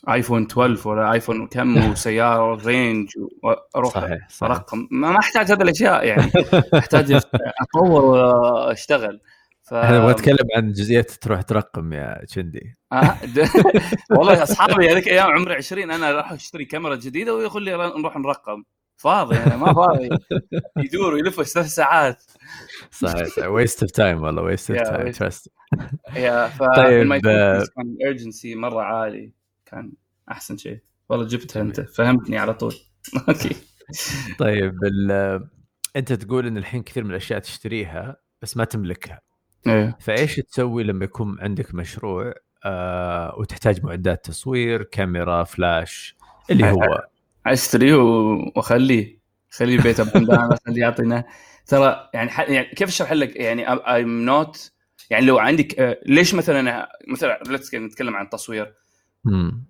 آيفون 0.10 0.44
12 0.44 0.90
ولا 0.90 1.14
آيفون 1.14 1.48
كم 1.48 1.92
وسيارة 1.92 2.66
رينج 2.66 3.10
وأروح 3.44 3.94
صحيح, 3.94 4.30
صحيح. 4.30 4.52
أرقم. 4.52 4.88
ما 4.92 5.20
أحتاج 5.20 5.52
هذه 5.52 5.62
الأشياء 5.62 6.06
يعني. 6.06 6.32
أحتاج 6.74 7.22
أطور 7.62 8.06
وأشتغل. 8.06 9.22
ف... 9.64 9.74
إحنا 9.84 10.00
نبغى 10.00 10.12
نتكلم 10.12 10.48
عن 10.56 10.72
جزئية 10.72 11.02
تروح 11.02 11.42
ترقم 11.42 11.94
يا 11.94 12.26
تشندي. 12.28 12.76
آه 12.92 13.18
والله 14.18 14.44
أصحابي 14.44 14.92
هذيك 14.92 15.08
أيام 15.08 15.32
عمري 15.32 15.56
20 15.56 15.92
أنا 15.92 16.12
راح 16.12 16.32
أشتري 16.32 16.66
كاميرا 16.66 16.96
جديدة 16.96 17.36
ويقول 17.36 17.64
لي 17.64 17.78
نروح 17.78 18.18
نرقم. 18.18 18.64
فاضي 18.98 19.36
يعني 19.36 19.58
ما 19.58 19.74
فاضي. 19.74 20.10
يدور 20.86 21.14
ويلف 21.14 21.42
ثلاث 21.42 21.68
ساعات. 21.68 22.24
صحيح 22.92 23.48
waste 23.48 23.82
of 23.82 23.92
time 23.92 24.24
والله 24.24 24.42
waste 24.42 24.72
of 24.72 24.90
time 24.90 25.32
yeah 26.16 26.48
ف 26.48 26.64
طيب 26.64 27.16
كان 27.16 27.66
ال 27.78 27.88
urgency 27.88 28.56
مرة 28.56 28.82
عالي. 28.82 29.32
كان 29.72 29.94
أحسن 30.32 30.58
شيء. 30.58 30.80
والله 31.10 31.28
جبتها 31.28 31.62
أنت. 31.62 31.82
فهمتني 31.82 32.38
على 32.38 32.54
طول. 32.54 32.76
okay. 33.30 33.56
طيب 34.40 34.74
أنت 35.96 36.14
تقول 36.14 36.48
إن 36.48 36.58
الحين 36.58 36.84
كثير 36.84 37.04
من 37.04 37.10
الأشياء 37.10 37.40
تشتريها 37.40 38.18
بس 38.42 38.58
ما 38.58 38.64
تملكها. 38.64 39.22
إيه. 39.68 39.98
فإيش 40.00 40.36
تسوي 40.36 40.84
لما 40.84 41.06
يكون 41.06 41.38
عندك 41.40 41.76
مشروع 41.76 42.34
آه 42.66 43.36
وتحتاج 43.38 43.86
معدات 43.86 44.26
تصوير 44.26 44.84
كاميرا 44.84 45.44
فلاش 45.44 46.16
اللي 46.52 46.72
هو؟ 46.72 47.08
أشتريه 47.46 47.96
وأخليه. 47.96 49.18
خليه 49.50 49.82
بيت 49.82 50.00
أبو 50.00 50.10
حمدان 50.10 50.58
خليه 50.66 50.82
يعطينا. 50.82 51.26
ترى 51.68 52.10
يعني, 52.14 52.32
يعني 52.54 52.68
كيف 52.76 52.90
أشرح 52.90 53.12
لك؟ 53.12 53.36
يعني 53.36 53.68
I'm 53.70 54.26
not 54.26 54.72
يعني 55.10 55.26
لو 55.26 55.38
عندك 55.38 55.80
آه، 55.80 56.00
ليش 56.06 56.36
مثلا 56.36 56.90
مثلا 57.08 57.40
نتكلم 57.74 58.16
عن 58.16 58.26
التصوير 58.26 58.74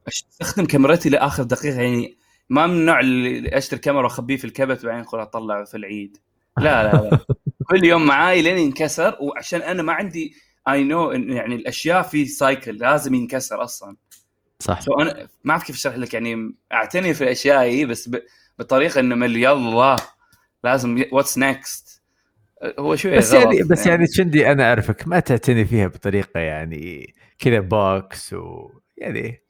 أستخدم 0.07 0.65
كاميرتي 0.65 1.10
لآخر 1.10 1.43
دقيقة 1.43 1.81
يعني 1.81 2.17
ما 2.49 2.67
من 2.67 2.73
النوع 2.73 2.99
اللي 2.99 3.57
أشتري 3.57 3.79
كاميرا 3.79 4.03
وأخبيه 4.03 4.38
في 4.38 4.45
الكبت 4.45 4.86
بعدين 4.86 5.03
أقول 5.03 5.21
أطلع 5.21 5.63
في 5.63 5.77
العيد. 5.77 6.17
لا 6.57 6.83
لا 6.83 6.91
لا. 6.91 7.19
كل 7.69 7.83
يوم 7.83 8.05
معاي 8.05 8.41
لين 8.41 8.57
ينكسر 8.57 9.17
وعشان 9.19 9.62
أنا 9.62 9.83
ما 9.83 9.93
عندي 9.93 10.36
I 10.69 10.83
know 10.83 11.12
يعني 11.12 11.55
الأشياء 11.55 12.01
في 12.01 12.25
cycle 12.25 12.77
لازم 12.77 13.13
ينكسر 13.13 13.63
أصلا. 13.63 13.95
صح. 14.60 14.81
so 14.81 14.93
أنا 14.93 15.27
ما 15.43 15.51
أعرف 15.51 15.63
كيف 15.63 15.75
أشرح 15.75 15.95
لك 15.95 16.13
يعني 16.13 16.55
أعتني 16.73 17.13
في 17.13 17.31
اشيائي 17.31 17.86
بس 17.86 18.10
بطريقة 18.60 18.99
إنه 18.99 19.15
من 19.15 19.36
يلا 19.36 19.95
لازم 20.63 21.03
what's 21.12 21.38
next 21.38 22.01
هو 22.79 22.95
شوي 22.95 23.17
بس 23.17 23.33
يعني 23.33 23.63
بس 23.63 23.79
يعني, 23.79 23.91
يعني. 23.91 24.07
تشندي 24.07 24.51
أنا 24.51 24.69
أعرفك 24.69 25.07
ما 25.07 25.19
تعتني 25.19 25.65
فيها 25.65 25.88
بطريقة 25.88 26.39
يعني 26.39 27.13
كذا 27.39 27.60
box 27.60 28.36
ويعني 28.97 29.43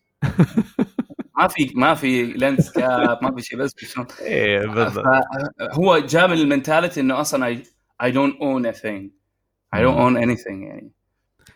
ما 1.38 1.47
في 1.47 1.71
ما 1.75 1.93
في 1.93 2.23
lens 2.23 2.71
cap 2.71 3.23
ما 3.23 3.36
في 3.36 3.41
شيء 3.41 3.60
بس 3.60 3.73
شلون. 3.77 4.07
إيه 4.21 4.67
بالضبط. 4.67 5.05
هو 5.62 5.97
جاب 5.97 6.29
من 6.29 6.38
ال 6.38 6.44
mentality 6.44 6.99
إنه 6.99 7.21
أصلا 7.21 7.63
I, 8.03 8.12
don't 8.12 8.36
own 8.39 8.65
a 8.65 8.73
thing. 8.73 9.10
I 9.75 9.79
don't 9.79 9.97
own 9.97 10.17
anything 10.17 10.63
يعني. 10.63 10.91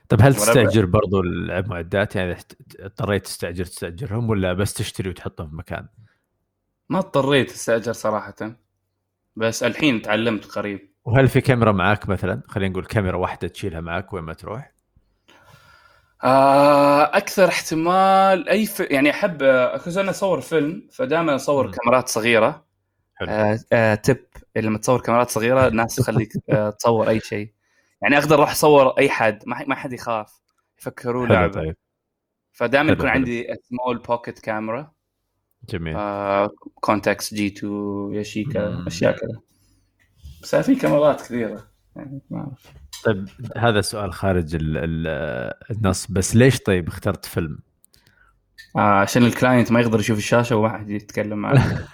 طيب 0.09 0.21
هل 0.21 0.35
تستأجر 0.35 0.85
برضو 0.85 1.21
المعدات؟ 1.21 2.15
يعني 2.15 2.37
اضطريت 2.79 3.25
تستأجر 3.25 3.65
تستأجرهم 3.65 4.29
ولا 4.29 4.53
بس 4.53 4.73
تشتري 4.73 5.09
وتحطهم 5.09 5.49
في 5.49 5.55
مكان؟ 5.55 5.87
ما 6.89 6.99
اضطريت 6.99 7.51
أستأجر 7.51 7.93
صراحة. 7.93 8.55
بس 9.35 9.63
الحين 9.63 10.01
تعلمت 10.01 10.45
قريب. 10.45 10.91
وهل 11.05 11.27
في 11.27 11.41
كاميرا 11.41 11.71
معاك 11.71 12.09
مثلا؟ 12.09 12.41
خلينا 12.47 12.71
نقول 12.71 12.85
كاميرا 12.85 13.17
واحدة 13.17 13.47
تشيلها 13.47 13.81
معاك 13.81 14.13
وين 14.13 14.23
ما 14.23 14.33
تروح؟ 14.33 14.73
آه 16.23 17.17
أكثر 17.17 17.47
احتمال 17.47 18.49
أي 18.49 18.65
ف... 18.65 18.79
يعني 18.79 19.09
أحب 19.09 19.43
أنا 19.43 20.09
أصور 20.09 20.41
فيلم 20.41 20.87
فدائما 20.91 21.35
أصور 21.35 21.67
م. 21.67 21.71
كاميرات 21.71 22.09
صغيرة. 22.09 22.65
حلو. 23.15 23.29
آه 23.29 23.59
آه 23.73 23.95
تب 23.95 24.17
لما 24.55 24.77
تصور 24.77 25.01
كاميرات 25.01 25.29
صغيرة 25.29 25.67
الناس 25.67 25.95
تخليك 25.95 26.33
آه 26.49 26.69
تصور 26.69 27.09
أي 27.09 27.19
شيء. 27.19 27.53
يعني 28.01 28.17
أقدر 28.17 28.35
أروح 28.35 28.51
أصور 28.51 28.97
أي 28.97 29.09
حد 29.09 29.43
ما 29.45 29.65
ما 29.67 29.75
حد 29.75 29.93
يخاف 29.93 30.41
يفكروا 30.79 31.27
لعبه 31.27 31.53
طيب. 31.53 31.75
فدائما 32.51 32.91
يكون 32.91 33.07
عندي 33.07 33.47
small 33.63 33.97
pocket 33.97 34.39
camera 34.39 34.91
جميل. 35.69 35.97
كونتاكس 36.75 37.33
جي 37.33 37.47
2 37.47 38.13
ياشيكا 38.13 38.83
أشياء 38.87 39.11
كذا. 39.17 39.39
بس 40.41 40.55
في 40.55 40.75
كاميرات 40.75 41.21
كثيرة 41.21 41.67
يعني 41.95 42.21
ما 42.29 42.39
أعرف. 42.39 42.73
طيب 43.03 43.27
هذا 43.57 43.81
سؤال 43.81 44.13
خارج 44.13 44.55
ال 44.55 44.77
ال 44.77 45.07
النص 45.71 46.07
بس 46.11 46.35
ليش 46.35 46.59
طيب 46.59 46.87
اخترت 46.87 47.25
فيلم؟ 47.25 47.59
آه 48.75 48.79
عشان 48.79 49.23
ال 49.23 49.30
client 49.30 49.71
ما 49.71 49.81
يقدر 49.81 49.99
يشوف 49.99 50.17
الشاشة 50.17 50.55
وواحد 50.55 50.89
يتكلم 50.89 51.37
معه 51.37 51.53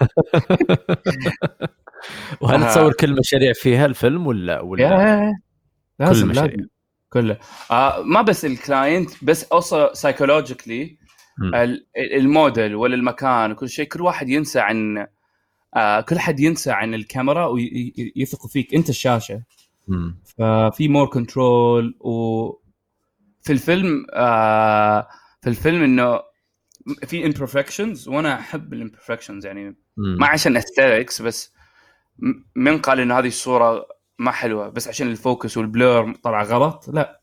وهل 2.41 2.63
آه. 2.63 2.69
تصور 2.69 2.93
كل 2.93 3.19
مشاريع 3.19 3.53
فيها 3.53 3.85
الفيلم 3.85 4.27
ولا 4.27 4.59
ولا 4.59 5.33
لازم 5.99 6.13
كل 6.13 6.19
المشاريع 6.19 6.65
كله. 7.09 7.37
آه 7.71 8.01
ما 8.01 8.21
بس 8.21 8.45
ال 8.45 8.56
client 8.56 9.23
بس 9.23 9.43
also 9.43 9.93
psychologically 9.93 10.97
ال 11.97 12.10
model 12.10 12.75
ولا 12.75 12.95
المكان 12.95 13.51
وكل 13.51 13.69
شيء 13.69 13.87
كل 13.87 14.01
واحد 14.01 14.29
ينسى 14.29 14.59
عن 14.59 15.07
آه 15.75 16.01
كل 16.01 16.19
حد 16.19 16.39
ينسى 16.39 16.71
عن 16.71 16.93
الكاميرا 16.93 17.45
ويثق 17.45 18.47
فيك. 18.47 18.75
انت 18.75 18.89
الشاشة. 18.89 19.41
ففي 20.37 20.87
more 20.87 21.07
control 21.07 21.97
وفي 21.99 23.49
الفيلم 23.49 24.05
آه 24.13 25.07
في 25.41 25.49
الفيلم 25.49 25.83
إنه 25.83 26.21
في 27.05 27.25
imperfections 27.25 28.07
وأنا 28.07 28.39
أحب 28.39 28.73
ال 28.73 28.78
imperfections 28.78 29.45
يعني 29.45 29.75
ما 29.97 30.27
عشان 30.27 30.57
aesthetics 30.57 31.21
بس 31.21 31.53
من 32.55 32.77
قال 32.77 32.99
إنه 32.99 33.19
هذه 33.19 33.27
الصورة 33.27 33.87
ما 34.19 34.31
حلوة 34.31 34.69
بس 34.69 34.87
عشان 34.87 35.07
ال 35.07 35.16
focus 35.16 35.57
وال 35.57 35.77
blur 35.77 36.15
طلع 36.23 36.43
غلط 36.43 36.89
لا. 36.93 37.21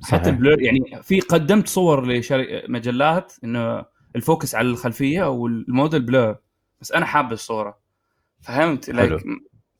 صحيح. 0.00 0.20
حتى 0.20 0.30
ال 0.30 0.36
blur 0.36 0.62
يعني 0.62 1.02
في 1.02 1.20
قدمت 1.20 1.68
صور 1.68 2.06
لمجلات 2.06 3.32
إنه 3.44 3.84
ال 4.16 4.22
focus 4.22 4.54
على 4.54 4.68
الخلفية 4.68 5.30
وال 5.30 5.51
model 5.51 6.02
blur 6.02 6.36
بس 6.80 6.92
أنا 6.92 7.06
حاب 7.06 7.32
الصورة. 7.32 7.78
فهمت؟ 8.40 8.90
like 8.90 9.22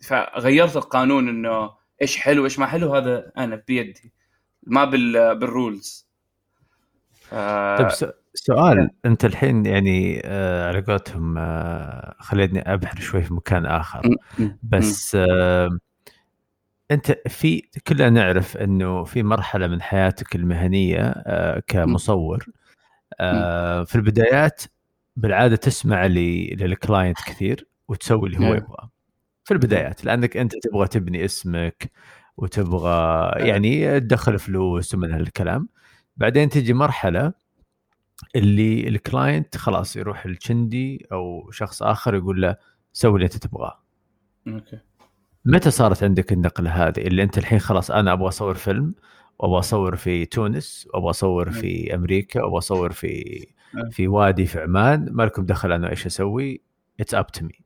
فغيرت 0.09 0.77
القانون 0.77 1.29
إنه 1.29 1.71
إيش 2.03 2.17
حلو 2.17 2.45
إيش 2.45 2.59
ما 2.59 2.67
حلو 2.67 2.95
هذا 2.95 3.33
أنا 3.39 3.63
بيدي 3.69 4.13
ما 4.63 4.85
بال 4.85 5.39
بال 5.39 5.60
rules 5.60 6.11
آه 7.33 7.77
طيب 7.77 8.11
سؤال 8.35 8.91
أنت 9.05 9.25
الحين 9.25 9.67
يعني 9.67 10.23
آه 10.25 10.69
على 10.69 10.81
قولتهم 10.81 11.39
آه 11.39 12.15
خليني 12.19 12.75
أبحر 12.75 13.01
شوي 13.01 13.23
في 13.23 13.35
مكان 13.35 13.67
آخر. 13.67 14.17
بس 14.63 15.15
آه 15.15 15.79
أنت 16.91 17.29
في 17.29 17.63
كلنا 17.87 18.11
نعرف 18.11 18.57
إنه 18.57 19.05
في 19.05 19.23
مرحلة 19.23 19.67
من 19.67 19.83
حياتك 19.83 20.37
المهنية 20.37 21.01
آه 21.27 21.63
كمصور 21.67 22.47
آه 23.21 23.85
في 23.85 23.95
البدايات 23.95 24.63
بالعادة 25.17 25.57
تسمع 25.57 26.07
لل 26.07 26.35
client 26.35 27.19
كثير 27.19 27.67
وتسوي 27.89 28.29
اللي 28.29 28.39
هو 28.39 28.43
نعم. 28.43 28.57
يبغاه. 28.57 28.91
في 29.51 29.55
البدايات 29.55 30.05
لأنك 30.05 30.37
أنت 30.37 30.53
تبغى 30.63 30.89
تبني 30.89 31.25
اسمك 31.25 31.91
وتبغى 32.37 33.31
يعني 33.37 34.01
تدخل 34.01 34.39
فلوس 34.39 34.95
ومن 34.95 35.13
هالكلام. 35.13 35.69
بعدين 36.17 36.49
تجي 36.49 36.73
مرحلة 36.73 37.33
اللي 38.37 38.89
ال 38.89 38.99
client 38.99 39.57
خلاص 39.57 39.97
يروح 39.97 40.25
لتشندي 40.25 41.07
أو 41.13 41.51
شخص 41.51 41.83
آخر 41.83 42.15
يقول 42.15 42.43
له 42.43 42.57
سوي 42.93 43.15
اللي 43.15 43.25
أنت 43.25 43.37
تبغاه. 43.37 43.81
okay. 44.49 44.79
متى 45.45 45.71
صارت 45.71 46.03
عندك 46.03 46.33
النقلة 46.33 46.71
هذه؟ 46.71 47.01
اللي 47.01 47.23
أنت 47.23 47.39
الحين 47.39 47.59
خلاص 47.59 47.91
أنا 47.91 48.13
أبغى 48.13 48.29
أصور 48.29 48.55
فيلم 48.55 48.95
وابغى 49.39 49.59
أصور 49.59 49.97
في 49.97 50.27
تونس 50.27 50.89
وابغى 50.95 51.11
أصور 51.11 51.51
في 51.51 51.95
أمريكا 51.95 52.43
وابغى 52.43 52.59
أصور 52.59 52.93
في 52.93 53.47
في 53.91 54.09
وادي 54.09 54.47
في 54.47 54.61
عمان 54.61 55.09
ما 55.13 55.23
لكم 55.23 55.47
دخل 55.47 55.73
أنا 55.73 55.91
إيش 55.91 56.07
أسوي؟ 56.07 56.61
it's 57.01 57.15
up 57.15 57.27
to 57.27 57.45
me 57.45 57.65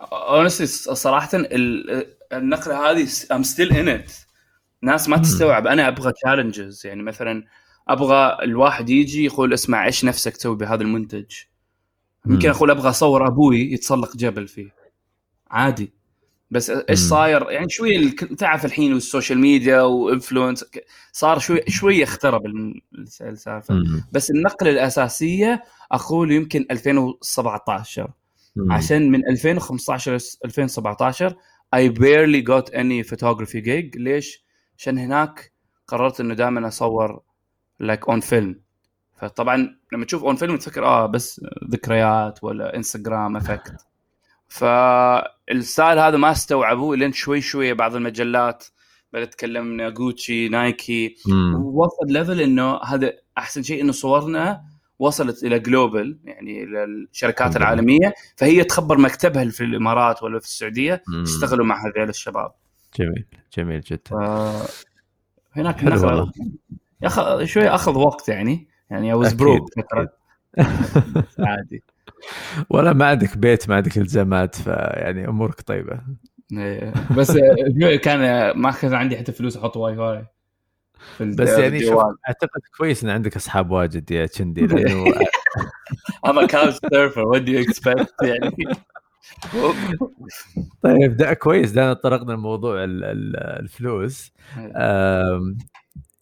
honestly 0.00 0.66
صراحة 0.96 1.28
النقلة 2.32 2.90
هذه 2.90 3.08
I'm 3.32 3.42
still 3.42 3.72
in 3.72 3.88
it 3.88 4.12
ناس 4.82 5.08
ما 5.08 5.16
تستوعب. 5.18 5.66
أنا 5.66 5.88
أبغى 5.88 6.12
challenges 6.12 6.86
يعني 6.86 7.02
مثلا 7.02 7.44
أبغى 7.88 8.38
الواحد 8.42 8.90
يجي 8.90 9.24
يقول 9.24 9.54
اسمع 9.54 9.86
إيش 9.86 10.04
نفسك 10.04 10.36
تسوي 10.36 10.56
بهذا 10.56 10.82
المنتج؟ 10.82 11.32
يمكن 12.26 12.50
أقول 12.50 12.70
أبغى 12.70 12.88
أصور 12.88 13.28
أبوي 13.28 13.72
يتسلق 13.72 14.16
جبل 14.16 14.48
فيه. 14.48 14.74
عادي. 15.50 15.92
بس 16.50 16.70
إيش 16.70 16.98
صاير؟ 16.98 17.50
يعني 17.50 17.68
شوي 17.68 18.10
تعرف 18.10 18.64
الحين 18.64 18.92
وال 18.92 19.04
social 19.04 19.38
media 19.38 19.80
و 19.80 19.88
influence. 19.88 20.64
صار 21.12 21.38
شوي 21.38 21.60
شوي 21.68 22.02
اخترب 22.04 22.42
السالفة. 22.98 23.84
بس 24.12 24.30
النقلة 24.30 24.70
الأساسية 24.70 25.64
أقول 25.92 26.32
يمكن 26.32 26.66
2017 26.70 28.02
مم. 28.02 28.12
عشان 28.70 29.10
من 29.10 29.28
2015 29.28 30.18
2017 30.44 31.34
I 31.76 31.88
barely 31.88 32.42
got 32.42 32.70
any 32.74 33.02
photography 33.10 33.60
gig. 33.60 33.96
ليش؟ 33.96 34.44
عشان 34.78 34.98
هناك 34.98 35.52
قررت 35.86 36.20
إنه 36.20 36.34
دائما 36.34 36.68
أصور 36.68 37.20
like 37.80 38.08
on 38.08 38.20
film 38.20 38.60
فطبعا 39.14 39.76
لما 39.92 40.04
تشوف 40.04 40.24
on 40.24 40.36
film 40.36 40.56
تفكر 40.56 40.84
آه 40.84 41.06
بس 41.06 41.40
ذكريات 41.70 42.44
ولا 42.44 42.76
انستغرام 42.76 43.36
effect 43.36 43.86
فال 44.48 44.91
style 44.91 45.98
هذا 45.98 46.16
ما 46.16 46.30
استوعبوه 46.30 46.96
لين 46.96 47.12
شوي 47.12 47.40
شوي 47.40 47.74
بعض 47.74 47.94
المجلات. 47.94 48.64
بدات 49.12 49.32
تكلمنا 49.34 49.88
جوتشي 49.90 50.48
نايكي 50.48 51.16
ووصل 51.56 52.06
level 52.06 52.40
إنه 52.40 52.76
هذا 52.76 53.12
أحسن 53.38 53.62
شيء 53.62 53.82
إنه 53.82 53.92
صورنا 53.92 54.64
وصلت 54.98 55.44
إلى 55.44 55.58
global 55.58 56.18
يعني 56.24 56.64
إلى 56.64 56.84
الشركات 56.84 57.56
العالمية 57.56 58.14
فهي 58.36 58.64
تخبر 58.64 58.98
مكتبها 58.98 59.50
في 59.50 59.64
الإمارات 59.64 60.22
ولا 60.22 60.38
في 60.38 60.46
السعودية 60.46 61.02
يشتغلوا 61.22 61.66
مع 61.66 61.86
هذول 61.86 62.08
الشباب. 62.08 62.52
جميل 62.98 63.24
جميل 63.58 63.80
جدا. 63.80 64.16
هناك 65.52 65.84
نخل... 65.84 66.30
ياخذ 67.02 67.44
شوي 67.44 67.68
أخذ 67.68 67.98
وقت 67.98 68.28
يعني 68.28 68.68
يعني 68.90 69.12
I 69.12 69.17
was 69.17 69.32
broke 69.32 69.70
عادي. 71.38 71.82
ولا 72.70 72.92
ما 72.92 73.06
عندك 73.06 73.38
بيت 73.38 73.68
ما 73.68 73.76
عندك 73.76 73.98
التزامات 73.98 74.54
فيعني 74.54 75.28
أمورك 75.28 75.60
طيبة. 75.60 76.00
إيه، 76.52 76.92
بس 77.16 77.32
كان 78.04 78.50
ما 78.58 78.70
كان 78.70 78.94
عندي 78.94 79.16
حتى 79.16 79.32
فلوس 79.32 79.56
أحط 79.56 79.76
واي 79.76 79.96
فاي. 79.96 80.26
بس 81.20 81.48
يعني 81.48 81.80
شوف 81.80 82.02
أعتقد 82.28 82.60
كويس 82.78 83.04
إن 83.04 83.10
عندك 83.10 83.36
أصحاب 83.36 83.70
واجد 83.70 84.10
يا 84.10 84.26
تشندي 84.26 84.66
لأنه 84.66 85.04
أنا 86.26 86.46
couch 86.46 86.74
surfer 86.90 87.22
what 87.22 87.42
do 87.42 87.60
you 87.60 87.78
expect 87.78 88.14
يعني؟ 88.22 88.64
طيب 90.82 91.16
ده 91.16 91.34
كويس. 91.34 91.72
ده 91.72 91.92
طرقنا 91.92 92.32
لموضوع 92.32 92.76
الفلوس. 92.84 94.32
إيه. 94.58 95.54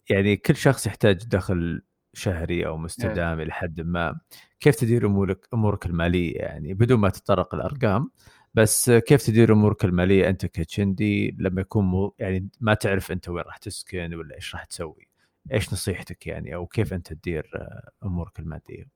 يعني 0.09 0.35
كل 0.35 0.55
شخص 0.55 0.87
يحتاج 0.87 1.23
دخل 1.25 1.81
شهري 2.13 2.67
أو 2.67 2.77
مستدام 2.77 3.39
إلى 3.39 3.51
حد 3.51 3.81
ما. 3.81 4.19
كيف 4.59 4.75
تدير 4.75 5.05
امورك 5.05 5.47
أمورك 5.53 5.85
المالية 5.85 6.37
يعني 6.37 6.73
بدون 6.73 6.99
ما 6.99 7.09
تتطرق 7.09 7.55
الأرقام؟ 7.55 8.09
بس 8.55 8.89
كيف 8.91 9.23
تدير 9.23 9.53
أمورك 9.53 9.85
المالية 9.85 10.29
أنت 10.29 10.45
كتشندي 10.45 11.35
لما 11.39 11.61
يكون 11.61 11.85
مو 11.85 12.15
يعني 12.19 12.49
ما 12.61 12.73
تعرف 12.73 13.11
أنت 13.11 13.29
وين 13.29 13.43
راح 13.43 13.57
تسكن 13.57 14.13
ولا 14.13 14.35
إيش 14.35 14.55
راح 14.55 14.65
تسوي؟ 14.65 15.07
إيش 15.51 15.73
نصيحتك 15.73 16.27
يعني؟ 16.27 16.55
أو 16.55 16.65
كيف 16.65 16.93
أنت 16.93 17.13
تدير 17.13 17.49
أمورك 18.03 18.39
المادية؟ 18.39 18.95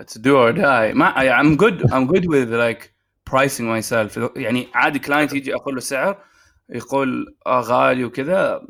It's 0.00 0.16
do 0.18 0.36
or 0.36 0.52
die. 0.52 0.94
ما 0.94 1.14
I'm 1.40 1.56
good. 1.56 1.82
I'm 1.92 2.06
good 2.06 2.26
with 2.26 2.50
like 2.52 2.94
pricing 3.30 3.66
myself. 3.66 4.18
يعني 4.36 4.68
عادي 4.74 4.98
client 4.98 5.32
يجي 5.32 5.54
أقول 5.54 5.74
له 5.74 5.80
سعر 5.80 6.24
يقول 6.68 7.36
آه 7.46 7.60
غالي 7.60 8.04
وكذا. 8.04 8.66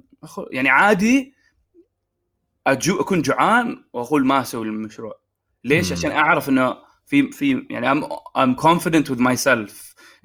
يعني 0.51 0.68
عادي 0.68 1.35
أجو 2.66 3.01
أكون 3.01 3.23
جوعان 3.23 3.85
وأقول 3.92 4.27
ما 4.27 4.40
أسوي 4.40 4.66
المشروع. 4.66 5.21
ليش؟ 5.64 5.92
عشان 5.92 6.11
أعرف 6.11 6.49
إنه 6.49 6.77
في 7.07 7.31
في 7.31 7.66
يعني 7.71 7.90
I'm 7.91 8.05
I'm 8.37 8.55
confident 8.55 9.11
with 9.11 9.23
my 9.23 9.37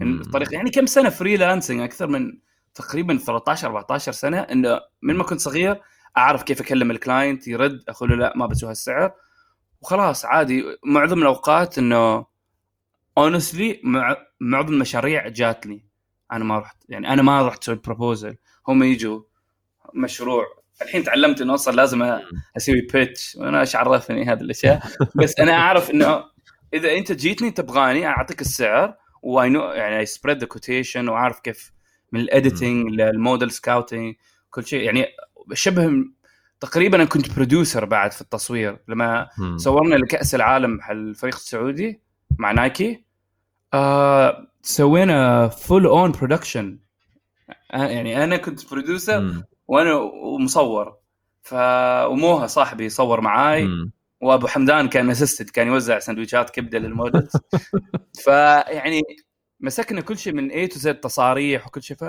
الطريقة 0.02 0.54
يعني 0.54 0.70
كم 0.70 0.86
سنة 0.86 1.10
freelancing 1.10 1.82
أكثر 1.82 2.08
من 2.08 2.40
تقريبا 2.76 3.18
13 3.18 3.68
14 3.68 4.12
سنة. 4.12 4.40
إنه 4.40 4.80
من 5.02 5.16
ما 5.16 5.24
كنت 5.24 5.40
صغير 5.40 5.82
أعرف 6.18 6.44
كيف 6.44 6.62
أكلم 6.62 6.92
ال 6.92 7.00
client 7.00 7.48
يرد 7.48 7.84
أقول 7.90 8.10
له 8.10 8.16
لا 8.16 8.34
ما 8.36 8.46
بسوي 8.46 8.70
هالسعر. 8.70 9.14
وخلاص 9.82 10.26
عادي. 10.26 10.64
معظم 10.86 11.22
الأوقات 11.22 11.78
إنه 11.78 12.26
honestly 13.18 13.82
معظم 14.40 14.74
المشاريع 14.74 15.28
جاتني. 15.28 15.86
أنا 16.32 16.44
ما 16.44 16.60
رحت 16.60 16.78
يعني 16.90 17.14
أنا 17.14 17.22
ما 17.22 17.48
رحت 17.48 17.64
أسوي 17.64 17.76
proposal 17.76 18.36
هم 18.68 18.84
يجوا 18.84 19.22
مشروع. 19.94 20.46
الحين 20.82 21.04
تعلمت 21.04 21.42
إنه 21.42 21.54
أصلا 21.54 21.76
لازم 21.76 22.20
أسوي 22.58 22.82
pitch 22.82 23.36
وأنا 23.40 23.60
إيش 23.60 23.76
عرفني 23.76 24.26
هذه 24.26 24.42
الأشياء. 24.42 24.84
بس 25.16 25.40
أنا 25.40 25.54
أعرف 25.54 25.92
إنه 25.92 26.24
إذا 26.74 26.98
أنت 26.98 27.12
جيتني 27.12 27.52
تبغاني 27.52 28.08
أعطيك 28.08 28.42
السعر 28.42 28.96
why 29.24 29.50
not 29.50 29.62
يعني 29.62 30.00
I 30.00 30.06
spread 30.06 30.38
the 30.38 30.46
quotation 30.46 31.10
وأعرف 31.10 31.40
كيف 31.40 31.74
من 32.12 32.20
ال 32.20 32.28
editing 32.28 32.90
لل 32.90 33.07
model 33.07 33.52
scouting 33.52 34.16
كل 34.50 34.66
شيء. 34.66 34.82
يعني 34.82 35.06
شبه 35.54 35.92
تقريبا 36.60 36.98
أنا 36.98 37.06
كنت 37.06 37.36
producer 37.36 37.86
بعد 37.86 38.12
في 38.12 38.22
التصوير. 38.22 38.78
لما 38.88 39.30
مم. 39.38 39.58
صورنا 39.58 39.96
لكأس 39.96 40.36
العالم 40.36 40.82
حق 40.82 40.92
الفريق 40.92 41.36
السعودي 41.36 42.02
مع 42.38 42.52
نايكي 42.52 43.04
آه 43.74 44.48
سوينا 44.62 45.48
full 45.48 45.86
on 45.86 46.12
production 46.12 46.80
يعني 47.70 48.24
أنا 48.24 48.38
كنت 48.38 48.72
producer 48.72 49.44
وأنا 49.68 49.94
ومصور. 49.94 50.98
ف 51.42 51.54
وموها 52.08 52.48
صاحبي 52.48 52.90
صور 52.90 53.22
معاي. 53.22 53.70
وابو 54.24 54.48
حمدان 54.48 54.90
كان 54.90 55.10
assisted 55.10 55.50
كان 55.50 55.68
يوزع 55.68 56.00
سندويشات 56.00 56.50
كبدة 56.50 56.80
لل 56.80 56.91
models. 56.91 57.32
فيعني 58.24 59.02
مسكنا 59.60 60.02
كل 60.02 60.18
شيء 60.18 60.34
من 60.34 60.52
A 60.52 60.68
to 60.68 60.80
Z 60.80 60.96
تصاريح 60.96 61.68
وكل 61.68 61.84
شيء. 61.84 61.98
ف 61.98 62.04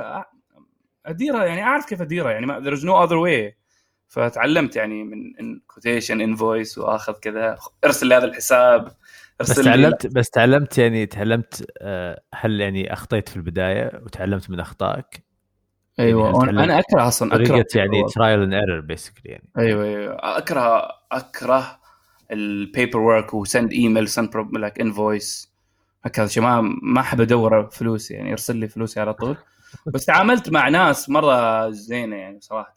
اديرها 1.07 1.45
يعني 1.45 1.63
أعرف 1.63 1.87
كيف 1.87 2.03
اديرها 2.03 2.31
يعني 2.31 2.61
there 2.61 2.73
is 2.73 2.85
no 2.85 3.05
other 3.05 3.17
way 3.17 3.57
فتعلمت 4.09 4.77
يعني 4.77 5.05
من 5.05 5.61
quotation 5.67 6.21
invoice 6.21 6.79
وآخذ 6.79 7.13
كذا. 7.13 7.59
ارسل 7.85 8.07
لي 8.07 8.15
هذا 8.15 8.25
الحساب 8.25 8.89
ارسل 9.41 9.55
بس 9.55 9.65
تعلمت 9.65 10.07
بس 10.07 10.31
تعلمت 10.31 10.79
يعني 10.79 11.07
تعلمت 11.07 11.67
آه، 11.79 12.23
هل 12.35 12.61
يعني 12.61 12.93
أخطيت 12.93 13.29
في 13.29 13.37
البداية 13.37 14.01
وتعلمت 14.05 14.51
من 14.51 14.61
أخطائك؟ 14.61 15.25
أيوه 15.99 16.45
يعني 16.45 16.65
أنا 16.65 16.79
أكره 16.79 17.09
أصلا 17.09 17.35
أكره 17.35 17.47
طريقة 17.47 17.79
يعني 17.79 18.05
trial 18.15 18.43
and 18.43 18.55
error 18.55 18.81
basically 18.81 19.33
يعني. 19.33 19.51
أيوه 19.59 19.85
أيوه 19.85 20.17
أكره 20.39 20.89
أكره 21.13 21.81
البيبر 22.35 22.99
ورك 22.99 23.35
وسند 23.35 23.73
ايميل 23.73 24.09
سند 24.09 24.37
لايك 24.53 24.81
انفويس 24.81 25.55
هكذا. 26.05 26.27
شيء 26.27 26.43
ما 26.43 26.61
ما 26.83 27.01
أحب 27.01 27.21
أدور 27.21 27.71
فلوس 27.71 28.11
يعني 28.11 28.33
ارسل 28.33 28.57
لي 28.57 28.69
فلوسي 28.69 29.01
على 29.01 29.15
طول. 29.15 29.37
بس 29.95 30.05
تعاملت 30.05 30.51
مع 30.51 30.69
ناس 30.69 31.11
مرة 31.11 31.71
زينة 31.71 32.17
يعني 32.17 32.41
صراحة. 32.41 32.75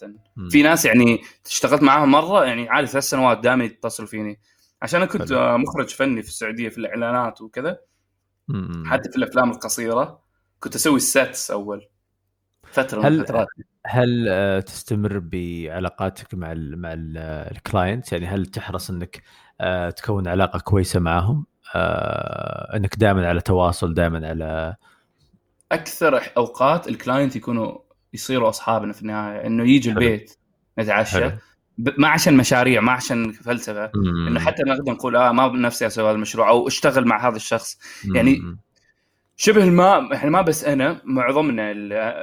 في 0.49 0.63
ناس 0.63 0.85
يعني 0.85 1.21
اشتغلت 1.45 1.83
معاهم 1.83 2.11
مرة 2.11 2.45
يعني 2.45 2.69
عادي 2.69 2.87
ثلاث 2.87 3.03
سنوات 3.03 3.39
دائما 3.39 3.63
يتصلوا 3.63 4.07
فيني. 4.07 4.39
عشان 4.81 5.01
أنا 5.01 5.11
كنت 5.11 5.33
مخرج 5.33 5.89
فني 5.89 6.21
في 6.21 6.29
السعودية 6.29 6.69
في 6.69 6.77
الإعلانات 6.77 7.41
وكذا. 7.41 7.77
حتى 8.85 9.11
في 9.11 9.17
الأفلام 9.17 9.51
القصيرة. 9.51 10.21
كنت 10.59 10.75
أسوي 10.75 10.95
السيتس 10.95 11.51
أول. 11.51 11.87
فترة 12.71 13.07
هل 13.07 13.25
فترات. 13.25 13.47
هل 13.85 14.25
آه، 14.29 14.59
تستمر 14.59 15.19
بعلاقاتك 15.19 16.33
مع 16.33 16.51
ال 16.51 16.81
مع 16.81 16.89
الكلاينت 16.93 18.11
يعني 18.11 18.25
هل 18.25 18.45
تحرص 18.45 18.89
إنك 18.89 19.15
آه، 19.17 19.21
تكون 19.95 20.27
علاقة 20.27 20.59
كويسة 20.59 20.99
معهم. 20.99 21.45
آه، 21.75 22.75
إنك 22.75 22.95
دائما 22.95 23.27
على 23.27 23.41
تواصل 23.41 23.93
دائما 23.93 24.27
على 24.27 24.75
أكثر 25.71 26.21
أوقات 26.37 26.87
ال 26.87 26.94
client 26.94 27.35
يكونوا 27.35 27.77
يصيروا 28.13 28.49
أصحابنا 28.49 28.93
في 28.93 29.01
النهاية 29.01 29.47
إنه 29.47 29.63
يجي 29.69 29.89
البيت 29.89 30.37
نتعشى. 30.79 31.31
ما 31.77 32.07
عشان 32.07 32.37
مشاريع 32.37 32.81
ما 32.81 32.91
عشان 32.91 33.31
فلسفة. 33.31 33.91
إنه 34.27 34.39
حتى 34.39 34.63
نقدر 34.63 34.91
نقول 34.91 35.15
آه 35.15 35.31
ما 35.31 35.47
بنفسي 35.47 35.87
أسوي 35.87 36.05
هذا 36.05 36.15
المشروع 36.15 36.49
أو 36.49 36.67
أشتغل 36.67 37.07
مع 37.07 37.27
هذا 37.27 37.35
الشخص. 37.35 37.79
يعني 38.15 38.57
شبه 39.35 39.65
ما 39.65 40.13
إحنا 40.13 40.29
ما 40.29 40.41
بس 40.41 40.63
أنا 40.65 41.01
معظمنا 41.03 41.73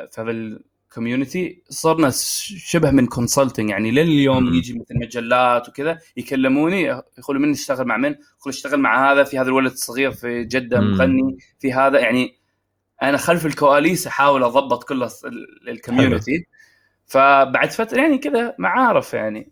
في 0.07 0.59
هذا 0.95 1.01
ال 1.01 1.07
community 1.07 1.62
صرنا 1.68 2.11
شبه 2.57 2.90
من 2.90 3.07
consulting 3.07 3.70
يعني 3.70 3.90
لليوم 3.90 4.55
يجي 4.55 4.74
مثل 4.74 4.99
مجلات 4.99 5.68
وكذا 5.68 5.99
يكلموني 6.16 6.82
يقولوا 7.18 7.42
من 7.42 7.51
اشتغل 7.51 7.86
مع 7.86 7.97
من؟ 7.97 8.11
يقول 8.11 8.53
اشتغل 8.53 8.80
مع 8.80 9.12
هذا 9.12 9.24
في 9.24 9.38
هذا 9.38 9.49
الولد 9.49 9.72
الصغير 9.72 10.12
في 10.12 10.45
جدة 10.45 10.80
مغني 10.80 11.38
في 11.59 11.72
هذا 11.72 11.99
يعني 11.99 12.34
أنا 13.03 13.16
خلف 13.16 13.47
الكواليس 13.47 14.07
أحاول 14.07 14.42
أضبط 14.42 14.84
كل 14.84 15.09
ال 15.68 15.76
community 15.76 16.47
فبعد 17.07 17.70
فترة 17.70 18.01
يعني 18.01 18.18
كذا 18.18 18.55
معارف 18.59 19.14
يعني. 19.14 19.51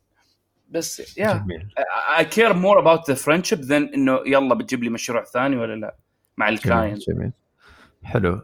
بس 0.69 1.19
yeah 1.19 1.47
I 2.19 2.25
care 2.25 2.53
more 2.53 2.79
about 2.79 3.09
the 3.09 3.15
friendship 3.15 3.61
than 3.61 3.91
إنه 3.95 4.21
يلا 4.27 4.55
بتجيب 4.55 4.83
لي 4.85 4.91
مشروع 4.91 5.25
ثاني 5.25 5.57
ولا 5.57 5.75
لا 5.75 5.97
مع 6.37 6.49
ال 6.49 6.58
client 6.58 7.11
جميل. 7.11 7.33
حلو 8.05 8.41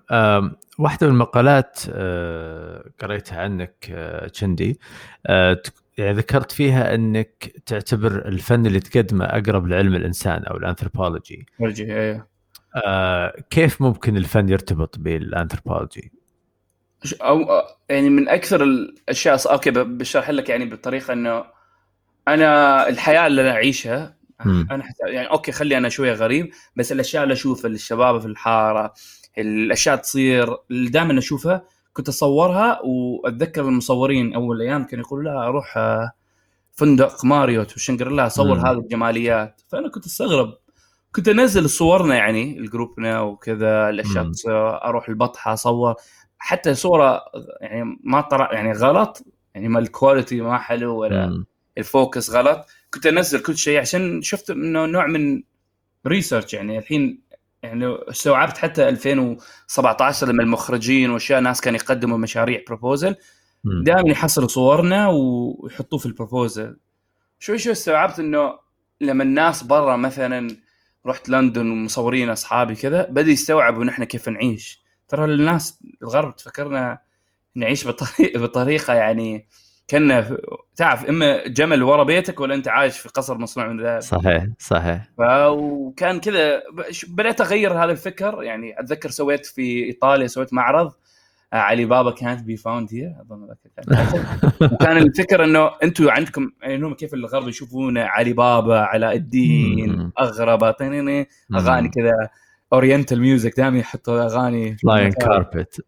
واحدة 0.78 1.06
من 1.06 1.12
المقالات 1.12 1.80
آه، 1.90 2.90
قريتها 3.00 3.40
عنك 3.40 3.74
تشندي 4.32 4.80
آه، 5.26 5.52
آه، 5.52 5.62
يعني 5.98 6.12
ذكرت 6.12 6.52
فيها 6.52 6.94
إنك 6.94 7.52
تعتبر 7.66 8.28
الفن 8.28 8.66
اللي 8.66 8.80
تقدمه 8.80 9.24
أقرب 9.24 9.66
لعلم 9.66 9.94
الإنسان 9.94 10.44
أو 10.44 10.56
الأنثروبولوجي. 10.56 11.46
أيوه 11.60 12.26
كيف 13.50 13.82
ممكن 13.82 14.16
الفن 14.16 14.48
يرتبط 14.48 14.98
بالأنثروبولوجي؟ 14.98 16.12
أو 17.22 17.62
يعني 17.88 18.10
من 18.10 18.28
أكثر 18.28 18.62
الأشياء 18.62 19.52
okay 19.52 19.70
بشرح 19.70 20.30
لك 20.30 20.48
يعني 20.48 20.64
بطريقه 20.64 21.12
إنه 21.12 21.44
أنا 22.28 22.88
الحياة 22.88 23.26
اللي 23.26 23.42
أنا 23.42 23.50
أعيشها 23.50 24.16
أنا 24.46 24.84
يعني 25.06 25.30
okay 25.30 25.52
خلي 25.52 25.76
أنا 25.76 25.88
شوية 25.88 26.12
غريب 26.12 26.50
بس 26.76 26.92
الأشياء 26.92 27.22
اللي 27.22 27.32
أشوفها 27.32 27.70
الشباب 27.70 28.20
في 28.20 28.26
الحارة 28.26 28.92
الأشياء 29.38 29.96
تصير 29.96 30.56
اللي 30.70 30.90
دائما 30.90 31.18
أشوفها 31.18 31.64
كنت 31.92 32.08
أصورها 32.08 32.80
وأتذكر 32.84 33.60
المصورين 33.60 34.34
أول 34.34 34.62
أيام 34.62 34.84
كانوا 34.84 35.04
يقولوا 35.04 35.32
لا 35.32 35.46
أروح 35.46 35.76
آه، 35.76 36.12
فندق 36.72 37.24
ماريوت 37.24 37.76
وشنغريلا 37.76 38.26
اصور 38.26 38.58
هذه 38.58 38.78
الجماليات. 38.78 39.60
فأنا 39.68 39.88
كنت 39.88 40.06
أستغرب. 40.06 40.54
كنت 41.14 41.28
أنزل 41.28 41.70
صورنا 41.70 42.14
يعني 42.14 42.58
ال 42.58 42.67
group 42.67 43.12
نا 43.12 43.20
وكذا 43.20 43.88
الأشياء 43.88 44.32
أروح 44.88 45.08
البطحة 45.08 45.52
أصور. 45.52 45.94
حتى 46.38 46.74
صورة 46.74 47.22
يعني 47.60 47.98
ما 48.04 48.20
طلع 48.20 48.52
يعني 48.52 48.72
غلط 48.72 49.24
يعني 49.54 49.68
ما 49.68 49.78
ال 49.78 49.86
quality 49.86 50.40
ما 50.40 50.58
حلو 50.58 50.96
ولا 50.98 51.26
مم. 51.26 51.46
ال 51.78 51.87
focus 51.87 52.30
غلط. 52.30 52.66
كنت 52.94 53.06
أنزل 53.06 53.42
كل 53.42 53.56
شيء 53.56 53.80
عشان 53.80 54.22
شفت 54.22 54.50
إنه 54.50 54.86
نوع 54.86 55.06
من 55.06 55.42
research 56.06 56.54
يعني 56.54 56.78
الحين 56.78 57.27
يعني 57.62 57.96
استوعبت 58.10 58.58
حتى 58.58 58.88
2017 58.88 60.28
لما 60.28 60.42
المخرجين 60.42 61.10
وأشياء 61.10 61.40
ناس 61.40 61.60
كانوا 61.60 61.80
يقدموا 61.80 62.18
مشاريع 62.18 62.62
proposal 62.66 63.16
دائما 63.64 64.10
يحصلوا 64.10 64.48
صورنا 64.48 65.08
ويحطوه 65.08 65.98
في 65.98 66.06
ال 66.06 66.14
proposal 66.14 66.76
شوي 67.38 67.58
شوي 67.58 67.72
استوعبت 67.72 68.18
إنه 68.18 68.58
لما 69.00 69.22
الناس 69.22 69.62
برا 69.62 69.96
مثلا 69.96 70.56
رحت 71.06 71.28
لندن 71.28 71.70
ومصورين 71.70 72.30
أصحابي 72.30 72.74
كذا 72.74 73.06
بدا 73.10 73.30
يستوعبوا 73.30 73.84
نحن 73.84 74.04
كيف 74.04 74.28
نعيش. 74.28 74.82
ترى 75.08 75.24
الناس 75.24 75.82
الغرب 76.02 76.36
تفكرنا 76.36 76.98
نعيش 77.54 77.86
بطريقة 78.36 78.94
يعني 78.94 79.48
كنا 79.90 80.38
تعرف 80.78 81.04
إما 81.04 81.48
جمل 81.48 81.82
ورا 81.82 82.02
بيتك 82.02 82.40
ولا 82.40 82.54
أنت 82.54 82.68
عايش 82.68 82.98
في 82.98 83.08
قصر 83.08 83.38
مصنوع 83.38 83.68
من 83.68 83.82
ذهب. 83.82 84.00
صحيح 84.00 84.46
صحيح. 84.58 85.08
وكان 85.48 86.20
كذا 86.20 86.62
بدأت 87.08 87.40
أغير 87.40 87.72
هذا 87.72 87.92
الفكر. 87.92 88.42
يعني 88.42 88.80
أتذكر 88.80 89.10
سويت 89.10 89.46
في 89.46 89.84
إيطاليا 89.84 90.26
سويت 90.26 90.54
معرض 90.54 90.92
آه، 91.52 91.56
علي 91.56 91.84
بابا 91.84 92.10
كانت 92.10 92.42
بي 92.42 92.56
فاوند 92.56 92.88
هي 92.92 93.14
أظن 93.20 93.48
وكان 94.72 94.96
الفكر 95.06 95.44
إنه 95.44 95.70
أنتم 95.82 96.10
عندكم 96.10 96.50
يعني 96.62 96.94
كيف 96.94 97.14
الغرب 97.14 97.48
يشوفون 97.48 97.98
علي 97.98 98.32
بابا 98.32 98.78
علاء 98.80 99.16
الدين 99.16 100.12
أغرب 100.20 100.64
أغاني 100.64 101.88
كذا 101.88 102.28
اورينتال 102.72 103.20
ميوزك 103.20 103.56
دائما 103.56 103.78
يحطوا 103.78 104.24
أغاني. 104.24 104.76
فلاين 104.76 105.12
كاربت 105.12 105.80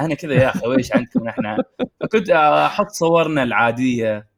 أنا 0.00 0.14
كذا 0.14 0.34
يا 0.34 0.48
أخي 0.48 0.66
ويش 0.66 0.92
عندكم 0.92 1.28
إحنا؟ 1.28 1.64
كنت 2.12 2.30
أحط 2.30 2.90
صورنا 2.90 3.42
العادية. 3.42 4.28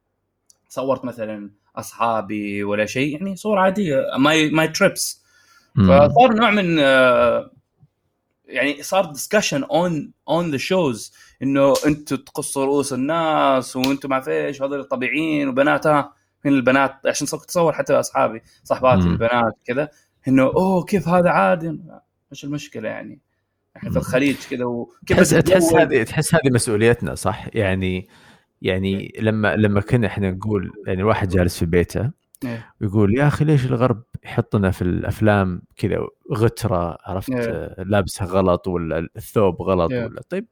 صورت 0.69 1.05
مثلا 1.05 1.51
أصحابي 1.77 2.65
ولا 2.65 2.87
شيء 2.87 3.13
يعني 3.13 3.37
صور 3.37 3.59
عادية 3.59 4.07
my 4.19 4.51
my 4.51 4.69
trips 4.69 5.25
فصار 5.77 6.33
نوع 6.35 6.51
من 6.51 6.79
آه، 6.79 7.51
يعني 8.47 8.83
صار 8.83 9.05
discussion 9.05 9.65
on 9.65 10.13
on 10.29 10.51
the 10.51 10.57
shows 10.57 11.13
إنه 11.43 11.75
أنتم 11.87 12.17
تقصوا 12.17 12.65
رؤوس 12.65 12.93
الناس 12.93 13.77
وأنتم 13.77 14.11
ما 14.11 14.21
فيش 14.21 14.63
هذول 14.63 14.85
طبيعيين 14.85 15.49
وبناتها 15.49 16.13
من 16.45 16.53
البنات 16.53 17.07
عشان 17.07 17.27
كنت 17.27 17.51
اصور 17.51 17.73
حتى 17.73 17.93
أصحابي 17.93 18.43
صاحباتي 18.65 19.07
البنات 19.07 19.53
كذا 19.65 19.89
إنه 20.29 20.43
أوه 20.43 20.85
كيف 20.85 21.09
هذا 21.09 21.31
عادي؟ 21.31 21.79
إيش 22.33 22.45
المشكلة 22.45 22.89
يعني. 22.89 23.21
إحنا 23.77 23.91
في 23.91 23.97
الخليج 23.97 24.37
كذا 24.51 24.65
وكيف 24.65 25.17
تحس 25.17 25.31
تحس 25.31 25.75
هذه 25.75 26.03
تحس 26.03 26.35
هذه 26.35 26.51
مسؤوليتنا 26.51 27.15
صح 27.15 27.47
يعني 27.55 28.09
يعني 28.63 29.15
لما 29.21 29.57
لما 29.57 29.81
كنا 29.81 30.07
إحنا 30.07 30.31
نقول 30.31 30.73
يعني 30.87 31.01
الواحد 31.01 31.29
جالس 31.29 31.59
في 31.59 31.67
بيته 31.67 32.11
إيه. 32.45 32.73
ويقول 32.81 33.19
يا 33.19 33.27
أخي 33.27 33.45
ليش 33.45 33.67
الغرب 33.67 34.03
يحطنا 34.25 34.71
في 34.71 34.83
الأفلام 34.83 35.63
كذا 35.77 36.07
غترة 36.33 36.99
عرفت 37.05 37.31
إيه. 37.31 37.75
لابسه 37.79 38.25
غلط 38.25 38.69
ولا 38.69 39.09
الثوب 39.17 39.63
غلط 39.63 39.93
إيه. 39.93 40.05
ولا 40.05 40.23
طيب 40.29 40.47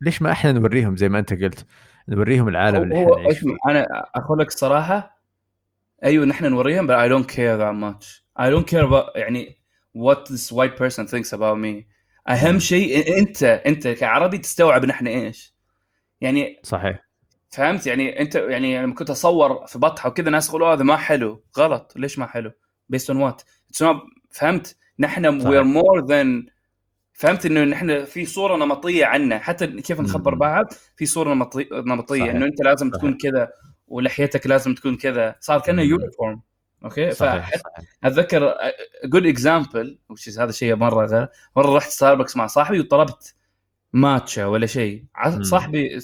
ليش 0.00 0.22
ما 0.22 0.32
إحنا 0.32 0.52
نوريهم 0.52 0.96
زي 0.96 1.08
ما 1.08 1.18
أنت 1.18 1.42
قلت 1.42 1.66
نوريهم 2.08 2.48
العالم 2.48 2.82
اللي 2.82 2.94
إحنا 2.94 3.22
نعيش 3.22 3.38
فيه 3.38 3.56
أنا 3.68 3.86
أقول 4.14 4.38
لك 4.38 4.46
الصراحه 4.46 5.18
أيوه 6.04 6.24
نحن 6.24 6.44
نوريهم 6.44 6.86
but 6.86 6.96
I 6.96 7.08
don't 7.12 7.28
care 7.28 7.58
that 7.58 7.74
much 7.74 8.22
I 8.36 8.50
don't 8.50 8.66
care 8.66 8.84
about 8.84 9.16
يعني 9.16 9.58
what 9.96 10.28
this 10.28 10.52
white 10.52 10.76
person 10.76 11.06
thinks 11.06 11.32
about 11.32 11.58
me 11.58 11.97
أهم 12.28 12.58
شيء 12.58 13.18
أنت 13.18 13.42
أنت 13.42 13.88
كعربي 13.88 14.38
تستوعب 14.38 14.84
نحن 14.84 15.06
إيش. 15.06 15.54
يعني 16.20 16.60
صحيح. 16.62 17.08
فهمت؟ 17.50 17.86
يعني 17.86 18.20
أنت 18.20 18.34
يعني 18.34 18.82
لما 18.82 18.94
كنت 18.94 19.10
أصور 19.10 19.66
في 19.66 19.78
بطحة 19.78 20.08
وكذا 20.08 20.30
ناس 20.30 20.48
يقولوا 20.48 20.74
هذا 20.74 20.82
ما 20.82 20.96
حلو. 20.96 21.44
غلط. 21.58 21.92
ليش 21.96 22.18
ما 22.18 22.26
حلو؟ 22.26 22.52
based 22.88 23.10
on 23.10 23.22
what 23.22 23.42
فهمت؟ 24.30 24.76
نحن 24.98 25.46
we're 25.46 25.62
more 25.62 26.04
than 26.04 26.46
فهمت 27.12 27.46
إنه 27.46 27.64
نحن 27.64 28.04
في 28.04 28.26
صورة 28.26 28.56
نمطية 28.56 29.06
عنا. 29.06 29.38
حتى 29.38 29.66
كيف 29.66 30.00
نخبر 30.00 30.34
بعض؟ 30.34 30.66
في 30.96 31.06
صورة 31.06 31.34
نمطية. 31.34 31.68
نمطيه 31.72 32.30
إنه 32.30 32.46
أنت 32.46 32.62
لازم 32.62 32.88
صحيح. 32.90 32.98
تكون 32.98 33.14
كذا 33.14 33.48
ولحيتك 33.86 34.46
لازم 34.46 34.74
تكون 34.74 34.96
كذا. 34.96 35.36
صار 35.40 35.60
كأنه 35.60 35.82
uniform 35.82 36.40
okay؟ 36.84 37.10
أتذكر 38.04 38.54
good 39.04 39.26
example 39.26 39.98
وش 40.08 40.38
هذا 40.38 40.52
شيء 40.52 40.76
مرة 40.76 41.06
غير. 41.06 41.28
مرة 41.56 41.76
رحت 41.76 41.90
ستاربكس 41.90 42.36
مع 42.36 42.46
صاحبي 42.46 42.80
وطلبت 42.80 43.34
ماتشا 43.92 44.46
ولا 44.46 44.66
شيء. 44.66 45.04
صاحبي 45.40 45.98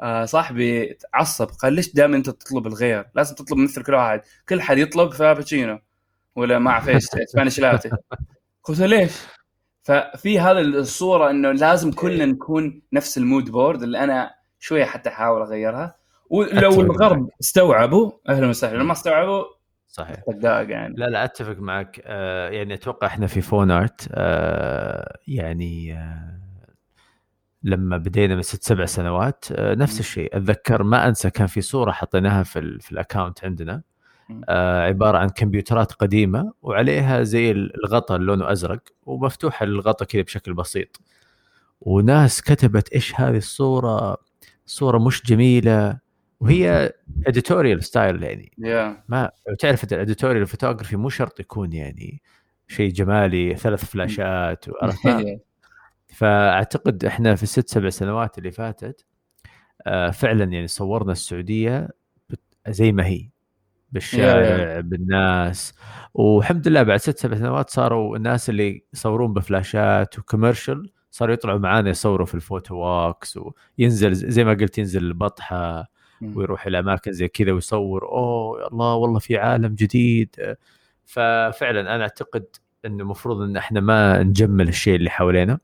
آه 0.00 0.24
صاحبي 0.24 0.98
عصب 1.14 1.46
قال 1.46 1.72
ليش 1.72 1.94
دائما 1.94 2.16
أنت 2.16 2.30
تطلب 2.30 2.66
الغير؟ 2.66 3.06
لازم 3.14 3.34
تطلب 3.34 3.58
مثل 3.58 3.82
كل 3.82 3.94
واحد. 3.94 4.20
كل 4.48 4.60
حد 4.60 4.78
يطلب 4.78 5.12
فرابتشينو 5.12 5.78
ولا 6.36 6.58
ما 6.58 6.70
اعرف 6.70 6.88
إيش 6.88 7.04
Spanish 7.04 7.60
latte. 7.60 7.90
قلت 8.64 8.78
له 8.78 8.86
ليش؟ 8.86 9.12
ففي 9.82 10.40
هذا 10.40 10.60
الصورة 10.60 11.30
إنه 11.30 11.52
لازم 11.52 11.92
كلنا 11.92 12.26
نكون 12.26 12.82
نفس 12.92 13.18
ال 13.18 13.24
mood 13.24 13.50
board 13.50 13.82
اللي 13.82 14.04
أنا 14.04 14.34
شوية 14.58 14.84
حتى 14.84 15.08
أحاول 15.08 15.42
أغيرها. 15.42 15.96
ولو 16.30 16.80
الغرب 16.80 17.30
استوعبوا 17.40 18.12
أهلا 18.28 18.48
وسهلا. 18.48 18.78
لو 18.78 18.84
ما 18.84 18.92
استوعبوا 18.92 19.44
صحيح. 19.94 20.16
صدق 20.26 20.70
يعني. 20.70 20.94
لا 20.96 21.04
لا 21.06 21.24
أتفق 21.24 21.56
معك. 21.58 22.00
آه 22.04 22.48
يعني 22.50 22.74
أتوقع 22.74 23.06
إحنا 23.06 23.26
في 23.26 23.40
phone 23.40 23.70
art 23.70 24.08
آه 24.12 25.18
يعني 25.28 25.94
آه 25.94 26.40
لما 27.62 27.96
بدينا 27.96 28.34
من 28.34 28.42
ست 28.42 28.62
سبع 28.62 28.84
سنوات 28.86 29.44
آه 29.52 29.74
نفس 29.74 30.00
الشيء. 30.00 30.36
أتذكر 30.36 30.82
ما 30.82 31.08
أنسى 31.08 31.30
كان 31.30 31.46
في 31.46 31.60
صورة 31.60 31.90
حطيناها 31.92 32.42
في 32.42 32.58
ال 32.58 32.80
في 32.80 32.92
ال 32.92 32.99
account 32.99 33.44
عندنا 33.44 33.82
آه 34.48 34.82
عبارة 34.82 35.18
عن 35.18 35.28
كمبيوترات 35.28 35.92
قديمة 35.92 36.52
وعليها 36.62 37.22
زي 37.22 37.50
الغطاء 37.50 38.18
لونه 38.18 38.52
أزرق 38.52 38.80
ومفتوحه 39.02 39.64
الغطاء 39.64 40.08
كذا 40.08 40.22
بشكل 40.22 40.54
بسيط. 40.54 41.00
وناس 41.80 42.42
كتبت 42.42 42.88
إيش 42.92 43.20
هذه 43.20 43.36
الصورة؟ 43.36 44.16
صورة 44.66 44.98
مش 44.98 45.22
جميلة. 45.26 46.03
وهي 46.40 46.92
editorial 47.26 47.84
style 47.84 48.22
يعني. 48.22 48.52
Yeah. 48.60 49.02
ما 49.08 49.30
تعرف 49.58 49.84
ال 49.92 49.97
editorial 49.97 50.46
photography 50.46 50.96
مو 50.96 51.08
شرط 51.08 51.40
يكون 51.40 51.72
يعني 51.72 52.22
شيء 52.68 52.92
جمالي 52.92 53.56
ثلاث 53.56 53.84
فلاشات 53.84 54.64
عرفت 54.82 55.40
فأعتقد 56.08 57.04
إحنا 57.04 57.34
في 57.34 57.42
الست 57.42 57.68
سبع 57.68 57.90
سنوات 57.90 58.38
اللي 58.38 58.50
فاتت 58.50 59.04
آه 59.86 60.10
فعلا 60.10 60.44
يعني 60.44 60.66
صورنا 60.66 61.12
السعودية 61.12 61.88
زي 62.68 62.92
ما 62.92 63.06
هي. 63.06 63.28
بالشارع 63.92 64.56
yeah, 64.56 64.78
yeah. 64.78 64.84
بالناس. 64.86 65.74
والحمد 66.14 66.68
لله 66.68 66.82
بعد 66.82 66.98
ست 66.98 67.18
سبع 67.18 67.36
سنوات 67.36 67.70
صاروا 67.70 68.16
الناس 68.16 68.50
اللي 68.50 68.84
يصورون 68.94 69.32
بفلاشات 69.32 70.18
و 70.18 70.25
commercial 70.25 70.92
صاروا 71.10 71.34
يطلعوا 71.34 71.58
معانا 71.58 71.90
يصوروا 71.90 72.26
في 72.26 72.34
ال 72.34 72.41
photo 72.41 72.76
walks 72.76 73.38
وينزل 73.78 74.14
زي 74.14 74.44
ما 74.44 74.54
قلت 74.54 74.78
ينزل 74.78 75.04
البطحة. 75.04 75.88
ويروح 76.22 76.66
إلى 76.66 76.78
أماكن 76.78 77.12
زي 77.12 77.28
كذا 77.28 77.52
ويصور 77.52 78.08
أوه 78.08 78.68
الله 78.68 78.94
والله 78.94 79.18
في 79.18 79.36
عالم 79.36 79.74
جديد. 79.74 80.56
ففعلا 81.04 81.94
أنا 81.94 82.02
أعتقد 82.02 82.44
إنه 82.84 83.02
المفروض 83.02 83.40
إن 83.40 83.56
إحنا 83.56 83.80
ما 83.80 84.22
نجمل 84.22 84.68
الشيء 84.68 84.96
اللي 84.96 85.10
حوالينا. 85.10 85.58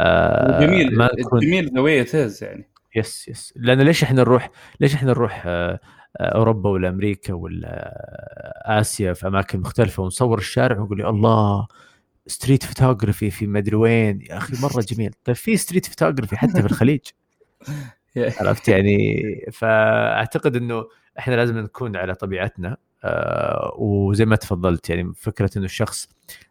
آه 0.00 0.60
جميل 0.60 0.98
ما 0.98 1.10
نكون... 1.18 1.40
جميل 1.40 1.74
the 1.74 1.80
way 1.80 2.06
يعني. 2.42 2.68
yes 2.96 3.28
yes 3.28 3.54
لأن 3.56 3.80
ليش 3.80 4.02
إحنا 4.02 4.20
نروح 4.20 4.50
ليش 4.80 4.94
إحنا 4.94 5.10
نروح 5.10 5.42
آه 5.46 5.80
أوروبا 6.20 6.70
ولا 6.70 6.88
أمريكا 6.88 7.32
ولا 7.34 7.92
آسيا 8.80 9.12
في 9.12 9.26
أماكن 9.26 9.60
مختلفة 9.60 10.02
ونصور 10.02 10.38
الشارع 10.38 10.78
ونقول 10.78 11.00
يا 11.00 11.08
الله 11.08 11.66
street 12.26 12.64
photography 12.64 13.30
في 13.30 13.46
مدري 13.46 13.76
وين. 13.76 14.20
يا 14.30 14.36
أخي 14.36 14.62
مرة 14.62 14.80
جميل. 14.80 15.12
طيب 15.24 15.36
في 15.36 15.56
street 15.56 15.86
photography 15.86 16.36
حتى 16.36 16.62
في 16.62 16.66
الخليج. 16.66 17.00
عرفت؟ 18.40 18.68
يعني 18.68 19.22
فأعتقد 19.52 20.56
إنه 20.56 20.84
إحنا 21.18 21.34
لازم 21.34 21.58
نكون 21.58 21.96
على 21.96 22.14
طبيعتنا 22.14 22.76
آه 23.04 23.74
وزي 23.78 24.24
ما 24.24 24.36
تفضلت 24.36 24.90
يعني 24.90 25.12
فكرة 25.14 25.50
إنه 25.56 25.64
الشخص 25.64 26.08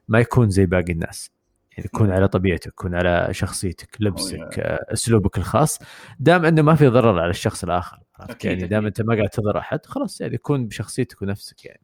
ما 0.07 0.19
يكون 0.19 0.49
زي 0.49 0.65
باقي 0.65 0.91
الناس. 0.91 1.31
يعني 1.71 1.89
يكون 1.93 2.11
على 2.11 2.27
طبيعتك 2.27 2.67
يكون 2.67 2.95
على 2.95 3.27
شخصيتك 3.31 3.97
لبسك 3.99 4.59
آه 4.59 4.93
أسلوبك 4.93 5.37
الخاص 5.37 5.79
دام 6.19 6.45
إنه 6.45 6.61
ما 6.61 6.75
في 6.75 6.87
ضرر 6.87 7.19
على 7.19 7.29
الشخص 7.29 7.63
الآخر 7.63 7.99
أكيد 8.19 8.51
يعني 8.51 8.67
دام 8.67 8.85
أنت 8.85 9.01
ما 9.01 9.15
قاعد 9.15 9.29
تضر 9.29 9.57
أحد 9.57 9.85
خلاص 9.85 10.21
يعني 10.21 10.37
كون 10.37 10.67
بشخصيتك 10.67 11.21
ونفسك 11.21 11.65
يعني. 11.65 11.81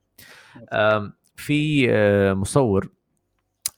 في 1.36 1.88
آه، 1.92 2.34
مصور 2.34 2.90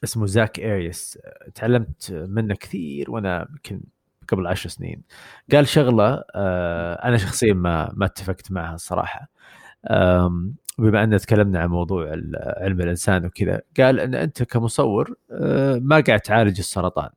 اسمه 0.03 0.25
زاك 0.25 0.59
إريس 0.59 1.19
تعلمت 1.55 2.11
منه 2.11 2.55
كثير 2.55 3.11
وأنا 3.11 3.47
يمكن 3.49 3.81
قبل 4.29 4.47
عشر 4.47 4.69
سنين. 4.69 5.01
قال 5.51 5.67
شغلة 5.67 6.23
آه، 6.35 6.93
أنا 6.93 7.17
شخصيا 7.17 7.53
ما 7.53 7.91
ما 7.95 8.05
اتفقت 8.05 8.51
معها 8.51 8.75
الصراحه 8.75 9.29
بما 10.79 11.03
أن 11.03 11.17
تكلمنا 11.17 11.59
عن 11.59 11.69
موضوع 11.69 12.11
علم 12.57 12.81
الإنسان 12.81 13.25
وكذا 13.25 13.61
قال 13.79 13.99
إن 13.99 14.15
أنت 14.15 14.43
كمصور 14.43 15.15
آه، 15.31 15.79
ما 15.83 15.99
قاعد 15.99 16.19
تعالج 16.21 16.59
السرطان. 16.59 17.09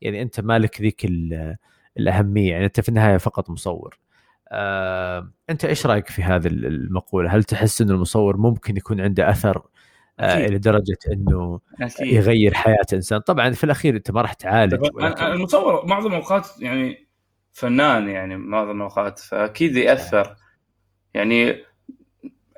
يعني 0.00 0.22
أنت 0.22 0.40
مالك 0.40 0.80
ذيك 0.80 1.06
الأهمية. 1.96 2.50
يعني 2.52 2.64
أنت 2.64 2.80
في 2.80 2.88
النهاية 2.88 3.16
فقط 3.16 3.50
مصور. 3.50 3.98
أنت 5.50 5.64
إيش 5.64 5.86
رأيك 5.86 6.08
في 6.08 6.22
هذه 6.22 6.46
المقولة؟ 6.46 7.30
هل 7.30 7.44
تحس 7.44 7.82
إن 7.82 7.90
المصور 7.90 8.36
ممكن 8.36 8.76
يكون 8.76 9.00
عنده 9.00 9.30
أثر 9.30 9.62
آه 10.20 10.46
إلى 10.46 10.58
درجة 10.58 10.98
إنه 11.12 11.60
أكيد. 11.80 12.06
يغير 12.06 12.54
حياة 12.54 12.86
إنسان؟ 12.92 13.20
طبعا 13.20 13.50
في 13.50 13.64
الأخير 13.64 13.96
أنت 13.96 14.10
ما 14.10 14.22
راح 14.22 14.32
تعالج 14.32 14.90
ولكن... 14.94 15.24
المصور 15.24 15.86
معظم 15.86 16.06
الأوقات 16.06 16.48
يعني 16.58 17.08
فنان 17.52 18.08
يعني 18.08 18.36
معظم 18.36 18.76
الأوقات 18.76 19.18
فأكيد 19.18 19.76
يأثر. 19.76 20.36
يعني 21.14 21.64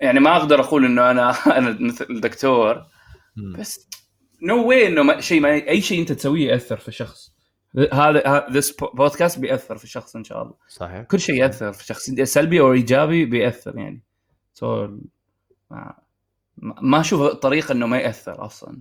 يعني 0.01 0.21
ما 0.21 0.37
أقدر 0.37 0.61
أقول 0.61 0.85
إنه 0.85 1.11
أنا 1.11 1.31
أنا 1.59 1.77
مثل 1.81 2.21
دكتور 2.21 2.83
بس 3.59 3.89
no 4.43 4.69
way 4.69 4.87
إنه 4.87 5.21
شيء 5.21 5.41
ما 5.41 5.49
أي 5.49 5.81
شيء 5.81 6.01
أنت 6.01 6.13
تسويه 6.13 6.49
يأثر 6.51 6.77
في 6.77 6.93
شخص. 6.93 7.37
هذا 7.93 8.47
this 8.51 8.77
podcast 8.95 9.39
بيأثر 9.39 9.77
في 9.77 9.85
الشخص 9.85 10.17
إن 10.17 10.25
شاء 10.25 10.43
الله. 10.43 10.55
صحيح. 10.69 11.03
كل 11.03 11.21
شيء 11.21 11.35
يأثر 11.35 11.73
في 11.73 11.81
الشخص 11.81 12.11
سلبي 12.11 12.61
أو 12.61 12.73
إيجابي 12.73 13.25
بيأثر 13.25 13.79
يعني. 13.79 14.03
سو 14.53 14.89
ما, 15.71 15.95
ما 16.59 17.01
أشوف 17.01 17.23
طريقة 17.23 17.73
إنه 17.73 17.87
ما 17.87 17.99
يأثر 17.99 18.45
أصلا 18.45 18.81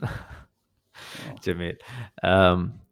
جميل 1.44 1.78
أم 2.24 2.82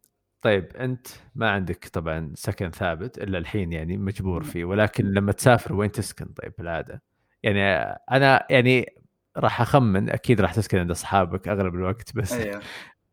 طيب 0.42 0.76
أنت 0.76 1.06
ما 1.34 1.50
عندك 1.50 1.88
طبعا 1.88 2.32
سكن 2.34 2.70
ثابت 2.70 3.18
إلا 3.18 3.38
الحين 3.38 3.72
يعني 3.72 3.96
مجبور 3.96 4.42
فيه 4.42 4.64
ولكن 4.64 5.04
لما 5.04 5.32
تسافر 5.32 5.74
وين 5.74 5.92
تسكن 5.92 6.26
طيب 6.26 6.52
بالعادة؟ 6.58 7.02
يعني 7.42 7.62
أنا 8.11 8.46
يعني 8.50 8.94
راح 9.36 9.61
أخمن 9.61 10.11
أكيد 10.11 10.40
راح 10.40 10.54
تسكن 10.54 10.78
عند 10.78 10.90
أصحابك 10.90 11.48
أغلب 11.48 11.74
الوقت 11.74 12.16
بس 12.16 12.32
أيوه. 12.32 12.61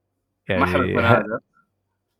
يعني 0.48 0.62
ما 0.62 0.68
احب 0.68 0.98
هذا 0.98 1.40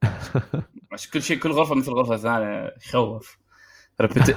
عشان 0.92 1.12
كل 1.12 1.22
شيء 1.22 1.38
كل 1.38 1.52
غرفة 1.52 1.76
مثل 1.76 1.92
غرفة 1.92 2.18
ثانية 2.18 2.76
يخوف. 2.86 3.38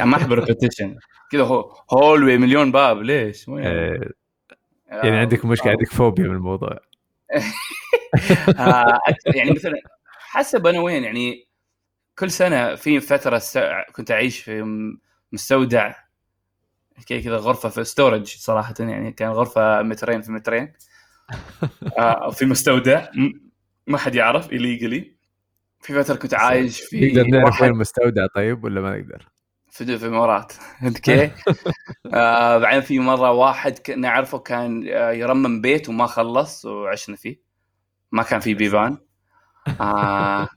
ما 0.01 0.17
أحب 0.17 0.33
ال 0.33 0.39
repetition 0.39 0.97
كذا 1.31 1.43
who 1.43 1.73
هول 1.93 2.39
مليون 2.39 2.73
باب 2.73 2.99
ليش؟ 2.99 3.49
يعني, 3.49 4.13
يعني 4.91 5.17
عندك 5.17 5.45
مشكلة 5.45 5.73
عندك 5.73 5.93
فوبيا 5.93 6.25
من 6.25 6.35
الموضوع. 6.35 6.79
آه 8.59 9.01
يعني 9.35 9.51
مثلا 9.51 9.75
حسب 10.09 10.67
أنا 10.67 10.81
وين 10.81 11.05
يعني 11.05 11.49
كل 12.19 12.31
سنة 12.31 12.75
في 12.75 13.01
فترة 13.01 13.43
كنت 13.93 14.11
أعيش 14.11 14.41
في 14.41 14.65
مستودع 15.33 15.95
كذا 17.07 17.37
غرفة 17.37 17.69
في 17.69 17.85
storage 17.85 18.27
صراحة 18.27 18.75
يعني 18.81 19.13
كان 19.13 19.31
غرفة 19.31 19.83
مترين 19.83 20.23
في 20.23 20.33
مترين. 20.33 20.73
آه 21.99 22.31
في 22.31 22.47
مستودع 22.47 23.09
ما 23.87 23.99
حد 23.99 24.15
يعرف 24.15 24.49
illegally. 24.49 25.05
في 25.81 26.03
فترة 26.03 26.15
كنت 26.15 26.35
عايش 26.35 26.81
في 26.81 27.09
نقدر 27.09 27.27
نعرف 27.27 27.63
وين 27.63 27.71
المستودع 27.71 28.27
طيب 28.35 28.65
ولا 28.65 28.81
ما 28.81 28.99
نقدر؟ 28.99 29.29
في 29.71 29.81
الإمارات. 29.85 30.53
أوكي؟ 30.87 31.31
آه 32.15 32.59
بعدين 32.59 32.81
في 32.81 32.99
مرة 32.99 33.31
واحد 33.31 33.91
نعرفه 33.91 34.39
كان 34.39 34.89
آه، 34.89 35.11
يرمم 35.11 35.61
بيت 35.61 35.89
وما 35.89 36.07
خلص 36.07 36.65
وعشنا 36.65 37.17
فيه. 37.17 37.41
ما 38.13 38.23
كان 38.23 38.41
في 38.41 38.55
بيبان. 38.55 38.99
آه 39.81 40.49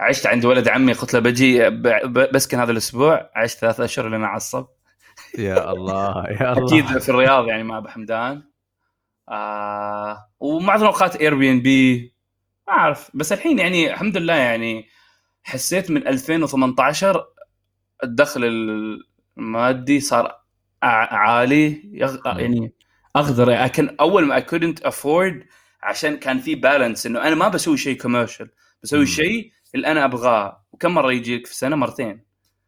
عشت 0.00 0.26
عند 0.26 0.44
ولد 0.44 0.68
عمي 0.68 0.92
قلت 0.92 1.14
له 1.14 1.20
بجي 1.20 1.70
بسكن 2.34 2.58
هذا 2.58 2.72
الأسبوع 2.72 3.30
عشت 3.34 3.58
ثلاث 3.58 3.80
أشهر 3.80 4.08
لين 4.08 4.24
عصب 4.24 4.66
يا 5.38 5.72
الله 5.72 6.24
يا 6.28 6.52
الله. 6.52 6.66
أكيد 6.66 6.98
في 6.98 7.08
الرياض 7.08 7.48
يعني 7.48 7.62
مع 7.62 7.78
أبو 7.78 7.88
حمدان. 7.88 8.42
آه 9.28 10.28
ومعظم 10.40 10.82
الأوقات 10.82 11.16
Airbnb 11.16 12.14
ما 12.68 12.74
أعرف 12.74 13.10
بس 13.14 13.32
الحين 13.32 13.58
يعني 13.58 13.92
الحمد 13.92 14.16
لله 14.16 14.34
يعني 14.34 14.88
حسيت 15.42 15.90
من 15.90 16.06
2018 16.06 17.24
الدخل 18.04 18.44
المادي 19.36 20.00
صار 20.00 20.40
عالي 20.82 21.90
يغ... 21.92 22.16
يعني 22.26 22.72
أقدر 23.16 23.50
يعني 23.50 23.96
أول 24.00 24.26
ما 24.26 24.40
I 24.40 24.42
couldn't 24.42 24.90
afford 24.90 25.46
عشان 25.82 26.16
كان 26.16 26.38
في 26.38 26.54
بالانس 26.54 27.06
إنه 27.06 27.22
أنا 27.22 27.34
ما 27.34 27.48
بسوي 27.48 27.76
شيء 27.76 27.96
كوميرشال 27.96 28.50
بسوي 28.82 29.06
شيء 29.06 29.52
اللي 29.74 29.86
أنا 29.86 30.04
أبغاه. 30.04 30.64
وكم 30.72 30.94
مرة 30.94 31.12
يجيك 31.12 31.46
في 31.46 31.52
السنة؟ 31.52 31.76
مرتين. 31.76 32.24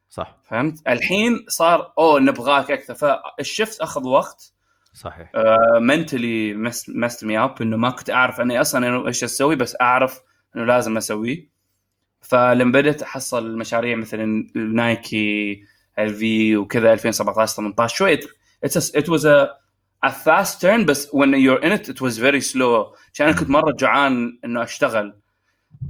صح. 0.09 0.39
فهمت؟ 0.45 0.89
الحين 0.89 1.45
صار 1.49 1.93
أوه 1.99 2.21
نبغاك 2.21 2.71
أكثر. 2.71 2.95
فالشفت 2.95 3.81
أخذ 3.81 4.07
وقت. 4.07 4.53
صحيح. 4.95 5.33
mentally 5.81 6.55
messed 6.89 7.25
me 7.25 7.39
up 7.39 7.63
إنه 7.63 7.77
ما 7.77 7.91
كنت 7.91 8.11
أعرف 8.11 8.41
اني 8.41 8.61
أصلا 8.61 9.07
إيش 9.07 9.25
أسوي 9.25 9.57
بس 9.57 9.77
أعرف 9.81 10.21
إنه 10.57 10.65
لازم 10.65 10.97
أسويه. 10.97 11.50
فلما 12.21 12.73
بديت 12.73 13.03
احصل 13.03 13.59
مشاريع 13.59 13.97
مثلا 13.97 14.47
نايكي 14.55 15.63
الفي 15.99 16.57
وكذا 16.57 16.93
2017 16.93 17.57
18 17.57 17.97
شوي. 17.97 18.19
it 18.65 19.09
was 19.09 19.27
a 19.27 20.09
fast 20.09 20.61
turn 20.61 20.85
بس 20.85 21.09
when 21.09 21.29
you're 21.29 21.63
in 21.63 21.79
it 21.79 21.89
it 21.89 22.01
was 22.01 22.19
very 22.19 22.53
slow. 22.53 22.97
عشان 23.15 23.27
أنا 23.27 23.33
كنت 23.37 23.51
مرة 23.51 23.73
جوعان 23.73 24.39
إنه 24.45 24.63
أشتغل. 24.63 25.21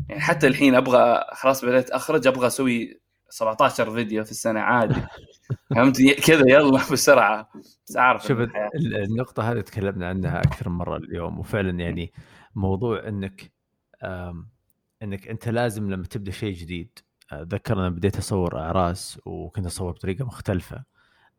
يعني 0.08 0.20
حتى 0.20 0.46
الحين 0.46 0.74
أبغى 0.74 1.24
خلاص 1.32 1.64
بديت 1.64 1.90
أخرج 1.90 2.26
أبغى 2.26 2.46
أسوي 2.46 3.00
17 3.28 3.90
فيديو 3.94 4.24
في 4.24 4.30
السنة 4.30 4.60
عادي. 4.60 4.94
فهمت؟ 5.74 6.02
كذا 6.02 6.50
يلا 6.50 6.80
بسرعة. 6.92 7.50
بس 7.86 7.96
أعرف 7.96 8.26
شوف 8.26 8.38
النقطة 8.74 9.52
هذه 9.52 9.60
تكلمنا 9.60 10.08
عنها 10.08 10.38
أكثر 10.38 10.68
من 10.68 10.76
مرة 10.76 10.96
اليوم. 10.96 11.38
وفعلا 11.38 11.80
يعني 11.80 12.12
موضوع 12.54 13.08
إنك 13.08 13.52
إنك 15.02 15.28
أنت 15.28 15.48
لازم 15.48 15.90
لما 15.90 16.04
تبدأ 16.04 16.30
شيء 16.30 16.54
جديد 16.54 16.98
أتذكر 17.32 17.78
أنا 17.78 17.88
بديت 17.88 18.18
أصور 18.18 18.58
إعراس 18.58 19.20
وكنت 19.26 19.66
أصور 19.66 19.92
بطريقة 19.92 20.24
مختلفة 20.24 20.84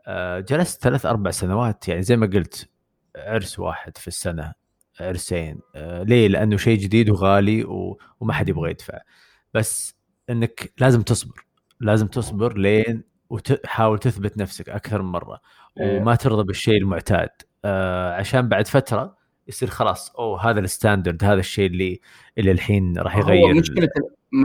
آه، 0.08 0.40
جلست 0.40 0.84
ثلاث 0.84 1.06
أربع 1.06 1.32
سنوات 1.32 1.88
يعني 1.88 2.02
زي 2.02 2.18
ما 2.18 2.26
قلت 2.26 2.70
عرس 3.18 3.60
واحد 3.60 3.98
في 3.98 4.08
السنة 4.08 4.54
عرسين 5.00 5.60
آه، 5.76 6.04
ليه؟ 6.04 6.28
لأنه 6.28 6.58
شيء 6.58 6.80
جديد 6.80 7.10
وغالي 7.10 7.64
وما 8.20 8.34
حد 8.34 8.50
يبغى 8.50 8.70
يدفع 8.70 9.00
بس 9.54 9.96
إنك 10.30 10.74
لازم 10.78 11.02
تصبر 11.02 11.46
لازم 11.80 12.08
تصبر 12.08 12.58
لين 12.58 13.04
وتحاول 13.30 14.00
تثبت 14.00 14.38
نفسك 14.38 14.70
أكثر 14.70 15.02
من 15.02 15.12
مرة 15.12 15.40
إيه. 15.80 15.98
وما 16.00 16.16
ترضى 16.16 16.44
بالشيء 16.44 16.78
المعتاد 16.78 17.30
آه 17.66 18.14
عشان 18.16 18.50
بعد 18.50 18.68
فترة 18.68 19.18
يصير 19.48 19.70
خلاص 19.70 20.10
أوه 20.10 20.50
هذا 20.50 20.60
ال 20.60 20.67
standard 20.67 21.24
هذا 21.24 21.40
الشيء 21.40 21.66
اللي 21.66 22.00
اللي 22.38 22.52
الحين 22.52 22.98
راح 22.98 23.18
يغير 23.18 23.54
مشكلة 23.54 23.90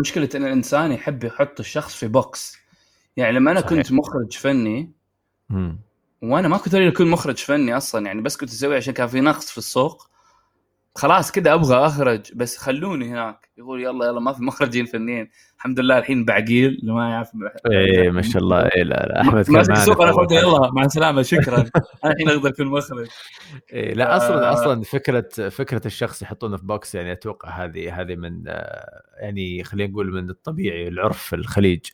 مشكلة 0.00 0.28
إن 0.34 0.44
الإنسان 0.44 0.92
يحب 0.92 1.24
يحط 1.24 1.60
الشخص 1.60 1.96
في 1.96 2.08
box 2.08 2.58
يعني 3.16 3.32
لما 3.32 3.50
أنا 3.50 3.60
صحيح. 3.60 3.72
كنت 3.72 3.92
مخرج 3.92 4.32
فني 4.32 4.92
مم. 5.50 5.78
وأنا 6.22 6.48
ما 6.48 6.56
كنت 6.56 6.74
أريد 6.74 6.92
أكون 6.92 7.10
مخرج 7.10 7.38
فني 7.38 7.76
أصلا 7.76 8.06
يعني 8.06 8.22
بس 8.22 8.36
كنت 8.36 8.50
أسوي 8.50 8.76
عشان 8.76 8.94
كان 8.94 9.08
في 9.08 9.20
نقص 9.20 9.50
في 9.50 9.58
السوق 9.58 10.08
خلاص 10.96 11.32
كذا 11.32 11.54
أبغى 11.54 11.86
أخرج 11.86 12.20
بس 12.34 12.56
خلوني 12.56 13.08
هناك. 13.08 13.48
يقول 13.58 13.82
يلا 13.82 14.06
يلا 14.06 14.20
ما 14.20 14.32
في 14.32 14.42
مخرجين 14.42 14.86
فنيين. 14.86 15.30
الحمد 15.56 15.80
لله 15.80 15.98
الحين 15.98 16.24
بعقيل 16.24 16.78
اللي 16.80 16.92
ما 16.92 17.10
يعرف 17.10 17.30
إيه 17.70 18.10
ما 18.10 18.22
شاء 18.22 18.42
الله. 18.42 18.58
إيه 18.66 18.82
لا 18.82 19.06
لا 19.06 19.20
أحمد 19.20 19.50
ماسك 19.50 19.70
السوق 19.70 20.02
أنا 20.02 20.10
اخذ 20.10 20.32
يلا 20.32 20.70
مع 20.72 20.84
السلامة 20.84 21.22
شكرا. 21.22 21.58
أنا 22.04 22.12
الحين 22.12 22.28
أقدر 22.28 22.48
اكون 22.48 22.66
مخرج 22.66 23.06
إيه 23.72 23.94
لا 23.94 24.16
أصلا 24.16 24.50
آه. 24.50 24.52
أصلا 24.52 24.82
فكرة 24.82 25.48
فكرة 25.48 25.86
الشخص 25.86 26.22
يحطونه 26.22 26.56
في 26.56 26.64
box 26.66 26.94
يعني 26.94 27.12
أتوقع 27.12 27.64
هذه 27.64 28.00
هذه 28.00 28.14
من 28.16 28.42
آه، 28.48 29.02
يعني 29.18 29.64
خلينا 29.64 29.92
نقول 29.92 30.12
من 30.12 30.30
الطبيعي 30.30 30.88
العرف 30.88 31.22
في 31.22 31.36
الخليج. 31.36 31.86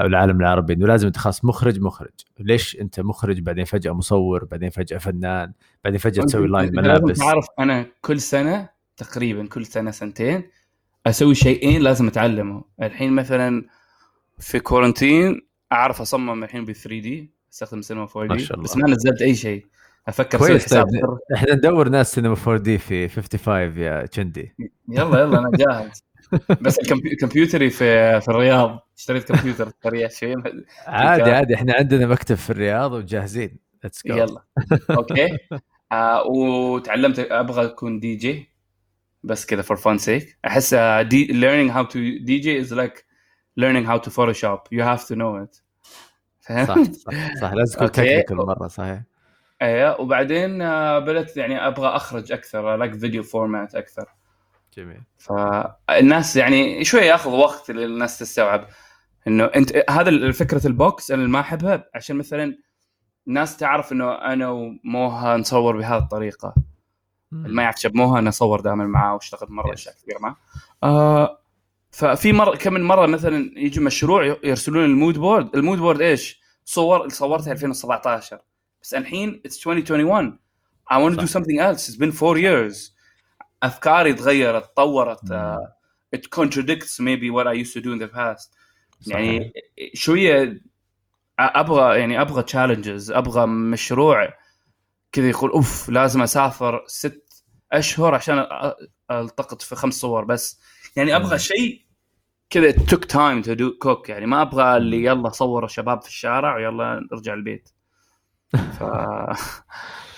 أو 0.00 0.06
العالم 0.06 0.40
العربي 0.40 0.72
إنه 0.72 0.86
لازم 0.86 1.06
أنت 1.06 1.16
خلاص 1.16 1.44
مخرج 1.44 1.80
مخرج. 1.80 2.10
ليش 2.40 2.80
أنت 2.80 3.00
مخرج؟ 3.00 3.40
بعدين 3.40 3.64
فجأة 3.64 3.92
مصور 3.92 4.44
بعدين 4.44 4.70
فجأة 4.70 4.98
فنان 4.98 5.52
بعدين 5.84 5.98
فجأة 5.98 6.24
تسوي 6.24 6.48
line 6.48 6.76
ملابس. 6.76 7.18
تعرف 7.18 7.46
أنا 7.58 7.86
كل 8.00 8.20
سنة 8.20 8.68
تقريبا 8.96 9.46
كل 9.46 9.66
سنة 9.66 9.90
سنتين 9.90 10.42
أسوي 11.06 11.34
شيئين 11.34 11.82
لازم 11.82 12.06
أتعلمه. 12.06 12.64
الحين 12.82 13.12
مثلا 13.12 13.64
في 14.38 14.60
كورنتين 14.60 15.40
أعرف 15.72 16.00
أصمم 16.00 16.44
الحين 16.44 16.64
ب 16.64 16.72
3 16.72 16.88
دي 17.00 17.30
أستخدم 17.52 17.82
سينما 17.82 18.08
4 18.16 18.36
دي 18.36 18.48
بس 18.58 18.76
ما 18.76 18.90
نزلت 18.90 19.22
أي 19.22 19.34
شيء. 19.34 19.66
أفكر 20.08 20.38
كويس. 20.38 20.74
طيب 20.74 20.86
إحنا 21.34 21.54
ندور 21.54 21.88
ناس 21.88 22.14
سينما 22.14 22.36
4 22.46 22.56
دي 22.56 22.78
في 22.78 23.08
55 23.08 23.78
يا 23.78 24.06
تشندي 24.06 24.54
يلا 24.88 25.20
يلا 25.20 25.38
أنا 25.38 25.50
جاهز. 25.54 26.04
بس 26.60 26.78
كمبيوتري 27.20 27.70
في 27.70 28.20
في 28.20 28.28
الرياض. 28.28 28.88
اشتريت 28.96 29.32
كمبيوتر 29.32 29.72
سريع 29.84 30.08
شيء 30.08 30.36
عادي 30.86 31.30
عادي. 31.30 31.54
إحنا 31.54 31.74
عندنا 31.74 32.06
مكتب 32.06 32.34
في 32.34 32.50
الرياض 32.50 32.92
وجاهزين. 32.92 33.58
يلا. 34.04 34.44
أوكي. 34.90 35.38
آه 35.92 36.26
وتعلمت 36.26 37.18
أبغى 37.18 37.64
أكون 37.64 38.00
دي 38.00 38.14
جي. 38.14 38.54
بس 39.22 39.46
كذا 39.46 39.62
for 39.62 39.76
fun 39.76 39.98
sake 39.98 40.38
أحس 40.46 40.74
the 41.00 41.26
learning 41.26 41.72
how 41.74 41.82
to 41.82 41.96
DJ 42.26 42.66
is 42.66 42.76
like 42.76 43.04
learning 43.60 43.86
how 43.86 43.98
to 43.98 44.10
Photoshop. 44.10 44.60
You 44.72 44.82
have 44.82 45.06
to 45.06 45.14
know 45.14 45.44
it. 45.44 45.62
فاهم؟ 46.40 46.66
صح 46.66 46.92
صح, 46.92 47.34
صح. 47.40 47.52
لازم 47.52 47.74
تكون 47.74 47.92
technical 47.92 48.36
مرة 48.36 48.68
صحيح. 48.68 49.02
أيوه 49.62 50.00
وبعدين 50.00 50.58
uh, 50.58 51.04
بدأت 51.04 51.36
يعني 51.36 51.66
أبغى 51.66 51.88
أخرج 51.88 52.32
أكثر. 52.32 52.76
like 52.76 52.94
video 52.94 53.22
format 53.22 53.74
أكثر. 53.74 54.08
جميل. 54.76 55.02
فالناس 55.18 56.36
يعني 56.36 56.84
شوي 56.84 57.00
ياخذ 57.00 57.30
وقت 57.30 57.70
للناس 57.70 58.18
تستوعب 58.18 58.68
إنه 59.26 59.44
أنت 59.44 59.84
هذا 59.90 60.32
فكرة 60.32 60.66
ال 60.66 60.77
box 60.77 61.10
أنا 61.10 61.26
ما 61.26 61.40
أحبها 61.40 61.84
عشان 61.94 62.16
مثلا 62.16 62.58
الناس 63.28 63.56
تعرف 63.56 63.92
إنه 63.92 64.12
أنا 64.12 64.50
وموها 64.50 65.36
نصور 65.36 65.76
بهذه 65.76 65.98
الطريقة. 65.98 66.54
اللي 67.32 67.54
ما 67.56 67.62
يعرف 67.62 67.80
شاب 67.80 67.96
موها 67.96 68.18
أنا 68.18 68.28
أصور 68.28 68.60
دائما 68.60 68.86
معاه 68.86 69.14
واشتغل 69.14 69.48
مرة 69.50 69.72
أشياء 69.72 69.94
كثير 69.94 70.18
معاه. 70.20 70.36
آه 70.82 71.38
ففي 71.90 72.32
مره 72.32 72.56
كم 72.56 72.72
من 72.72 72.82
مرة 72.82 73.06
مثلا 73.06 73.50
يجي 73.56 73.80
مشروع 73.80 74.24
يرسلون 74.44 74.84
ال 74.84 74.91
mood 74.91 75.18
board. 75.18 75.56
ال 75.56 75.60
mood 75.60 75.78
board 75.78 76.00
إيش؟ 76.00 76.40
صور 76.64 77.08
صورتها 77.08 77.52
2017 77.52 78.40
بس 78.82 78.94
الحين 78.94 79.42
it's 79.44 79.66
2021 79.66 80.38
I 80.90 80.98
want 80.98 81.14
to 81.14 81.20
do 81.20 81.26
something 81.26 81.58
else. 81.58 81.88
It's 81.88 81.96
been 81.96 82.12
four 82.12 82.36
years. 82.36 82.93
أفكاري 83.66 84.14
تغيرت 84.14 84.64
تطورت 84.64 85.20
contradicts 86.34 87.00
maybe 87.00 87.30
what 87.30 87.46
I 87.46 87.52
used 87.52 87.74
to 87.74 87.80
do 87.80 87.92
in 87.92 87.98
the 87.98 88.08
past. 88.08 88.54
صحيح. 89.00 89.16
يعني 89.16 89.52
شوية 89.94 90.62
أبغى 91.38 91.98
يعني 91.98 92.20
أبغى 92.20 92.42
challenges 92.42 93.10
أبغى 93.10 93.46
مشروع 93.46 94.34
كذا 95.12 95.28
يقول 95.28 95.50
أوف 95.50 95.88
لازم 95.88 96.22
أسافر 96.22 96.84
ست 96.86 97.44
أشهر 97.72 98.14
عشان 98.14 98.46
ألتقط 99.10 99.62
في 99.62 99.76
خمس 99.76 99.94
صور 99.94 100.24
بس. 100.24 100.60
يعني 100.96 101.16
أبغى 101.16 101.38
شيء 101.38 101.84
كذا 102.50 102.70
took 102.70 103.04
time 103.04 103.42
to 103.42 103.52
do 103.52 103.78
كوك 103.78 104.08
يعني 104.08 104.26
ما 104.26 104.42
أبغى 104.42 104.76
اللي 104.76 105.04
يلا 105.04 105.28
صور 105.28 105.64
الشباب 105.64 106.02
في 106.02 106.08
الشارع 106.08 106.56
ويلا 106.56 107.08
نرجع 107.12 107.34
البيت. 107.34 107.68
ف... 108.78 108.82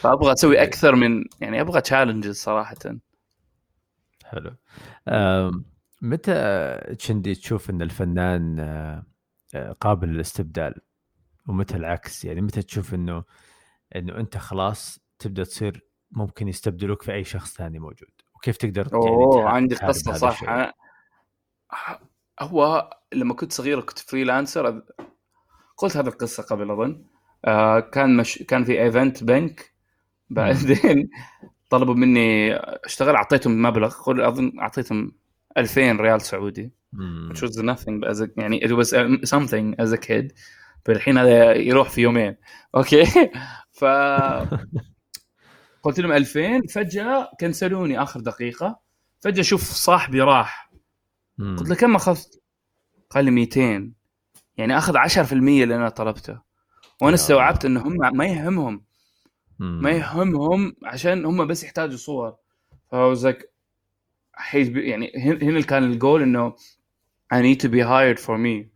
فأبغى 0.00 0.32
أسوي 0.32 0.62
أكثر 0.62 0.94
من 0.94 1.24
يعني 1.40 1.60
أبغى 1.60 1.80
challenges 1.80 2.36
صراحة. 2.36 2.76
حلو. 4.30 4.56
متى 6.02 6.34
تشندي 6.98 7.34
تشوف 7.34 7.70
إن 7.70 7.82
الفنان 7.82 8.56
آه، 9.54 9.72
قابل 9.80 10.08
للاستبدال؟ 10.08 10.74
ومتى 11.48 11.76
العكس؟ 11.76 12.24
يعني 12.24 12.40
متى 12.40 12.62
تشوف 12.62 12.94
إنه 12.94 13.24
إنه 13.96 14.16
أنت 14.16 14.36
خلاص 14.36 15.00
تبدأ 15.18 15.44
تصير 15.44 15.86
ممكن 16.10 16.48
يستبدلوك 16.48 17.02
في 17.02 17.12
أي 17.12 17.24
شخص 17.24 17.56
ثاني 17.56 17.78
موجود؟ 17.78 18.10
وكيف 18.34 18.56
تقدر 18.56 18.88
يعني 18.92 19.06
أوه 19.06 19.38
يعني 19.38 19.50
عندي 19.50 19.74
قصة 19.74 20.12
صح. 20.12 20.42
أنا... 20.42 20.72
هو 22.40 22.90
لما 23.12 23.34
كنت 23.34 23.52
صغير 23.52 23.80
كنت 23.80 23.98
freelancer 23.98 24.82
قلت 25.76 25.96
هذه 25.96 26.08
القصة 26.08 26.42
قبل 26.42 26.70
أظن. 26.70 27.04
آه 27.44 27.80
كان 27.80 28.16
مش... 28.16 28.38
كان 28.38 28.64
في 28.64 28.82
event 28.82 29.24
بنك 29.24 29.74
بعدين. 30.30 31.10
طلبوا 31.70 31.94
مني 31.94 32.54
اشتغل 32.56 33.14
أعطيتهم 33.14 33.62
مبلغ 33.62 33.94
أظن 34.08 34.52
أعطيتهم 34.60 35.12
2000 35.58 35.92
ريال 35.92 36.20
سعودي. 36.20 36.72
which 37.30 37.42
was 37.42 37.56
nothing 37.62 38.04
as 38.04 38.20
a, 38.20 38.28
يعني 38.36 38.60
it 38.60 38.70
was 38.70 38.94
something 39.24 39.74
as 39.84 39.92
a 39.92 39.98
kid. 39.98 40.32
الحين 40.88 41.18
هذا 41.18 41.54
يروح 41.54 41.90
في 41.90 42.00
يومين. 42.00 42.36
أوكي؟ 42.74 43.04
ف 43.70 43.84
قلت 45.82 46.00
لهم 46.00 46.12
2000 46.12 46.66
فجأة 46.66 47.30
كنسلوني 47.40 48.02
آخر 48.02 48.20
دقيقة. 48.20 48.80
فجأة 49.20 49.40
أشوف 49.40 49.62
صاحبي 49.62 50.20
راح. 50.20 50.70
قلت 51.38 51.68
له 51.68 51.74
كم 51.74 51.94
أخذت؟ 51.94 52.42
قال 53.10 53.24
لي 53.24 53.30
200 53.30 53.92
يعني 54.56 54.78
أخذ 54.78 54.96
10% 54.96 55.32
اللي 55.32 55.76
أنا 55.76 55.88
طلبته. 55.88 56.40
وأنا 57.02 57.14
استوعبت 57.14 57.64
انه 57.64 57.80
هم 57.80 58.16
ما 58.16 58.26
يهمهم. 58.26 58.84
ما 59.58 59.90
يهمهم 59.90 60.76
عشان 60.84 61.24
هم 61.24 61.46
بس 61.46 61.64
يحتاجوا 61.64 61.96
صور. 61.96 62.36
فوزك 62.90 63.52
يعني 64.54 65.12
هنا 65.42 65.60
كان 65.60 65.84
الجول 65.84 66.22
إنه 66.22 66.54
I 67.34 67.36
need 67.36 67.60
to 67.60 67.68
be 67.68 67.80
hired 67.80 68.18
for 68.24 68.38
me. 68.38 68.66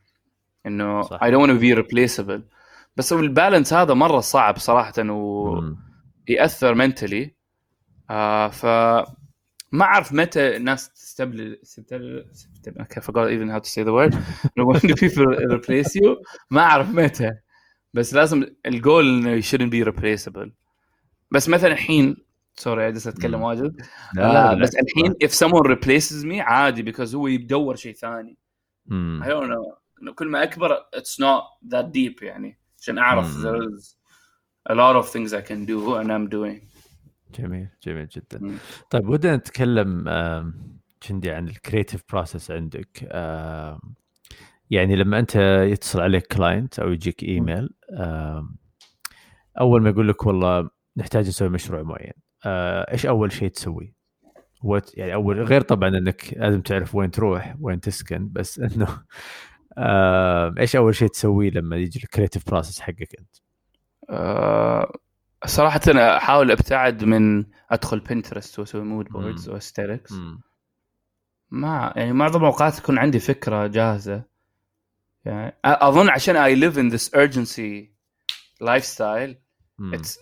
إنه 0.67 1.03
صح. 1.03 1.21
I 1.23 1.31
don't 1.31 1.41
want 1.41 1.51
to 1.51 1.61
be 1.61 1.75
replaceable. 1.83 2.41
بس 2.97 3.13
البالانس 3.13 3.73
هذا 3.73 3.95
مرة 3.95 4.21
صعب 4.21 4.59
صراحة 4.59 4.93
ويأثر 6.29 6.75
منتلي 6.75 7.35
آه 8.11 8.49
ف 8.49 8.65
ما 9.73 9.85
أعرف 9.85 10.13
متى 10.13 10.57
الناس 10.57 10.93
تستبدل 10.93 11.57
تستبدل 11.63 12.25
I 12.81 13.01
forgot 13.01 13.31
even 13.31 13.49
how 13.49 13.59
to 13.59 13.69
say 13.69 13.83
the 13.83 13.93
word. 13.93 14.15
When 14.69 14.81
people 14.81 15.27
replace 15.57 15.95
you. 15.95 16.17
ما 16.51 16.61
أعرف 16.61 16.89
متى. 16.89 17.31
بس 17.95 18.15
لازم 18.15 18.47
الجول 18.67 19.05
إنه 19.09 19.41
you 19.41 19.45
shouldn't 19.45 19.71
be 19.71 19.93
replaceable. 19.93 20.51
بس 21.31 21.49
مثلا 21.49 21.73
الحين 21.73 22.17
سوري 22.55 22.81
قاعد 22.81 22.97
أتكلم 22.97 23.43
واجد. 23.43 23.83
لا, 24.15 24.23
لا, 24.23 24.55
لا 24.55 24.63
بس 24.63 24.77
الحين 24.77 25.15
if 25.25 25.31
someone 25.31 25.67
replaces 25.77 26.25
me 26.25 26.41
عادي 26.41 26.93
because 26.93 27.15
هو 27.15 27.27
يدور 27.27 27.77
شيء 27.77 27.95
ثاني. 27.95 28.39
don't 28.89 29.49
know. 29.49 30.13
كل 30.15 30.29
ما 30.29 30.43
أكبر 30.43 30.77
it's 30.97 31.19
not 31.23 31.43
that 31.75 31.85
deep 31.85 32.23
يعني 32.23 32.59
عشان 32.81 32.99
أعرف 32.99 33.43
there 33.43 33.63
is 33.63 33.97
a 34.71 34.75
lot 34.75 34.97
of 34.97 35.09
things 35.09 35.33
I 35.33 35.41
can 35.41 35.67
do 35.67 35.95
and 35.95 36.11
I'm 36.11 36.29
doing. 36.29 36.69
جميل 37.39 37.69
جميل 37.83 38.09
جدا. 38.09 38.39
mm. 38.39 38.61
طيب 38.91 39.09
ودنا 39.09 39.37
نتكلم 39.37 40.05
كندي 41.09 41.31
عن 41.31 41.49
ال 41.49 41.55
creative 41.55 42.03
process 42.13 42.51
عندك. 42.51 43.03
يعني 44.71 44.97
لما 44.97 45.19
أنت 45.19 45.37
يتصل 45.71 46.01
عليك 46.01 46.27
client 46.27 46.79
أو 46.79 46.93
يجيك 46.93 47.23
ايميل 47.23 47.71
أول 49.61 49.83
ما 49.83 49.91
يقول 49.91 50.09
لك 50.09 50.27
والله 50.27 50.71
نحتاج 50.97 51.29
نسوي 51.29 51.49
مشروع 51.49 51.83
معين. 51.83 52.13
إيش 52.93 53.07
أول 53.07 53.33
شيء 53.33 53.49
تسويه؟ 53.49 54.01
يعني 54.95 55.15
اول 55.15 55.43
غير 55.43 55.61
طبعا 55.61 55.89
إنك 55.89 56.35
لازم 56.37 56.61
تعرف 56.61 56.95
وين 56.95 57.11
تروح 57.11 57.55
وين 57.61 57.81
تسكن 57.81 58.29
بس 58.33 58.59
إنه 58.59 59.03
آه، 59.79 60.55
إيش 60.59 60.77
أول 60.77 60.95
شيء 60.95 61.09
تسويه 61.09 61.51
لما 61.51 61.77
يجي 61.77 62.01
ال 62.05 62.09
creative 62.09 62.47
process 62.47 62.81
حقك 62.81 63.09
أنت؟ 63.19 63.37
آه، 64.11 64.99
صراحة 65.47 65.81
أنا 65.89 66.17
أحاول 66.17 66.51
أبتعد 66.51 67.05
من 67.05 67.45
أدخل 67.71 68.01
Pinterest 68.01 68.59
وأسوي 68.59 68.85
mood 68.85 69.09
boards 69.09 69.49
و 69.49 69.55
aesthetics 69.55 70.15
ما 71.51 71.93
يعني 71.97 72.13
معظم 72.13 72.41
الأوقات 72.41 72.75
تكون 72.75 72.99
عندي 72.99 73.19
فكرة 73.19 73.67
جاهزة. 73.67 74.25
يعني 75.25 75.57
أظن 75.65 76.09
عشان 76.09 76.35
I 76.35 76.59
live 76.61 76.77
in 76.77 76.97
this 76.97 77.11
urgency 77.15 77.91
lifestyle 78.63 79.35
it's 79.95 80.19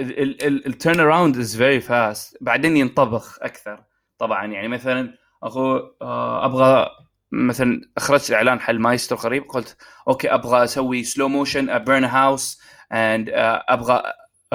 ال 0.00 1.00
turnaround 1.00 1.36
is 1.36 1.56
very 1.56 1.80
fast 1.80 2.36
بعدين 2.40 2.76
ينطبخ 2.76 3.38
أكثر. 3.42 3.84
طبعا 4.18 4.46
يعني 4.46 4.68
مثلا 4.68 5.14
أخو 5.42 5.76
آه، 6.02 6.44
أبغى 6.44 6.90
مثلا 7.32 7.80
أخرجت 7.96 8.32
اعلان 8.32 8.60
حق 8.60 8.78
مايسترو 8.78 9.18
قريب 9.18 9.42
قلت 9.42 9.76
okay 10.08 10.34
أبغى 10.34 10.64
أسوي 10.64 11.02
slow 11.02 11.28
motion 11.28 11.78
burn 11.78 12.04
house 12.04 12.60
and 12.92 13.30
أبغى 13.68 14.02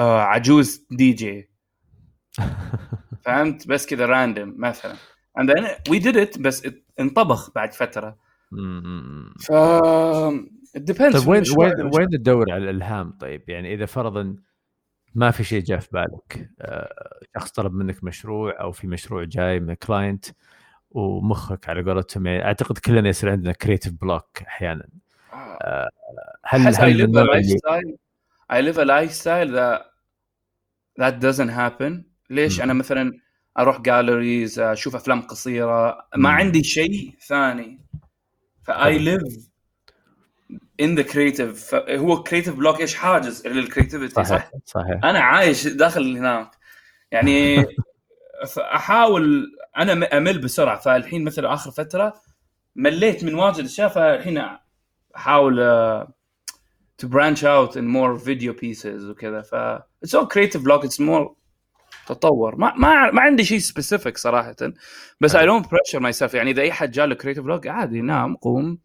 عجوز 0.00 0.86
دي 0.90 1.12
جي 1.12 1.50
فهمت؟ 3.24 3.68
بس 3.68 3.86
كذا 3.86 4.06
random 4.06 4.54
مثلا. 4.58 4.94
And 5.38 5.48
then 5.48 5.64
we 5.90 5.98
did 5.98 6.16
it 6.16 6.38
بس 6.40 6.68
انطبخ 7.00 7.50
بعد 7.54 7.72
فترة. 7.72 8.18
ف 9.40 9.52
depends. 10.78 11.18
طيب 11.18 11.28
وين 11.28 11.42
وين 11.58 11.90
وين 11.94 12.08
تدور 12.08 12.52
على 12.52 12.70
الإلهام 12.70 13.12
طيب؟ 13.20 13.42
يعني 13.48 13.74
إذا 13.74 13.86
فرضا 13.86 14.36
ما 15.14 15.30
في 15.30 15.44
شيء 15.44 15.62
جاء 15.62 15.78
في 15.78 15.88
بالك. 15.92 16.50
آه، 16.60 17.20
شخص 17.34 17.50
طلب 17.50 17.74
منك 17.74 18.04
مشروع 18.04 18.60
أو 18.60 18.72
في 18.72 18.86
مشروع 18.86 19.24
جاي 19.24 19.60
من 19.60 19.74
client 19.74 20.24
ومخك 20.90 21.68
على 21.68 21.82
قولتهم 21.82 22.26
يعني 22.26 22.44
أعتقد 22.44 22.78
كلنا 22.78 23.08
يصير 23.08 23.30
عندنا 23.30 23.52
creative 23.52 23.92
block 23.92 24.42
أحيانا. 24.46 24.88
آه، 25.32 25.88
هل 26.44 26.60
هل 26.60 26.74
I 26.74 27.06
live 27.06 27.10
a 27.10 27.24
lifestyle 27.34 27.96
I 28.52 28.60
live 28.60 28.78
a 28.78 28.84
lifestyle 28.84 29.50
that 29.54 29.82
that 31.00 31.14
doesn't 31.22 31.50
happen. 31.50 31.92
ليش؟ 32.30 32.58
م. 32.58 32.62
أنا 32.62 32.72
مثلا 32.72 33.12
أروح 33.58 33.80
galleries 33.80 34.58
أشوف 34.58 34.96
أفلام 34.96 35.20
قصيرة 35.20 36.06
ما. 36.16 36.28
عندي 36.28 36.62
شيء 36.62 37.14
ثاني. 37.28 37.80
ف 38.62 38.98
I 38.98 39.09
live 39.09 39.51
in 40.82 40.94
the 40.94 41.02
creative 41.02 41.74
هو 41.74 42.22
creative 42.22 42.54
block 42.54 42.80
إيش؟ 42.80 42.94
حاجز 42.94 43.46
لل 43.46 43.57
creativity 43.57 44.14
صح؟ 44.14 44.24
صحيح 44.24 44.50
صحيح. 44.64 45.04
أنا 45.04 45.18
عايش 45.18 45.66
داخل 45.66 46.16
هناك. 46.16 46.50
يعني 47.10 47.66
احاول 48.58 49.52
أنا 49.76 50.16
أمل 50.16 50.38
بسرعة. 50.38 50.78
فالحين 50.78 51.24
مثلا 51.24 51.54
آخر 51.54 51.70
فترة 51.70 52.14
مليت 52.76 53.24
من 53.24 53.34
واجد 53.34 53.64
أشياء 53.64 53.88
فالحين 53.88 54.42
أحاول 55.16 55.56
to 56.98 57.08
branch 57.08 57.44
out 57.44 57.76
in 57.76 57.86
more 57.86 58.18
video 58.18 58.52
pieces 58.52 59.10
وكذا. 59.10 59.42
ف 59.42 59.54
it's 59.54 60.14
all 60.14 60.26
creative 60.26 60.62
block 60.62 60.84
it's 60.84 61.00
more 61.00 61.36
تطور. 62.06 62.56
ما 62.56 62.74
ما 62.76 63.10
ما 63.10 63.22
عندي 63.22 63.44
شيء 63.44 63.58
specific 63.58 64.18
صراحة. 64.18 64.56
بس 65.20 65.36
I 65.36 65.46
don't 65.46 65.70
pressure 65.70 66.00
myself 66.00 66.34
يعني 66.34 66.50
إذا 66.50 66.62
أي 66.62 66.72
حد 66.72 66.90
جاله 66.90 67.14
creative 67.14 67.44
block 67.44 67.66
عادي 67.66 68.00
نام 68.00 68.36
قوم. 68.36 68.78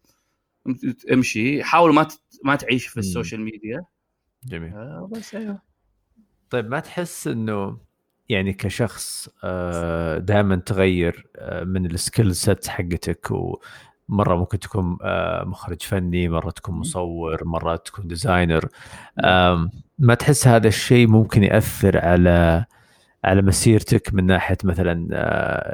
امشي 1.12 1.62
حاول 1.62 1.94
ما 1.94 2.08
ما 2.44 2.56
تعيش 2.56 2.86
في 2.86 2.96
ال 2.96 3.02
social 3.02 3.40
media. 3.40 3.84
جميل. 4.44 4.72
آه 4.72 5.08
بس 5.12 5.34
أيوه. 5.34 5.62
طيب 6.50 6.70
ما 6.70 6.80
تحس 6.80 7.26
إنه 7.26 7.78
يعني 8.28 8.52
كشخص 8.52 9.28
آه، 9.44 10.18
دائما 10.18 10.56
تغير 10.56 11.26
آه، 11.36 11.64
من 11.64 11.86
ال 11.86 11.94
skill 11.94 12.34
set 12.34 12.68
حقتك 12.68 13.30
ومرة 13.30 14.36
ممكن 14.36 14.58
تكون 14.58 14.98
آه، 15.02 15.44
مخرج 15.44 15.82
فني 15.82 16.28
مرة 16.28 16.50
تكون 16.50 16.74
مصور 16.74 17.44
مرة 17.44 17.76
تكون 17.76 18.06
designer 18.06 18.68
ما 19.98 20.14
تحس 20.18 20.48
هذا 20.48 20.68
الشيء 20.68 21.06
ممكن 21.06 21.42
يأثر 21.42 21.98
على 21.98 22.64
على 23.24 23.42
مسيرتك 23.42 24.14
من 24.14 24.26
ناحية 24.26 24.56
مثلا 24.64 25.08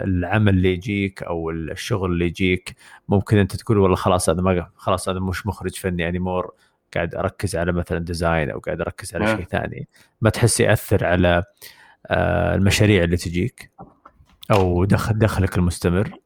العمل 0.05 0.55
اللي 0.55 0.73
يجيك 0.73 1.23
أو 1.23 1.51
الشغل 1.51 2.13
اللي 2.13 2.27
يجيك. 2.27 2.77
ممكن 3.09 3.39
أنت 3.39 3.57
تقول 3.57 3.79
والله 3.79 3.97
خلاص 3.97 4.29
أنا 4.29 4.43
ما 4.43 4.71
خلاص 4.77 5.09
أنا 5.09 5.21
مش 5.21 5.47
مخرج 5.47 5.75
فني 5.77 6.03
يعني 6.03 6.19
more 6.19 6.55
قاعد 6.95 7.15
أركز 7.15 7.57
على 7.57 7.73
مثلا 7.73 7.99
design 7.99 8.51
أو 8.51 8.59
قاعد 8.59 8.81
أركز 8.81 9.15
على 9.15 9.27
شيء 9.37 9.45
ثاني. 9.45 9.89
ما 10.21 10.31
تحس 10.31 10.61
يأثر 10.61 11.05
على 11.07 11.45
آه، 12.07 12.55
المشاريع 12.55 13.05
اللي 13.05 13.17
تجيك 13.17 13.71
أو 14.51 14.85
دخل 14.85 15.19
دخلك 15.19 15.59
المستمر؟ 15.59 16.24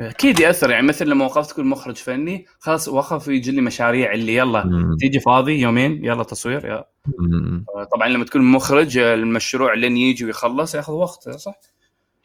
أكيد 0.00 0.40
يأثر 0.40 0.70
يعني 0.70 0.86
مثل 0.86 1.06
لما 1.06 1.24
وقفت 1.24 1.50
تكون 1.50 1.66
مخرج 1.66 1.96
فني 1.96 2.46
خلاص 2.58 2.88
وقف 2.88 3.28
يجي 3.28 3.50
لي 3.50 3.60
مشاريع 3.60 4.12
اللي 4.12 4.36
يلا 4.36 4.66
مم. 4.66 4.96
تيجي 4.96 5.20
فاضي 5.20 5.60
يومين 5.60 6.04
يلا 6.04 6.22
تصوير 6.22 6.66
يا. 6.66 6.84
طبعا 7.92 8.08
لما 8.08 8.24
تكون 8.24 8.42
مخرج 8.42 8.98
المشروع 8.98 9.74
لين 9.74 9.96
يجي 9.96 10.24
ويخلص 10.24 10.74
ياخذ 10.74 10.92
وقت 10.92 11.28
صح؟ 11.28 11.54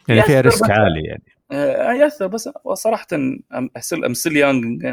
يعني 0.07 0.21
فيها 0.21 0.41
risk 0.41 0.71
عالي 0.71 1.01
يعني. 1.07 1.23
آه، 1.51 1.93
يأثر 1.93 2.28
بس 2.28 2.49
صراحة 2.73 3.07
I'm 3.13 4.13
still 4.13 4.38
young 4.38 4.86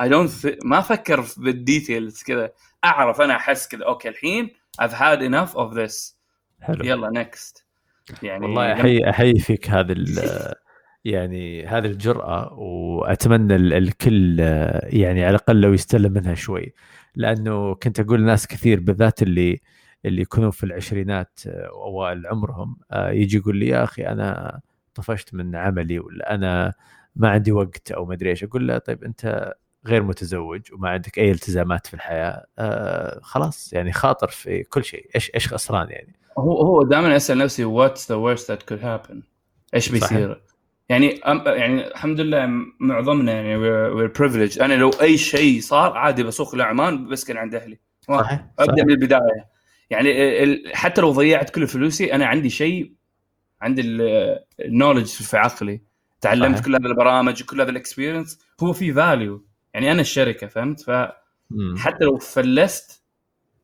I 0.00 0.08
don't 0.08 0.30
ما 0.64 0.78
أفكر 0.78 1.24
بال 1.36 1.55
details 1.55 2.22
كذا. 2.22 2.52
أعرف 2.84 3.20
أنا 3.20 3.36
أحس 3.36 3.68
كذا. 3.68 3.84
okay 3.84 4.08
الحين 4.08 4.50
I've 4.82 4.92
had 4.92 5.22
enough 5.22 5.54
of 5.54 5.74
this. 5.74 6.14
حلو. 6.60 6.84
يلا 6.84 7.10
next 7.10 7.64
يعني 8.22 8.46
والله 8.46 8.72
احيي 8.72 9.10
أحيي 9.10 9.38
فيك 9.38 9.70
هذا 9.70 9.94
يعني 11.04 11.66
هذه 11.66 11.86
الجرأة 11.86 12.52
وأتمنى 12.52 13.56
الكل 13.56 14.38
يعني 14.84 15.24
على 15.24 15.30
الأقل 15.30 15.60
لو 15.60 15.72
يستلم 15.72 16.12
منها 16.12 16.34
شوي. 16.34 16.74
لأنه 17.14 17.74
كنت 17.74 18.00
أقول 18.00 18.22
ناس 18.22 18.46
كثير 18.46 18.80
بالذات 18.80 19.22
اللي 19.22 19.60
اللي 20.04 20.22
يكونوا 20.22 20.50
في 20.50 20.64
العشرينات 20.64 21.40
أوائل 21.46 22.26
عمرهم 22.26 22.76
يجي 22.94 23.36
يقول 23.36 23.56
لي 23.56 23.68
يا 23.68 23.84
أخي 23.84 24.06
أنا 24.06 24.60
طفشت 24.94 25.34
من 25.34 25.56
عملي 25.56 25.98
ولا 25.98 26.34
أنا 26.34 26.74
ما 27.16 27.30
عندي 27.30 27.52
وقت 27.52 27.92
أو 27.92 28.06
ما 28.06 28.14
أدري 28.14 28.30
إيش. 28.30 28.44
أقول 28.44 28.68
له 28.68 28.78
طيب 28.78 29.04
أنت 29.04 29.54
غير 29.86 30.02
متزوج 30.02 30.60
وما 30.72 30.88
عندك 30.88 31.18
أي 31.18 31.30
التزامات 31.30 31.86
في 31.86 31.94
الحياة 31.94 32.46
آه 32.58 33.20
خلاص 33.22 33.72
يعني 33.72 33.92
خاطر 33.92 34.28
في 34.28 34.62
كل 34.62 34.84
شيء. 34.84 35.10
إيش 35.14 35.30
إيش 35.34 35.48
خسران 35.54 35.90
يعني؟ 35.90 36.16
هو 36.38 36.62
هو 36.62 36.82
دائما 36.82 37.16
اسال 37.16 37.38
نفسي 37.38 37.64
what's 37.64 38.12
the 38.12 38.16
worst 38.16 38.50
that 38.50 38.62
could 38.62 38.84
happen 38.84 39.22
إيش 39.74 39.88
بيصير؟ 39.88 40.42
صحيح. 40.90 41.02
يعني 41.02 41.20
يعني 41.46 41.86
الحمد 41.86 42.20
لله 42.20 42.48
معظمنا 42.80 43.32
يعني 43.32 43.56
we're 43.56 44.12
privileged 44.18 44.60
أنا 44.60 44.74
لو 44.74 44.90
أي 45.00 45.18
شيء 45.18 45.60
صار 45.60 45.96
عادي 45.96 46.22
بسوق 46.22 46.54
لعمان 46.54 47.08
بسكن 47.08 47.36
عند 47.36 47.54
أهلي. 47.54 47.78
صحيح. 48.00 48.46
أبدأ 48.58 48.84
من 48.84 48.90
البدايه 48.90 49.50
يعني 49.90 50.62
حتى 50.74 51.00
لو 51.00 51.12
ضيعت 51.12 51.50
كل 51.50 51.66
فلوسي 51.66 52.14
أنا 52.14 52.26
عندي 52.26 52.50
شيء 52.50 52.92
عندي 53.62 53.82
ال 54.60 54.65
knowledge 54.65 55.06
في 55.06 55.36
عقلي. 55.36 55.80
تعلمت 56.20 56.54
صحيح. 56.54 56.64
كل 56.64 56.74
هذه 56.74 56.86
البرامج 56.86 57.42
وكل 57.42 57.60
هذا 57.60 57.70
ال 57.70 57.76
experience 57.76 58.38
هو 58.62 58.72
في 58.72 58.92
value 58.92 59.46
يعني 59.74 59.92
أنا 59.92 60.00
الشركة 60.00 60.46
فهمت؟ 60.46 60.80
فحتى 60.80 62.04
لو 62.04 62.18
فلست 62.18 63.04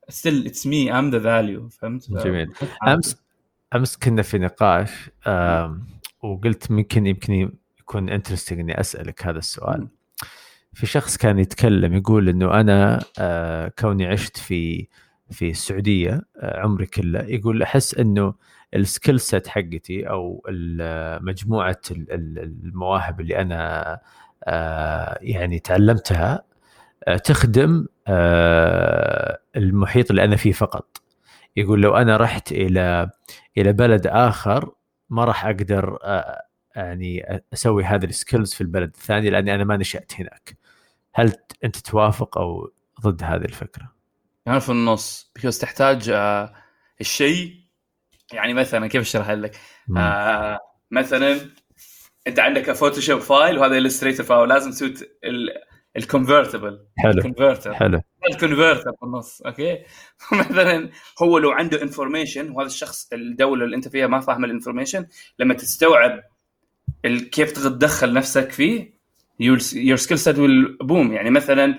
still 0.08 0.46
it's 0.46 0.66
me 0.66 0.98
I'm 0.98 1.10
the 1.10 1.18
value 1.18 1.68
فهمت؟ 1.68 2.10
جميل. 2.10 2.52
أمس 2.86 3.22
أمس 3.74 3.96
كنا 3.96 4.22
في 4.22 4.38
نقاش 4.38 4.90
وقلت 6.32 6.70
ممكن 6.70 7.06
يمكن 7.06 7.50
يكون 7.80 8.08
interesting 8.08 8.60
إني 8.60 8.80
أسألك 8.80 9.26
هذا 9.26 9.38
السؤال. 9.38 9.88
في 10.72 10.86
شخص 10.86 11.16
كان 11.16 11.38
يتكلم 11.38 11.94
يقول 11.94 12.28
إنه 12.28 12.60
أنا 12.60 13.04
آه، 13.18 13.72
كوني 13.78 14.06
عشت 14.06 14.36
في 14.36 14.88
في 15.30 15.50
السعودية 15.50 16.22
آه، 16.36 16.60
عمري 16.60 16.86
كله 16.86 17.22
يقول 17.22 17.62
أحس 17.62 17.94
إنه 17.94 18.34
ال 18.74 18.82
skill 18.82 19.20
set 19.20 19.48
حقتي 19.48 20.08
أو 20.08 20.42
مجموعة 21.20 21.80
المواهب 21.90 23.20
اللي 23.20 23.38
أنا 23.38 24.00
آه، 24.44 25.18
يعني 25.20 25.58
تعلمتها 25.58 26.42
تخدم 27.24 27.86
آه، 28.08 29.38
المحيط 29.56 30.10
اللي 30.10 30.24
أنا 30.24 30.36
فيه 30.36 30.52
فقط. 30.52 31.02
يقول 31.56 31.82
لو 31.82 31.96
أنا 31.96 32.16
رحت 32.16 32.52
إلى 32.52 33.10
إلى 33.58 33.72
بلد 33.72 34.06
آخر 34.06 34.70
ما 35.10 35.24
راح 35.24 35.46
أقدر 35.46 35.98
آه، 36.02 36.42
يعني 36.76 37.42
أسوي 37.52 37.84
هذه 37.84 38.04
ال 38.04 38.11
skills 38.11 38.54
في 38.54 38.60
البلد 38.60 38.92
الثاني 38.94 39.30
لأني 39.30 39.54
أنا 39.54 39.64
ما 39.64 39.76
نشات 39.76 40.12
هناك 40.20 40.56
هل 41.14 41.32
أنت 41.64 41.76
توافق 41.76 42.38
أو 42.38 42.72
ضد 43.00 43.22
هذه 43.22 43.44
الفكرة؟ 43.44 43.92
أنا 44.46 44.58
في 44.58 44.68
النص 44.68 45.30
because 45.34 45.58
تحتاج 45.58 46.08
آه 46.08 46.54
الشيء 47.00 47.60
يعني 48.32 48.54
مثلا 48.54 48.86
كيف 48.86 49.00
اشرح 49.00 49.30
لك؟ 49.30 49.60
آه 49.96 50.58
مثلا 50.90 51.40
أنت 52.26 52.38
عندك 52.38 52.72
Photoshop 52.72 53.20
file 53.20 53.58
وهذا 53.58 53.78
Illustrator 53.78 54.26
file 54.26 54.48
لازم 54.48 54.70
تسوي 54.70 54.94
ال 55.96 56.03
convertible 56.03 56.80
حلو. 56.98 57.10
ال 57.10 57.17
converter 57.17 57.74
حلو. 57.74 58.00
ال 58.30 58.36
converter 58.36 58.92
في 58.92 59.02
النص 59.02 59.42
okay؟ 59.42 59.78
مثلا 60.32 60.90
هو 61.22 61.38
لو 61.38 61.50
عنده 61.50 61.82
information 61.82 62.50
وهذا 62.50 62.66
الشخص 62.66 63.12
الدولة 63.12 63.64
اللي 63.64 63.76
أنت 63.76 63.88
فيها 63.88 64.06
ما 64.06 64.20
فاهم 64.20 64.44
ال 64.44 64.49
information 64.49 65.06
لما 65.38 65.54
تستوعب 65.54 66.22
كيف 67.04 67.52
تدخل 67.52 68.12
نفسك 68.12 68.50
فيه 68.50 68.96
your 69.40 69.96
skill 69.96 70.18
set 70.18 70.38
will 70.38 70.76
boom 70.80 71.12
يعني 71.12 71.30
مثلا 71.30 71.78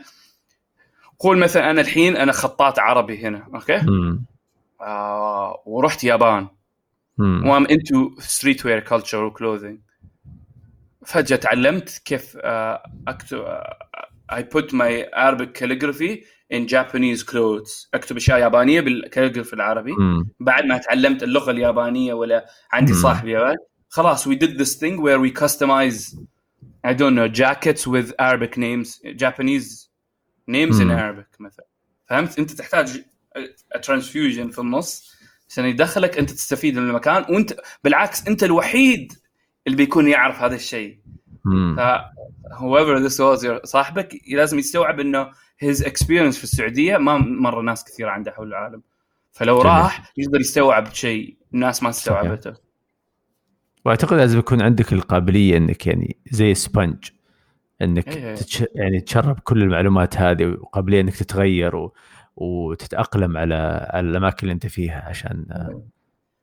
قول 1.20 1.38
مثلا 1.38 1.72
أنا 1.72 1.82
الحين 1.82 2.18
أنا 2.18 2.32
خطاط 2.32 2.80
عربي 2.80 3.28
هنا 3.28 3.48
okay؟ 3.54 3.82
آه 4.82 5.64
ورحت 5.66 6.04
يابان. 6.04 6.48
و 7.20 7.31
I'm 7.31 7.66
into 7.66 8.16
streetwear 8.20 8.80
culture 8.80 9.24
و 9.24 9.30
clothing 9.30 9.80
فجأة 11.06 11.36
تعلمت 11.36 12.02
كيف 12.06 12.38
آه، 12.42 12.84
اكتب 13.08 13.38
I 14.30 14.44
put 14.44 14.74
my 14.74 15.06
Arabic 15.14 15.54
calligraphy 15.54 16.24
in 16.50 16.68
Japanese 16.68 17.24
clothes. 17.24 17.88
أكتب 17.94 18.18
أشياء 18.18 18.40
يابانية 18.40 18.82
بالكاليغرافي 18.82 19.54
العربي. 19.54 19.92
مم. 19.92 20.30
بعد 20.40 20.66
ما 20.66 20.78
تعلمت 20.78 21.24
اللغة 21.24 21.52
اليابانية 21.52 22.14
ولا 22.14 22.46
عندي 22.72 22.94
صاحبي 22.94 23.56
خلاص 23.90 24.28
we 24.28 24.32
did 24.32 24.58
this 24.58 24.76
thing 24.76 25.02
where 25.02 25.20
we 25.20 25.32
customize 25.32 26.18
I 26.84 26.94
don't 26.94 27.16
know 27.16 27.28
jackets 27.28 27.88
with 27.88 28.14
Arabic 28.20 28.58
names 28.58 29.00
Japanese 29.16 29.90
names 30.48 30.76
مم. 30.76 30.82
in 30.82 30.92
Arabic 30.92 31.42
مثلا. 31.42 31.66
فهمت؟ 32.10 32.40
أنت 32.40 32.52
تحتاج 32.52 33.04
a 33.76 33.80
transfusion 33.80 34.52
في 34.52 34.60
النص. 34.60 35.18
عشان 35.50 35.66
يدخلك 35.66 36.18
أنت 36.18 36.32
تستفيد 36.32 36.78
من 36.78 36.90
المكان 36.90 37.26
وأنت 37.30 37.56
بالعكس 37.84 38.28
أنت 38.28 38.44
الوحيد 38.44 39.14
اللي 39.68 39.78
بيكون 39.78 40.08
يعرف 40.08 40.42
هذا 40.42 40.56
الشيء. 40.56 40.98
ف 41.78 41.80
whoever 42.54 43.10
this 43.10 43.20
was 43.20 43.64
صاحبك 43.64 44.22
لازم 44.32 44.60
يستوعب 44.60 45.00
إنه 45.00 45.32
his 45.64 45.78
experience 45.78 46.38
في 46.38 46.44
السعودية 46.44 46.98
ما 46.98 47.18
مرة 47.18 47.62
ناس 47.62 47.84
كثيره 47.84 48.10
عندها 48.10 48.34
حول 48.34 48.48
العالم. 48.48 48.82
فلو 49.32 49.60
جميل. 49.60 49.66
راح 49.66 50.12
يقدر 50.18 50.40
يستوعب 50.40 50.94
شيء 50.94 51.38
الناس 51.54 51.84
ما 51.84 51.90
استوعبته. 51.90 52.54
وأعتقد 53.86 54.18
لازم 54.18 54.40
يكون 54.40 54.62
عندك 54.62 54.94
القابلية 54.94 55.58
إنك 55.58 55.88
يعني 55.88 56.18
زي 56.32 56.54
سبنج 56.54 57.10
إنك 57.82 58.18
إيه. 58.18 58.36
تتش... 58.36 58.64
يعني 58.76 59.02
تشرب 59.02 59.40
كل 59.40 59.64
المعلومات 59.64 60.18
هذه 60.18 60.46
وقابلية 60.46 61.02
إنك 61.02 61.16
تتغير 61.16 61.76
و... 61.76 61.94
وتتأقلم 62.36 63.38
على 63.38 63.92
الأماكن 63.94 64.38
اللي 64.42 64.54
أنت 64.54 64.68
فيها 64.68 65.06
عشان 65.10 65.46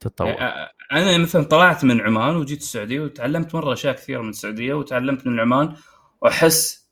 تتطور. 0.04 0.28
يعني 0.28 0.70
أنا 0.92 1.18
مثلا 1.18 1.44
طلعت 1.44 1.84
من 1.84 2.00
عمان 2.00 2.36
وجيت 2.36 2.58
السعودية 2.58 3.00
وتعلمت 3.00 3.54
مرة 3.54 3.72
أشياء 3.72 3.94
كثيرة 3.94 4.22
من 4.22 4.28
السعودية 4.28 4.74
وتعلمت 4.74 5.26
من 5.26 5.40
عمان 5.40 5.74
وأحس 6.20 6.90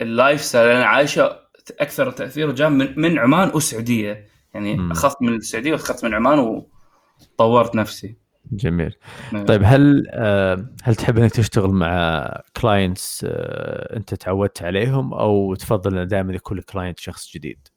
ال 0.00 0.40
lifestyle 0.40 0.66
اللي 0.66 0.78
أنا 0.78 0.86
عايشه 0.86 1.40
أكثر 1.80 2.10
تاثير 2.10 2.52
جاء 2.52 2.70
من, 2.70 3.00
من 3.00 3.18
عمان 3.18 3.50
والسعوديه 3.54 4.28
يعني 4.54 4.92
أخذت 4.92 5.22
من 5.22 5.34
السعودية 5.34 5.72
وأخذت 5.72 6.04
من 6.04 6.14
عمان 6.14 6.64
وطورت 7.38 7.74
نفسي. 7.74 8.16
جميل. 8.52 8.94
نعم. 9.32 9.44
طيب 9.44 9.62
هل 9.64 10.06
آه، 10.10 10.66
هل 10.82 10.94
تحب 10.94 11.18
إنك 11.18 11.30
تشتغل 11.30 11.70
مع 11.70 12.24
clients 12.56 13.26
آه، 13.28 13.96
أنت 13.96 14.14
تعودت 14.14 14.62
عليهم 14.62 15.14
أو 15.14 15.54
تفضل 15.54 15.98
ان 15.98 16.08
دائما 16.08 16.34
يكون 16.34 16.58
ال 16.58 16.64
client 16.64 16.98
شخص 16.98 17.32
جديد؟ 17.32 17.68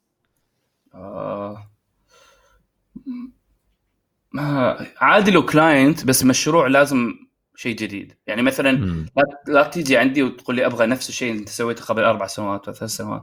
آه. 0.94 1.70
عادي 5.00 5.30
لو 5.30 5.46
client 5.46 6.04
بس 6.04 6.24
مشروع 6.24 6.66
لازم 6.66 7.14
شيء 7.56 7.76
جديد. 7.76 8.16
يعني 8.26 8.42
مثلا 8.42 8.70
لا, 9.16 9.24
لا 9.46 9.68
تيجي 9.68 9.96
عندي 9.96 10.22
وتقول 10.22 10.56
لي 10.56 10.66
أبغى 10.66 10.86
نفس 10.86 11.08
الشيء 11.08 11.30
اللي 11.30 11.40
أنت 11.40 11.48
سويته 11.48 11.84
قبل 11.84 12.04
أربع 12.04 12.26
سنوات 12.26 12.68
ولا 12.68 12.76
ثلاث 12.76 12.90
سنوات. 12.90 13.22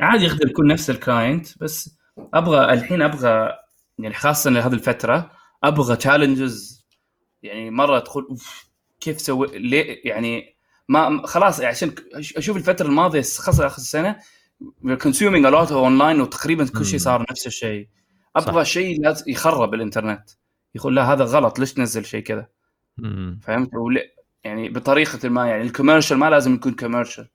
عادي 0.00 0.24
يقدر 0.24 0.46
يكون 0.50 0.66
نفس 0.66 0.90
ال 0.90 0.98
client 0.98 1.48
بس 1.60 1.98
أبغى 2.34 2.72
الحين 2.72 3.02
أبغى 3.02 3.52
يعني 3.98 4.14
خاصة 4.14 4.50
لهذه 4.50 4.72
الفترة 4.72 5.30
أبغى 5.64 5.96
challenges 5.96 6.86
يعني 7.42 7.70
مرة 7.70 7.98
تقول 7.98 8.38
كيف 9.00 9.20
سوي 9.20 9.58
ليه؟ 9.58 10.00
يعني 10.04 10.56
ما 10.88 11.26
خلاص 11.26 11.60
يعني 11.60 11.74
عشان 11.74 11.94
أشوف 12.36 12.56
الفترة 12.56 12.86
الماضية 12.86 13.20
خاصة 13.20 13.66
آخر 13.66 13.76
السنة 13.76 14.16
consuming 15.02 15.46
a 15.46 15.50
lot 15.50 15.72
online 15.72 16.20
وتقريبا 16.20 16.66
كل 16.66 16.86
شيء 16.86 16.98
صار 16.98 17.26
نفس 17.30 17.46
الشيء. 17.46 17.88
أبغى 18.36 18.64
شيء 18.64 19.00
لازم 19.00 19.24
يخرب 19.30 19.74
الإنترنت. 19.74 20.30
يقول 20.74 20.96
لا 20.96 21.12
هذا 21.12 21.24
غلط 21.24 21.58
ليش 21.58 21.72
تنزل 21.72 22.04
شيء 22.04 22.22
كذا؟ 22.22 22.48
فهمت؟ 23.42 23.70
يعني 24.44 24.68
بطريقة 24.68 25.28
ما 25.28 25.46
يعني 25.48 25.62
ال 25.62 25.67
commercial 25.67 26.18
ما 26.18 26.30
لازم 26.30 26.54
يكون 26.54 26.72
commercial. 26.72 27.28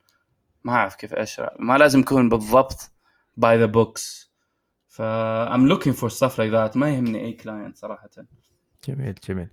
ما 0.64 0.74
أعرف 0.74 0.95
كيف 0.95 1.14
اشرح 1.14 1.49
ما 1.60 1.78
لازم 1.78 1.99
يكون 1.99 2.30
بالضبط 2.30 2.91
by 3.38 3.57
the 3.57 3.66
books 3.66 4.32
ف 4.88 5.02
I'm 5.47 5.72
looking 5.72 5.93
for 5.93 6.10
stuff 6.10 6.34
like 6.34 6.52
that. 6.52 6.78
ما 6.78 6.89
يهمني 6.89 7.26
أي 7.26 7.34
client 7.34 7.78
صراحة. 7.78 8.10
جميل 8.88 9.16
جميل. 9.28 9.47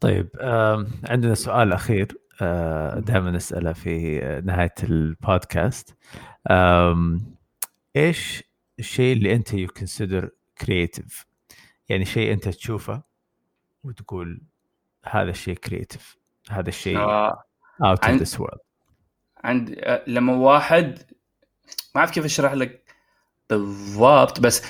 طيب 0.00 0.28
عندنا 1.04 1.34
سؤال 1.34 1.72
أخير 1.72 2.18
آه، 2.42 2.98
دائما 2.98 3.30
نسأله 3.30 3.72
في 3.72 4.20
نهاية 4.44 4.74
البودكاست. 4.82 5.96
إيش 7.96 8.42
الشيء 8.78 9.16
اللي 9.16 9.34
أنت 9.34 9.54
you 9.54 9.68
consider 9.68 10.30
creative 10.60 11.26
يعني 11.88 12.04
شيء 12.04 12.32
أنت 12.32 12.48
تشوفه 12.48 13.02
وتقول 13.84 14.42
هذا 15.04 15.30
الشيء 15.30 15.54
creative 15.54 16.16
هذا 16.50 16.68
الشيء 16.68 16.98
out 16.98 18.04
of 18.04 18.10
this 18.10 18.40
world 18.40 18.60
عند 19.44 19.78
آه، 19.78 20.04
لما 20.06 20.32
واحد 20.32 20.98
ما 21.94 21.98
أعرف 21.98 22.10
كيف 22.10 22.24
أشرح 22.24 22.52
لك 22.52 22.84
بالضبط 23.50 24.40
بس 24.40 24.62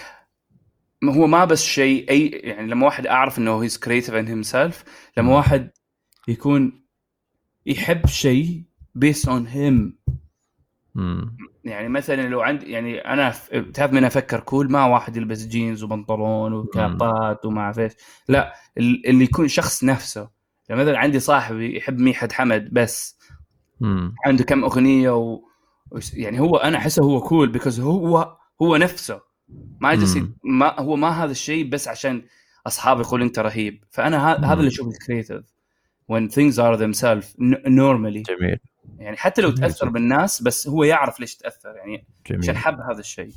هو 1.05 1.27
ما 1.27 1.45
بس 1.45 1.65
شيء 1.65 2.11
أي 2.11 2.27
يعني 2.29 2.67
لما 2.69 2.87
واحد 2.87 3.07
أعرف 3.07 3.39
إنه 3.39 3.63
he's 3.63 3.79
creative 3.79 4.15
in 4.15 4.27
himself 4.27 4.85
لما 5.17 5.37
واحد 5.37 5.71
يكون 6.29 6.85
يحب 7.67 8.07
شيء 8.07 8.63
based 8.95 9.29
on 9.29 9.47
him 9.47 9.99
يعني 11.65 11.89
مثلا 11.89 12.29
لو 12.29 12.41
عندي 12.41 12.71
يعني 12.71 12.99
أنا 12.99 13.35
تعرف 13.75 13.93
من 13.93 14.05
أفكر 14.05 14.41
cool 14.41 14.71
ما 14.73 14.85
واحد 14.85 15.17
يلبس 15.17 15.47
جينز 15.47 15.83
وبنطلون 15.83 16.53
وكابات 16.53 17.45
وما 17.45 17.61
أعرف 17.61 17.79
إيش. 17.79 17.93
لا 18.29 18.55
اللي 18.77 19.25
يكون 19.25 19.49
شخص 19.49 19.85
نفسه. 19.85 20.29
يعني 20.69 20.83
مثلا 20.83 20.99
عندي 20.99 21.21
صاحبي 21.21 21.77
يحب 21.77 21.99
ميحد 21.99 22.33
حمد 22.33 22.69
بس. 22.73 23.19
مم. 23.81 24.15
عنده 24.27 24.45
كم 24.45 24.65
أغنية 24.65 25.17
و... 25.17 25.41
يعني 26.15 26.41
هو 26.41 26.57
أنا 26.57 26.79
أحسه 26.79 27.05
هو 27.05 27.21
cool 27.21 27.49
because 27.49 27.81
هو 27.81 28.37
هو 28.63 28.77
نفسه. 28.77 29.21
ما 29.81 29.95
جالس 29.95 30.19
ما 30.45 30.81
هو 30.81 30.97
ما 30.97 31.09
هذا 31.09 31.31
الشيء 31.31 31.69
بس 31.69 31.89
عشان 31.89 32.23
أصحابي 32.67 33.01
يقول 33.01 33.23
إنت 33.23 33.39
رهيب. 33.39 33.85
فأنا 33.91 34.33
هذا 34.33 34.53
اللي 34.53 34.69
أشوف 34.69 34.89
ال 34.89 34.95
creative 34.95 35.45
when 36.13 36.29
things 36.29 36.55
are 36.59 36.77
themselves 36.77 37.27
normally. 37.67 38.23
جميل. 38.23 38.59
يعني 38.99 39.17
حتى 39.17 39.43
لو 39.43 39.51
تأثر 39.51 39.89
بالناس 39.89 40.43
بس 40.43 40.69
هو 40.69 40.85
يعرف 40.85 41.21
ليش 41.21 41.37
تأثر 41.37 41.77
يعني 41.77 42.07
جميل. 42.27 42.43
عشان 42.43 42.57
حب 42.57 42.81
هذا 42.81 43.01
الشيء. 43.01 43.33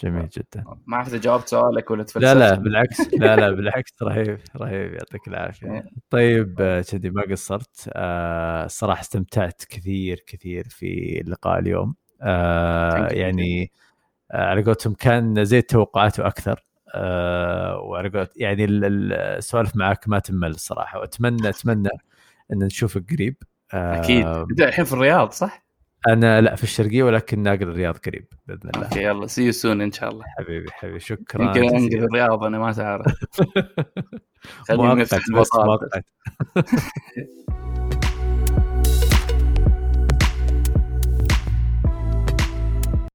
جميل 0.00 0.28
جدا. 0.28 0.64
ما 0.86 0.96
أعرف 0.96 1.08
إذا 1.08 1.18
جاوبت 1.18 1.48
سؤالك 1.48 1.90
ولا 1.90 2.02
تفلسفت 2.02 2.34
لا 2.34 2.34
لا 2.34 2.54
بالعكس. 2.54 3.00
لا 3.14 3.36
لا 3.36 3.50
بالعكس 3.50 4.02
رهيب 4.02 4.38
رهيب. 4.56 4.92
يعطيك 4.92 5.28
العافية. 5.28 5.72
إيه. 5.72 5.90
طيب 6.10 6.82
كذي 6.90 7.10
ما 7.10 7.22
قصرت. 7.30 7.90
آه 7.92 8.64
الصراحه 8.64 9.00
استمتعت 9.00 9.62
كثير 9.68 10.24
كثير 10.26 10.66
في 10.68 11.20
اللقاء 11.20 11.58
اليوم. 11.58 11.94
آه 12.22 13.08
يعني 13.10 13.72
آه 14.32 14.44
على 14.46 14.62
قولتهم 14.62 14.94
كان 14.94 15.44
زي 15.44 15.58
التوقعات 15.58 16.20
وأكثر 16.20 16.64
آه 16.94 17.78
وعلى 17.78 18.08
قولت 18.08 18.32
يعني 18.36 18.64
السوالف 18.64 19.76
معك 19.76 20.08
ما 20.08 20.18
تمل 20.18 20.50
الصراحه 20.50 20.98
وأتمنى 20.98 21.48
أتمنى 21.48 21.90
إن 22.52 22.58
نشوفك 22.58 23.12
قريب. 23.12 23.36
أكيد. 23.74 24.26
انت 24.26 24.60
الحين 24.60 24.84
في 24.84 24.92
الرياض 24.92 25.30
صح؟ 25.30 25.64
أنا 26.08 26.40
لا 26.40 26.54
في 26.54 26.62
الشرقية 26.62 27.02
ولكن 27.02 27.42
ناقل 27.42 27.62
الرياض 27.62 27.96
قريب 27.96 28.26
بإذن 28.46 28.70
الله. 28.74 28.86
okay 28.86 29.02
يلا 29.02 29.26
see 29.26 29.46
you 29.46 29.52
soon 29.52 29.80
إن 29.80 29.92
شاء 29.92 30.10
الله. 30.10 30.24
حبيبي 30.38 30.70
حبيبي 30.70 31.00
شكرا. 31.00 31.44
يمكن 31.44 31.76
أنقل 31.76 32.04
الرياض 32.04 32.44
أنا 32.44 32.58
ما 32.58 32.72
تعرف 32.72 33.06
خليني 34.68 35.06
البطاقه 35.28 36.02